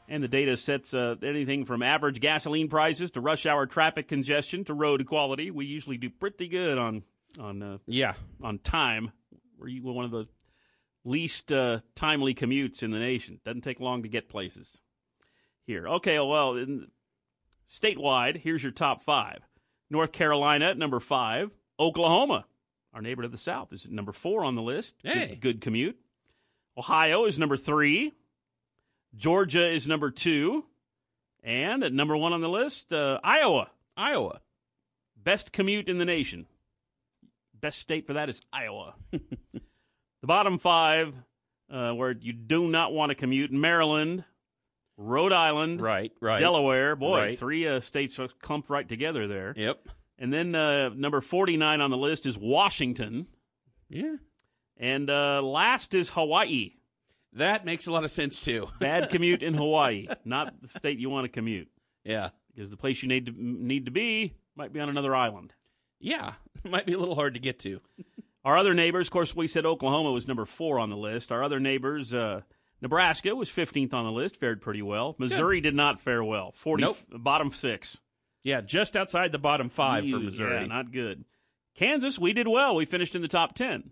And 0.09 0.23
the 0.23 0.29
data 0.29 0.57
sets 0.57 0.93
uh, 0.93 1.17
anything 1.23 1.65
from 1.65 1.83
average 1.83 2.21
gasoline 2.21 2.69
prices 2.69 3.11
to 3.13 3.21
rush 3.21 3.47
hour 3.47 3.67
traffic 3.67 4.07
congestion 4.07 4.65
to 4.65 4.75
road 4.75 5.07
quality. 5.07 5.51
We 5.51 5.65
usually 5.65 5.97
do 5.97 6.11
pretty 6.11 6.49
good 6.49 6.77
on 6.77 7.05
on 7.39 7.63
uh, 7.63 7.79
yeah 7.87 8.15
on 8.43 8.59
time. 8.59 9.13
We're 9.59 9.81
one 9.81 10.05
of 10.05 10.11
the 10.11 10.27
least 11.05 11.53
uh, 11.53 11.81
timely 11.95 12.35
commutes 12.35 12.83
in 12.83 12.91
the 12.91 12.99
nation. 12.99 13.41
Doesn't 13.45 13.63
take 13.63 13.81
long 13.81 14.03
to 14.03 14.09
get 14.09 14.29
places 14.29 14.79
here. 15.67 15.89
Okay, 15.89 16.19
well, 16.19 16.57
in, 16.57 16.89
statewide, 17.69 18.37
here's 18.37 18.63
your 18.63 18.73
top 18.73 19.03
five: 19.03 19.39
North 19.89 20.13
Carolina 20.13 20.67
at 20.67 20.79
number 20.79 21.01
five, 21.01 21.51
Oklahoma, 21.81 22.45
our 22.93 23.01
neighbor 23.01 23.23
to 23.23 23.29
the 23.29 23.39
south, 23.39 23.73
is 23.73 23.89
number 23.89 24.13
four 24.13 24.45
on 24.45 24.55
the 24.55 24.63
list. 24.63 24.97
Hey. 25.03 25.29
Good, 25.29 25.41
good 25.41 25.61
commute. 25.63 25.99
Ohio 26.77 27.25
is 27.25 27.39
number 27.39 27.57
three. 27.57 28.13
Georgia 29.15 29.71
is 29.71 29.87
number 29.87 30.11
two. 30.11 30.65
And 31.43 31.85
at 31.85 31.93
number 31.93 32.17
one 32.17 32.33
on 32.33 32.41
the 32.41 32.49
list, 32.49 32.93
uh, 32.93 33.21
Iowa. 33.23 33.71
Iowa. 33.97 34.41
Best 35.17 35.53
commute 35.53 35.89
in 35.89 35.99
the 35.99 36.05
nation. 36.05 36.47
Best 37.53 37.79
state 37.79 38.07
for 38.07 38.15
that 38.15 38.31
is 38.31 38.41
Iowa. 38.53 38.95
the 39.13 39.61
bottom 40.23 40.59
five, 40.59 41.15
uh, 41.71 41.93
where 41.93 42.13
you 42.13 42.33
do 42.33 42.67
not 42.67 42.93
want 42.93 43.11
to 43.11 43.15
commute 43.15 43.53
Maryland, 43.53 44.25
Rhode 44.97 45.33
Island, 45.33 45.81
right, 45.81 46.13
right. 46.21 46.41
Delaware. 46.41 46.97
Boy, 46.97 47.19
right. 47.19 47.39
three 47.39 47.67
uh, 47.67 47.81
states 47.81 48.19
clumped 48.41 48.71
right 48.71 48.89
together 48.89 49.27
there. 49.27 49.55
Yep. 49.57 49.89
And 50.19 50.33
then 50.33 50.55
uh, 50.55 50.91
number 50.91 51.21
49 51.21 51.81
on 51.81 51.91
the 51.91 51.97
list 51.97 52.27
is 52.27 52.39
Washington. 52.39 53.27
Yeah. 53.89 54.17
And 54.79 55.11
uh, 55.11 55.43
last 55.43 55.95
is 55.95 56.11
Hawaii. 56.11 56.73
That 57.35 57.65
makes 57.65 57.87
a 57.87 57.93
lot 57.93 58.05
of 58.05 58.11
sense 58.11 58.45
too. 58.45 58.69
Bad 58.81 59.11
commute 59.11 59.43
in 59.43 59.55
Hawaii, 59.55 60.07
not 60.25 60.61
the 60.61 60.69
state 60.69 60.99
you 60.99 61.11
want 61.11 61.25
to 61.25 61.29
commute. 61.29 61.69
Yeah, 62.05 62.31
because 62.55 62.71
the 62.71 62.77
place 62.77 63.03
you 63.03 63.09
need 63.09 63.27
to 63.27 63.33
need 63.37 63.87
to 63.87 63.91
be 63.91 64.35
might 64.57 64.73
be 64.73 64.81
on 64.81 64.89
another 64.89 65.15
island. 65.15 65.53
Yeah, 66.01 66.35
might 66.65 66.87
be 66.87 66.93
a 66.93 66.99
little 66.99 67.15
hard 67.15 67.35
to 67.35 67.41
get 67.41 67.59
to. 67.61 67.81
Our 68.45 68.59
other 68.59 68.75
neighbors, 68.75 69.09
of 69.09 69.13
course, 69.13 69.35
we 69.35 69.49
said 69.49 69.65
Oklahoma 69.65 70.13
was 70.13 70.29
number 70.29 70.45
four 70.45 70.79
on 70.79 70.91
the 70.91 70.97
list. 70.97 71.33
Our 71.33 71.43
other 71.43 71.59
neighbors, 71.59 72.13
uh, 72.13 72.43
Nebraska 72.83 73.35
was 73.35 73.49
15th 73.51 73.95
on 73.95 74.05
the 74.05 74.13
list, 74.13 74.37
fared 74.37 74.61
pretty 74.61 74.83
well. 74.83 75.17
Missouri 75.19 75.63
Good. 75.63 75.71
did 75.71 75.75
not 75.75 76.01
fare 76.01 76.23
well. 76.23 76.53
40 76.53 76.83
nope. 76.83 76.99
bottom 77.11 77.51
six. 77.51 78.01
Yeah, 78.43 78.61
just 78.61 78.97
outside 78.97 79.33
the 79.33 79.39
bottom 79.39 79.71
five 79.71 80.05
for 80.09 80.19
Missouri. 80.19 80.61
Yeah, 80.61 80.67
not 80.67 80.93
good. 80.93 81.25
Kansas, 81.75 82.19
we 82.19 82.35
did 82.35 82.47
well. 82.47 82.77
We 82.77 82.85
finished 82.85 83.17
in 83.17 83.23
the 83.23 83.29
top 83.29 83.55
10. 83.55 83.91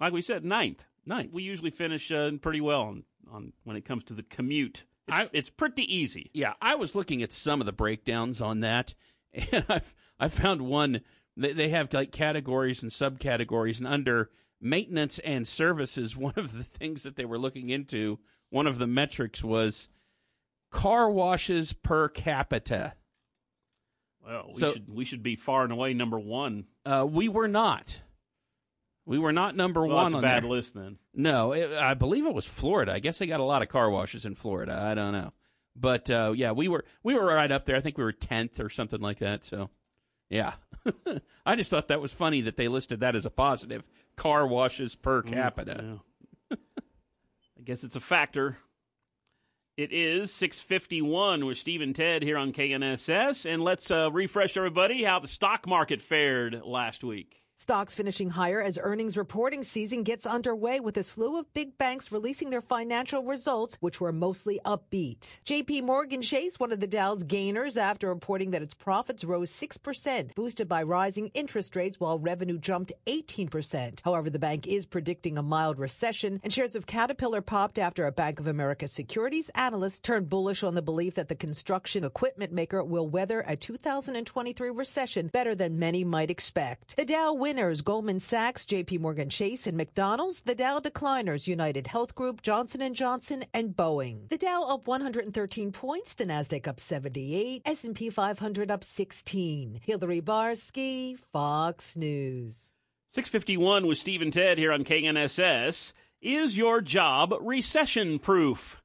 Like 0.00 0.12
we 0.12 0.22
said, 0.22 0.44
ninth. 0.44 0.84
Ninth. 1.06 1.32
We 1.32 1.42
usually 1.42 1.70
finish 1.70 2.10
uh, 2.10 2.30
pretty 2.40 2.60
well 2.60 2.82
on, 2.82 3.04
on 3.30 3.52
when 3.64 3.76
it 3.76 3.84
comes 3.84 4.04
to 4.04 4.14
the 4.14 4.22
commute. 4.22 4.84
It's, 5.08 5.16
I, 5.16 5.28
it's 5.32 5.50
pretty 5.50 5.82
easy. 5.94 6.30
Yeah, 6.32 6.54
I 6.62 6.74
was 6.76 6.94
looking 6.94 7.22
at 7.22 7.32
some 7.32 7.60
of 7.60 7.66
the 7.66 7.72
breakdowns 7.72 8.40
on 8.40 8.60
that, 8.60 8.94
and 9.32 9.64
I've 9.68 9.94
I 10.18 10.28
found 10.28 10.62
one. 10.62 11.00
They, 11.36 11.52
they 11.52 11.68
have 11.70 11.92
like 11.92 12.12
categories 12.12 12.82
and 12.82 12.90
subcategories, 12.92 13.78
and 13.78 13.86
under 13.88 14.30
maintenance 14.60 15.18
and 15.18 15.46
services, 15.46 16.16
one 16.16 16.34
of 16.36 16.52
the 16.56 16.64
things 16.64 17.02
that 17.02 17.16
they 17.16 17.24
were 17.24 17.38
looking 17.38 17.68
into, 17.70 18.18
one 18.50 18.66
of 18.66 18.78
the 18.78 18.86
metrics 18.86 19.42
was 19.44 19.88
car 20.70 21.10
washes 21.10 21.72
per 21.72 22.08
capita. 22.08 22.94
Well, 24.24 24.52
we 24.54 24.58
So- 24.60 24.72
should 24.72 24.88
we 24.88 25.04
should 25.04 25.22
be 25.22 25.36
far 25.36 25.64
and 25.64 25.72
away 25.72 25.92
number 25.92 26.18
one. 26.18 26.64
Uh, 26.86 27.06
we 27.08 27.28
were 27.28 27.48
not. 27.48 28.00
We 29.06 29.18
were 29.18 29.32
not 29.32 29.54
number 29.56 29.86
Well, 29.86 29.96
one 29.96 30.04
that's 30.04 30.14
a 30.14 30.16
on 30.16 30.22
bad 30.22 30.42
there. 30.44 30.50
list 30.50 30.74
then. 30.74 30.96
No, 31.14 31.52
it, 31.52 31.72
I 31.72 31.94
believe 31.94 32.24
it 32.26 32.34
was 32.34 32.46
Florida. 32.46 32.92
I 32.92 33.00
guess 33.00 33.18
they 33.18 33.26
got 33.26 33.40
a 33.40 33.44
lot 33.44 33.62
of 33.62 33.68
car 33.68 33.90
washes 33.90 34.24
in 34.24 34.34
Florida. 34.34 34.78
I 34.82 34.94
don't 34.94 35.12
know, 35.12 35.32
but 35.76 36.10
uh, 36.10 36.32
yeah, 36.34 36.52
we 36.52 36.68
were 36.68 36.84
we 37.02 37.14
were 37.14 37.24
right 37.26 37.52
up 37.52 37.66
there. 37.66 37.76
I 37.76 37.80
think 37.80 37.98
we 37.98 38.04
were 38.04 38.12
tenth 38.12 38.60
or 38.60 38.70
something 38.70 39.00
like 39.00 39.18
that. 39.18 39.44
So, 39.44 39.68
yeah, 40.30 40.54
I 41.46 41.54
just 41.56 41.68
thought 41.70 41.88
that 41.88 42.00
was 42.00 42.12
funny 42.14 42.40
that 42.42 42.56
they 42.56 42.68
listed 42.68 43.00
that 43.00 43.14
as 43.14 43.26
a 43.26 43.30
positive. 43.30 43.84
Car 44.16 44.46
washes 44.46 44.94
per 44.94 45.20
capita. 45.22 46.00
I 46.52 46.56
guess 47.64 47.84
it's 47.84 47.96
a 47.96 48.00
factor. 48.00 48.56
It 49.76 49.92
is 49.92 50.32
651 50.32 51.44
with 51.46 51.58
Steve 51.58 51.80
and 51.80 51.96
Ted 51.96 52.22
here 52.22 52.38
on 52.38 52.52
KNSS. 52.52 53.44
And 53.44 53.62
let's 53.62 53.90
uh, 53.90 54.08
refresh 54.12 54.56
everybody 54.56 55.02
how 55.02 55.18
the 55.18 55.26
stock 55.26 55.66
market 55.66 56.00
fared 56.00 56.62
last 56.64 57.02
week. 57.02 57.40
Stocks 57.56 57.94
finishing 57.94 58.30
higher 58.30 58.60
as 58.60 58.80
earnings 58.82 59.16
reporting 59.16 59.62
season 59.62 60.02
gets 60.02 60.26
underway 60.26 60.80
with 60.80 60.96
a 60.96 61.04
slew 61.04 61.38
of 61.38 61.54
big 61.54 61.78
banks 61.78 62.10
releasing 62.10 62.50
their 62.50 62.60
financial 62.60 63.22
results, 63.22 63.76
which 63.80 64.00
were 64.00 64.12
mostly 64.12 64.60
upbeat. 64.66 65.38
JP 65.46 65.84
Morgan 65.84 66.20
Chase, 66.20 66.58
one 66.58 66.72
of 66.72 66.80
the 66.80 66.86
Dow's 66.88 67.22
gainers, 67.22 67.76
after 67.76 68.08
reporting 68.08 68.50
that 68.50 68.62
its 68.62 68.74
profits 68.74 69.22
rose 69.22 69.52
6%, 69.52 70.34
boosted 70.34 70.68
by 70.68 70.82
rising 70.82 71.28
interest 71.28 71.76
rates 71.76 72.00
while 72.00 72.18
revenue 72.18 72.58
jumped 72.58 72.92
18%. 73.06 74.00
However, 74.04 74.30
the 74.30 74.38
bank 74.38 74.66
is 74.66 74.84
predicting 74.84 75.38
a 75.38 75.42
mild 75.42 75.78
recession, 75.78 76.40
and 76.42 76.52
shares 76.52 76.74
of 76.74 76.86
Caterpillar 76.86 77.40
popped 77.40 77.78
after 77.78 78.06
a 78.06 78.12
Bank 78.12 78.40
of 78.40 78.48
America 78.48 78.88
securities 78.88 79.50
analyst 79.54 80.02
turned 80.02 80.28
bullish 80.28 80.64
on 80.64 80.74
the 80.74 80.82
belief 80.82 81.14
that 81.14 81.28
the 81.28 81.36
construction 81.36 82.02
equipment 82.02 82.52
maker 82.52 82.82
will 82.82 83.08
weather 83.08 83.44
a 83.46 83.54
2023 83.56 84.70
recession 84.70 85.28
better 85.28 85.54
than 85.54 85.78
many 85.78 86.02
might 86.02 86.30
expect. 86.30 86.96
The 86.96 87.04
Dow 87.04 87.43
winners 87.44 87.82
Goldman 87.82 88.20
Sachs, 88.20 88.64
JP 88.64 89.00
Morgan 89.00 89.28
Chase, 89.28 89.66
and 89.66 89.76
McDonald's. 89.76 90.40
The 90.40 90.54
Dow 90.54 90.80
decliners 90.80 91.46
United 91.46 91.86
Health 91.86 92.14
Group, 92.14 92.40
Johnson 92.40 92.94
& 92.94 92.94
Johnson, 92.94 93.44
and 93.52 93.76
Boeing. 93.76 94.30
The 94.30 94.38
Dow 94.38 94.62
up 94.62 94.86
113 94.86 95.70
points, 95.70 96.14
the 96.14 96.24
Nasdaq 96.24 96.66
up 96.66 96.80
78, 96.80 97.60
S&P 97.66 98.08
500 98.08 98.70
up 98.70 98.82
16. 98.82 99.78
Hillary 99.84 100.22
Barsky, 100.22 101.18
Fox 101.34 101.96
News. 101.96 102.72
651 103.10 103.86
with 103.86 103.98
Steve 103.98 104.22
and 104.22 104.32
Ted 104.32 104.56
here 104.56 104.72
on 104.72 104.82
KNSS. 104.82 105.92
Is 106.22 106.56
your 106.56 106.80
job 106.80 107.34
recession 107.42 108.20
proof? 108.20 108.82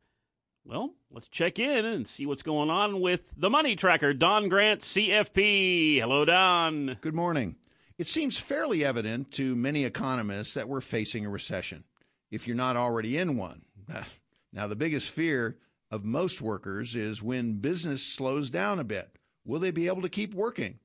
Well, 0.66 0.96
let's 1.10 1.30
check 1.30 1.60
in 1.60 1.86
and 1.86 2.06
see 2.06 2.26
what's 2.26 2.44
going 2.44 2.70
on 2.70 3.00
with 3.00 3.22
the 3.38 3.50
money 3.50 3.78
tracker. 3.78 4.14
Don 4.14 4.50
Grant, 4.50 4.82
CFP. 4.82 6.02
Hello, 6.02 6.26
Don. 6.26 6.98
Good 7.00 7.16
morning. 7.16 7.56
It 8.00 8.08
seems 8.08 8.38
fairly 8.38 8.86
evident 8.86 9.30
to 9.34 9.58
many 9.58 9.84
economists 9.84 10.54
that 10.54 10.70
we're 10.70 10.80
facing 10.80 11.26
a 11.26 11.30
recession, 11.30 11.84
if 12.32 12.48
you're 12.48 12.56
not 12.56 12.78
already 12.78 13.18
in 13.18 13.36
one. 13.36 13.62
Now, 14.52 14.66
the 14.66 14.76
biggest 14.76 15.12
fear 15.12 15.60
of 15.92 16.04
most 16.04 16.42
workers 16.42 16.96
is 16.96 17.22
when 17.22 17.60
business 17.60 18.02
slows 18.02 18.50
down 18.50 18.80
a 18.80 18.84
bit. 18.84 19.16
Will 19.46 19.60
they 19.60 19.70
be 19.70 19.86
able 19.86 20.02
to 20.02 20.10
keep 20.10 20.34
working? 20.34 20.80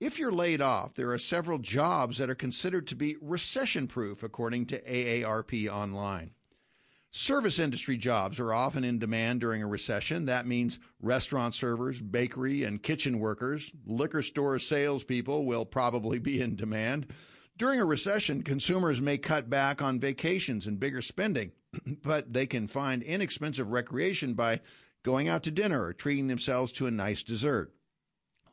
If 0.00 0.18
you're 0.18 0.32
laid 0.32 0.60
off, 0.60 0.94
there 0.94 1.12
are 1.12 1.18
several 1.18 1.58
jobs 1.58 2.18
that 2.18 2.28
are 2.28 2.34
considered 2.34 2.88
to 2.88 2.96
be 2.96 3.16
recession 3.20 3.86
proof, 3.86 4.24
according 4.24 4.66
to 4.66 4.80
AARP 4.80 5.68
Online. 5.70 6.32
Service 7.10 7.58
industry 7.58 7.96
jobs 7.96 8.38
are 8.38 8.52
often 8.52 8.84
in 8.84 8.98
demand 8.98 9.40
during 9.40 9.62
a 9.62 9.66
recession. 9.66 10.26
That 10.26 10.46
means 10.46 10.78
restaurant 11.00 11.54
servers, 11.54 11.98
bakery 12.00 12.64
and 12.64 12.82
kitchen 12.82 13.18
workers, 13.18 13.72
liquor 13.86 14.22
store 14.22 14.58
salespeople 14.58 15.46
will 15.46 15.64
probably 15.64 16.18
be 16.18 16.42
in 16.42 16.54
demand. 16.54 17.06
During 17.56 17.80
a 17.80 17.84
recession, 17.86 18.42
consumers 18.42 19.00
may 19.00 19.16
cut 19.16 19.48
back 19.48 19.80
on 19.80 19.98
vacations 19.98 20.66
and 20.66 20.78
bigger 20.78 21.00
spending, 21.00 21.52
but 22.02 22.32
they 22.32 22.46
can 22.46 22.68
find 22.68 23.02
inexpensive 23.02 23.70
recreation 23.70 24.34
by 24.34 24.60
going 25.02 25.28
out 25.28 25.44
to 25.44 25.50
dinner 25.50 25.82
or 25.82 25.94
treating 25.94 26.26
themselves 26.26 26.72
to 26.72 26.86
a 26.86 26.90
nice 26.90 27.22
dessert. 27.22 27.72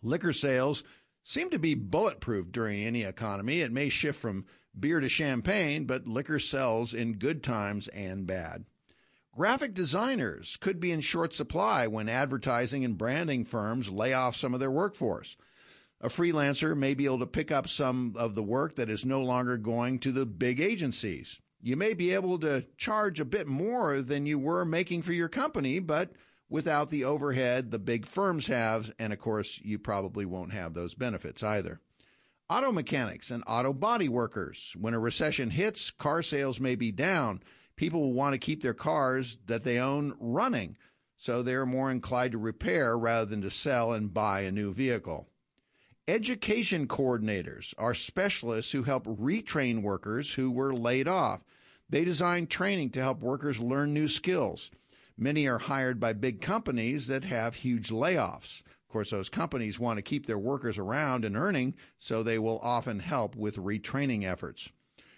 Liquor 0.01 0.33
sales 0.33 0.83
seem 1.23 1.49
to 1.49 1.59
be 1.59 1.73
bulletproof 1.73 2.51
during 2.51 2.81
any 2.81 3.03
economy. 3.03 3.59
It 3.59 3.71
may 3.71 3.89
shift 3.89 4.19
from 4.19 4.45
beer 4.80 4.99
to 4.99 5.09
champagne, 5.09 5.86
but 5.86 6.07
liquor 6.07 6.39
sells 6.39 6.93
in 6.93 7.13
good 7.13 7.43
times 7.43 7.88
and 7.89 8.28
bad. 8.28 8.65
Graphic 9.36 9.73
designers 9.73 10.57
could 10.57 10.80
be 10.80 10.91
in 10.91 11.01
short 11.01 11.34
supply 11.34 11.88
when 11.88 12.07
advertising 12.07 12.86
and 12.86 12.97
branding 12.97 13.43
firms 13.43 13.89
lay 13.89 14.13
off 14.13 14.36
some 14.36 14.53
of 14.53 14.59
their 14.59 14.71
workforce. 14.71 15.36
A 15.99 16.09
freelancer 16.09 16.78
may 16.78 16.93
be 16.93 17.05
able 17.05 17.19
to 17.19 17.26
pick 17.26 17.51
up 17.51 17.67
some 17.67 18.15
of 18.17 18.36
the 18.36 18.43
work 18.43 18.76
that 18.76 18.89
is 18.89 19.03
no 19.03 19.21
longer 19.21 19.57
going 19.57 19.99
to 19.99 20.11
the 20.11 20.26
big 20.26 20.59
agencies. 20.59 21.39
You 21.61 21.76
may 21.76 21.93
be 21.93 22.11
able 22.11 22.38
to 22.39 22.65
charge 22.78 23.19
a 23.19 23.26
bit 23.26 23.47
more 23.47 24.01
than 24.01 24.26
you 24.26 24.38
were 24.38 24.65
making 24.65 25.01
for 25.01 25.13
your 25.13 25.30
company, 25.30 25.80
but 25.80 26.11
without 26.47 26.89
the 26.89 27.03
overhead 27.05 27.71
the 27.71 27.80
big 27.80 28.05
firms 28.05 28.47
have, 28.47 28.93
and 28.99 29.11
of 29.11 29.19
course, 29.19 29.59
you 29.63 29.80
probably 29.80 30.26
won't 30.26 30.53
have 30.53 30.73
those 30.73 30.93
benefits 30.95 31.43
either. 31.43 31.82
Auto 32.47 32.71
mechanics 32.71 33.31
and 33.31 33.43
auto 33.47 33.73
body 33.73 34.07
workers. 34.07 34.75
When 34.79 34.93
a 34.93 34.99
recession 34.99 35.49
hits, 35.49 35.89
car 35.89 36.21
sales 36.21 36.59
may 36.59 36.75
be 36.75 36.91
down. 36.91 37.41
People 37.75 38.01
will 38.01 38.13
want 38.13 38.33
to 38.33 38.37
keep 38.37 38.61
their 38.61 38.75
cars 38.75 39.39
that 39.47 39.63
they 39.63 39.79
own 39.79 40.15
running, 40.19 40.77
so 41.17 41.41
they're 41.41 41.65
more 41.65 41.89
inclined 41.89 42.33
to 42.33 42.37
repair 42.37 42.99
rather 42.99 43.25
than 43.25 43.41
to 43.41 43.49
sell 43.49 43.93
and 43.93 44.13
buy 44.13 44.41
a 44.41 44.51
new 44.51 44.71
vehicle. 44.71 45.27
Education 46.07 46.87
coordinators 46.87 47.73
are 47.79 47.95
specialists 47.95 48.71
who 48.71 48.83
help 48.83 49.05
retrain 49.05 49.81
workers 49.81 50.31
who 50.31 50.51
were 50.51 50.71
laid 50.71 51.07
off. 51.07 51.43
They 51.89 52.05
design 52.05 52.45
training 52.45 52.91
to 52.91 53.01
help 53.01 53.21
workers 53.21 53.59
learn 53.59 53.91
new 53.91 54.07
skills. 54.07 54.69
Many 55.17 55.47
are 55.47 55.57
hired 55.57 55.99
by 55.99 56.13
big 56.13 56.41
companies 56.41 57.07
that 57.07 57.23
have 57.23 57.55
huge 57.55 57.89
layoffs. 57.89 58.61
Of 58.95 58.99
course, 58.99 59.11
those 59.11 59.27
companies 59.27 59.77
want 59.77 59.97
to 59.97 60.01
keep 60.01 60.25
their 60.25 60.39
workers 60.39 60.77
around 60.77 61.25
and 61.25 61.35
earning, 61.35 61.75
so 61.99 62.23
they 62.23 62.39
will 62.39 62.59
often 62.59 62.99
help 62.99 63.35
with 63.35 63.57
retraining 63.57 64.23
efforts. 64.23 64.69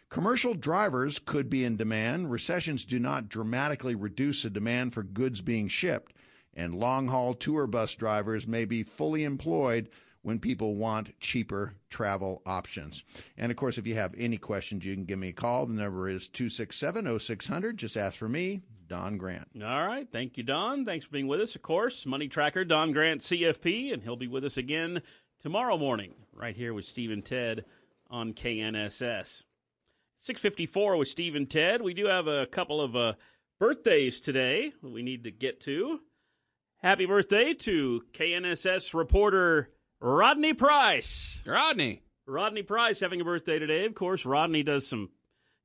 Commercial 0.09 0.55
drivers 0.55 1.19
could 1.19 1.47
be 1.47 1.63
in 1.63 1.77
demand. 1.77 2.31
Recessions 2.31 2.85
do 2.85 2.97
not 2.97 3.29
dramatically 3.29 3.93
reduce 3.93 4.41
the 4.41 4.49
demand 4.49 4.95
for 4.95 5.03
goods 5.03 5.41
being 5.41 5.67
shipped, 5.67 6.15
and 6.55 6.73
long 6.73 7.07
haul 7.07 7.35
tour 7.35 7.67
bus 7.67 7.93
drivers 7.93 8.47
may 8.47 8.65
be 8.65 8.81
fully 8.81 9.23
employed 9.23 9.89
when 10.23 10.39
people 10.39 10.75
want 10.75 11.13
cheaper 11.19 11.75
travel 11.91 12.41
options. 12.47 13.03
And 13.37 13.51
of 13.51 13.57
course, 13.57 13.77
if 13.77 13.85
you 13.85 13.93
have 13.93 14.15
any 14.17 14.37
questions, 14.37 14.85
you 14.85 14.95
can 14.95 15.05
give 15.05 15.19
me 15.19 15.29
a 15.29 15.33
call. 15.33 15.67
The 15.67 15.75
number 15.75 16.09
is 16.09 16.27
267 16.29 17.19
0600. 17.19 17.77
Just 17.77 17.95
ask 17.95 18.17
for 18.17 18.27
me, 18.27 18.63
Don 18.87 19.17
Grant. 19.17 19.47
All 19.55 19.85
right. 19.87 20.07
Thank 20.11 20.37
you, 20.37 20.43
Don. 20.43 20.85
Thanks 20.85 21.05
for 21.05 21.11
being 21.11 21.27
with 21.27 21.41
us. 21.41 21.55
Of 21.55 21.61
course, 21.61 22.05
Money 22.05 22.27
Tracker, 22.27 22.63
Don 22.63 22.91
Grant, 22.91 23.21
CFP, 23.21 23.93
and 23.93 24.01
he'll 24.01 24.15
be 24.15 24.27
with 24.27 24.45
us 24.45 24.57
again 24.57 25.01
tomorrow 25.39 25.77
morning, 25.77 26.13
right 26.33 26.55
here 26.55 26.73
with 26.73 26.85
Steve 26.85 27.11
and 27.11 27.23
Ted 27.23 27.65
on 28.09 28.33
KNSS. 28.33 29.43
654 30.19 30.97
with 30.97 31.07
Steve 31.07 31.35
and 31.35 31.49
Ted. 31.49 31.81
We 31.81 31.93
do 31.93 32.05
have 32.07 32.27
a 32.27 32.47
couple 32.47 32.81
of 32.81 32.95
uh, 32.95 33.13
birthdays 33.59 34.19
today 34.19 34.71
that 34.81 34.91
we 34.91 35.03
need 35.03 35.25
to 35.25 35.31
get 35.31 35.59
to. 35.61 35.99
Happy 36.77 37.05
birthday 37.05 37.53
to 37.53 38.03
KNSS 38.13 38.93
reporter 38.93 39.69
Rodney 39.99 40.53
Price. 40.53 41.41
Rodney. 41.45 42.01
Rodney 42.25 42.63
Price 42.63 42.99
having 42.99 43.21
a 43.21 43.25
birthday 43.25 43.57
today. 43.57 43.85
Of 43.85 43.95
course, 43.95 44.25
Rodney 44.25 44.63
does 44.63 44.85
some 44.85 45.09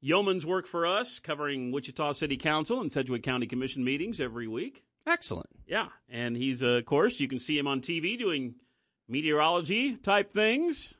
yeoman's 0.02 0.44
work 0.44 0.66
for 0.66 0.86
us, 0.86 1.18
covering 1.18 1.72
Wichita 1.72 2.12
City 2.12 2.36
Council 2.36 2.82
and 2.82 2.92
Sedgwick 2.92 3.22
County 3.22 3.46
Commission 3.46 3.82
meetings 3.82 4.20
every 4.20 4.46
week. 4.46 4.84
Excellent. 5.06 5.48
Yeah, 5.66 5.88
and 6.10 6.36
he's, 6.36 6.62
uh, 6.62 6.68
of 6.68 6.84
course, 6.84 7.18
you 7.18 7.28
can 7.28 7.38
see 7.38 7.56
him 7.56 7.66
on 7.66 7.80
TV 7.80 8.18
doing 8.18 8.56
meteorology 9.08 9.96
type 9.96 10.32
things, 10.32 10.92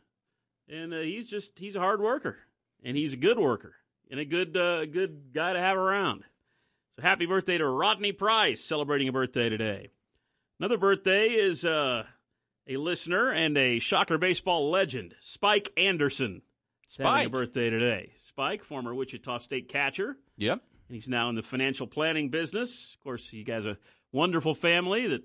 and 0.68 0.94
uh, 0.94 1.00
he's 1.00 1.28
just 1.28 1.59
he's 1.59 1.76
a 1.76 1.80
hard 1.80 2.00
worker, 2.00 2.38
and 2.82 2.96
he's 2.96 3.12
a 3.12 3.18
good 3.18 3.38
worker, 3.38 3.74
and 4.11 4.18
a 4.18 4.24
good 4.24 4.57
uh, 4.57 4.86
good 4.86 5.32
guy 5.34 5.53
to 5.53 5.59
have 5.61 5.76
around. 5.76 6.24
So 6.96 7.03
happy 7.03 7.26
birthday 7.26 7.59
to 7.59 7.66
Rodney 7.66 8.12
Price, 8.12 8.64
celebrating 8.64 9.09
a 9.09 9.12
birthday 9.12 9.48
today. 9.48 9.90
Another 10.59 10.78
birthday 10.78 11.28
is 11.28 11.64
uh, 11.64 12.05
a 12.68 12.76
listener 12.76 13.30
and 13.30 13.57
a 13.57 13.78
Shocker 13.78 14.18
baseball 14.18 14.70
legend, 14.70 15.14
Spike 15.20 15.72
Anderson. 15.76 16.42
Spike. 16.93 17.07
Having 17.07 17.26
a 17.26 17.30
birthday 17.30 17.70
today. 17.70 18.12
Spike, 18.18 18.62
former 18.62 18.95
Wichita 18.95 19.38
State 19.38 19.68
catcher. 19.68 20.18
Yep. 20.36 20.61
And 20.88 20.95
he's 20.95 21.09
now 21.09 21.30
in 21.30 21.34
the 21.34 21.43
financial 21.43 21.86
planning 21.86 22.28
business. 22.28 22.93
Of 22.93 23.03
course, 23.03 23.26
he 23.26 23.47
has 23.49 23.64
a 23.64 23.78
wonderful 24.12 24.55
family 24.55 25.07
that 25.07 25.22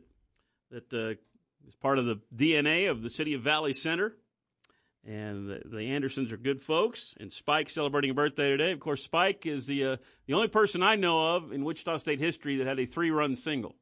that 0.71 0.93
uh, 0.93 1.15
is 1.67 1.75
part 1.81 1.99
of 1.99 2.05
the 2.05 2.21
DNA 2.33 2.89
of 2.89 3.01
the 3.01 3.09
city 3.09 3.33
of 3.33 3.41
Valley 3.41 3.73
Center. 3.73 4.13
And 5.05 5.49
the, 5.49 5.61
the, 5.65 5.81
Andersons 5.91 6.31
are 6.31 6.37
good 6.37 6.61
folks. 6.61 7.13
And 7.19 7.33
Spike 7.33 7.69
celebrating 7.69 8.11
a 8.11 8.13
birthday 8.13 8.49
today. 8.49 8.71
Of 8.71 8.79
course, 8.79 9.03
Spike 9.03 9.45
is 9.45 9.67
the 9.67 9.83
uh, 9.83 9.97
the 10.25 10.35
only 10.35 10.47
person 10.47 10.81
I 10.81 10.95
know 10.95 11.35
of 11.35 11.51
in 11.51 11.65
Wichita 11.65 11.97
State 11.97 12.21
history 12.21 12.57
that 12.59 12.67
had 12.67 12.79
a 12.79 12.85
three 12.85 13.11
run 13.11 13.35
single. 13.35 13.75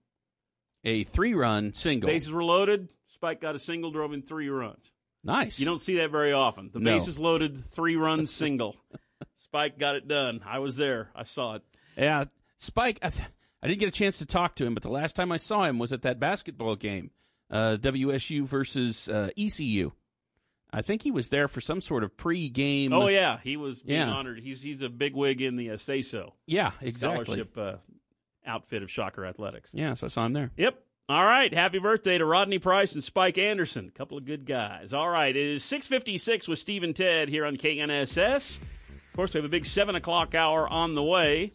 A 0.83 1.03
three 1.03 1.35
run 1.35 1.71
single. 1.73 2.07
Bases 2.07 2.31
were 2.31 2.43
loaded. 2.43 2.89
Spike 3.05 3.41
got 3.41 3.53
a 3.53 3.59
single, 3.59 3.91
drove 3.91 4.11
in 4.11 4.23
three 4.23 4.49
runs. 4.49 4.89
Nice. 5.25 5.59
You 5.59 5.65
don't 5.65 5.79
see 5.81 5.97
that 5.97 6.11
very 6.11 6.31
often. 6.31 6.69
The 6.71 6.79
No. 6.79 6.97
bases 6.97 7.19
loaded, 7.19 7.69
three 7.71 7.95
run 7.97 8.25
single. 8.27 8.75
Spike 9.37 9.77
got 9.79 9.95
it 9.95 10.07
done. 10.07 10.41
I 10.45 10.59
was 10.59 10.77
there. 10.77 11.09
I 11.15 11.23
saw 11.23 11.55
it. 11.55 11.63
Yeah, 11.97 12.25
Spike. 12.57 12.99
I, 13.01 13.09
th- 13.09 13.27
I 13.63 13.67
didn't 13.67 13.79
get 13.79 13.89
a 13.89 13.91
chance 13.91 14.19
to 14.19 14.25
talk 14.25 14.55
to 14.55 14.65
him, 14.65 14.73
but 14.73 14.83
the 14.83 14.89
last 14.89 15.15
time 15.15 15.31
I 15.31 15.37
saw 15.37 15.63
him 15.63 15.79
was 15.79 15.91
at 15.93 16.03
that 16.03 16.19
basketball 16.19 16.75
game, 16.75 17.11
uh, 17.49 17.77
WSU 17.79 18.45
versus 18.45 19.09
uh, 19.09 19.29
ECU. 19.37 19.91
I 20.73 20.81
think 20.81 21.01
he 21.03 21.11
was 21.11 21.29
there 21.29 21.47
for 21.47 21.61
some 21.61 21.79
sort 21.79 22.03
of 22.03 22.17
pre-game. 22.17 22.91
Oh 22.91 23.07
yeah, 23.07 23.39
he 23.43 23.55
was 23.55 23.81
being 23.81 23.99
Yeah. 24.01 24.11
honored. 24.11 24.39
He's 24.39 24.61
he's 24.61 24.81
a 24.81 24.89
big 24.89 25.15
wig 25.15 25.41
in 25.41 25.55
the 25.55 25.71
uh, 25.71 25.77
say 25.77 26.01
so. 26.01 26.33
Yeah, 26.45 26.71
exactly. 26.81 27.23
Scholarship 27.23 27.57
uh, 27.57 27.75
outfit 28.45 28.83
of 28.83 28.91
Shocker 28.91 29.25
Athletics. 29.25 29.69
Yeah, 29.73 29.93
so 29.93 30.07
I 30.07 30.09
saw 30.09 30.25
him 30.25 30.33
there. 30.33 30.51
Yep. 30.57 30.77
All 31.07 31.23
right. 31.23 31.53
Happy 31.53 31.77
birthday 31.77 32.17
to 32.17 32.25
Rodney 32.25 32.57
Price 32.57 32.95
and 32.95 33.03
Spike 33.03 33.37
Anderson. 33.37 33.87
A 33.87 33.91
couple 33.97 34.17
of 34.17 34.25
good 34.25 34.43
guys. 34.43 34.91
All 34.91 35.07
right. 35.07 35.35
It 35.35 35.55
is 35.55 35.63
656 35.63 36.47
with 36.47 36.57
Steve 36.57 36.81
and 36.81 36.95
Ted 36.95 37.29
here 37.29 37.45
on 37.45 37.57
KNSS. 37.57 38.57
Of 38.57 39.15
course, 39.15 39.35
we 39.35 39.37
have 39.37 39.45
a 39.45 39.49
big 39.49 39.67
7 39.67 39.93
o'clock 39.93 40.33
hour 40.33 40.67
on 40.67 40.95
the 40.95 41.03
way. 41.03 41.51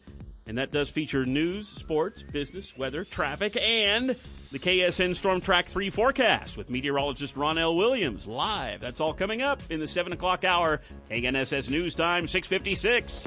And 0.46 0.57
that 0.59 0.70
does 0.70 0.88
feature 0.88 1.24
news, 1.24 1.68
sports, 1.68 2.22
business, 2.22 2.76
weather, 2.76 3.05
traffic, 3.05 3.57
and 3.57 4.11
the 4.53 4.59
KSN 4.59 5.16
Storm 5.16 5.40
Track 5.40 5.66
3 5.66 5.90
forecast 5.90 6.57
with 6.57 6.70
meteorologist 6.70 7.36
Ron 7.36 7.59
L. 7.59 7.74
Williams 7.74 8.28
live. 8.28 8.80
That's 8.80 9.01
all 9.01 9.12
coming 9.12 9.42
up 9.42 9.61
in 9.68 9.80
the 9.80 9.88
7 9.88 10.12
o'clock 10.12 10.44
hour. 10.44 10.80
KNSS 11.11 11.70
News 11.70 11.96
Time, 11.96 12.28
656. 12.28 13.26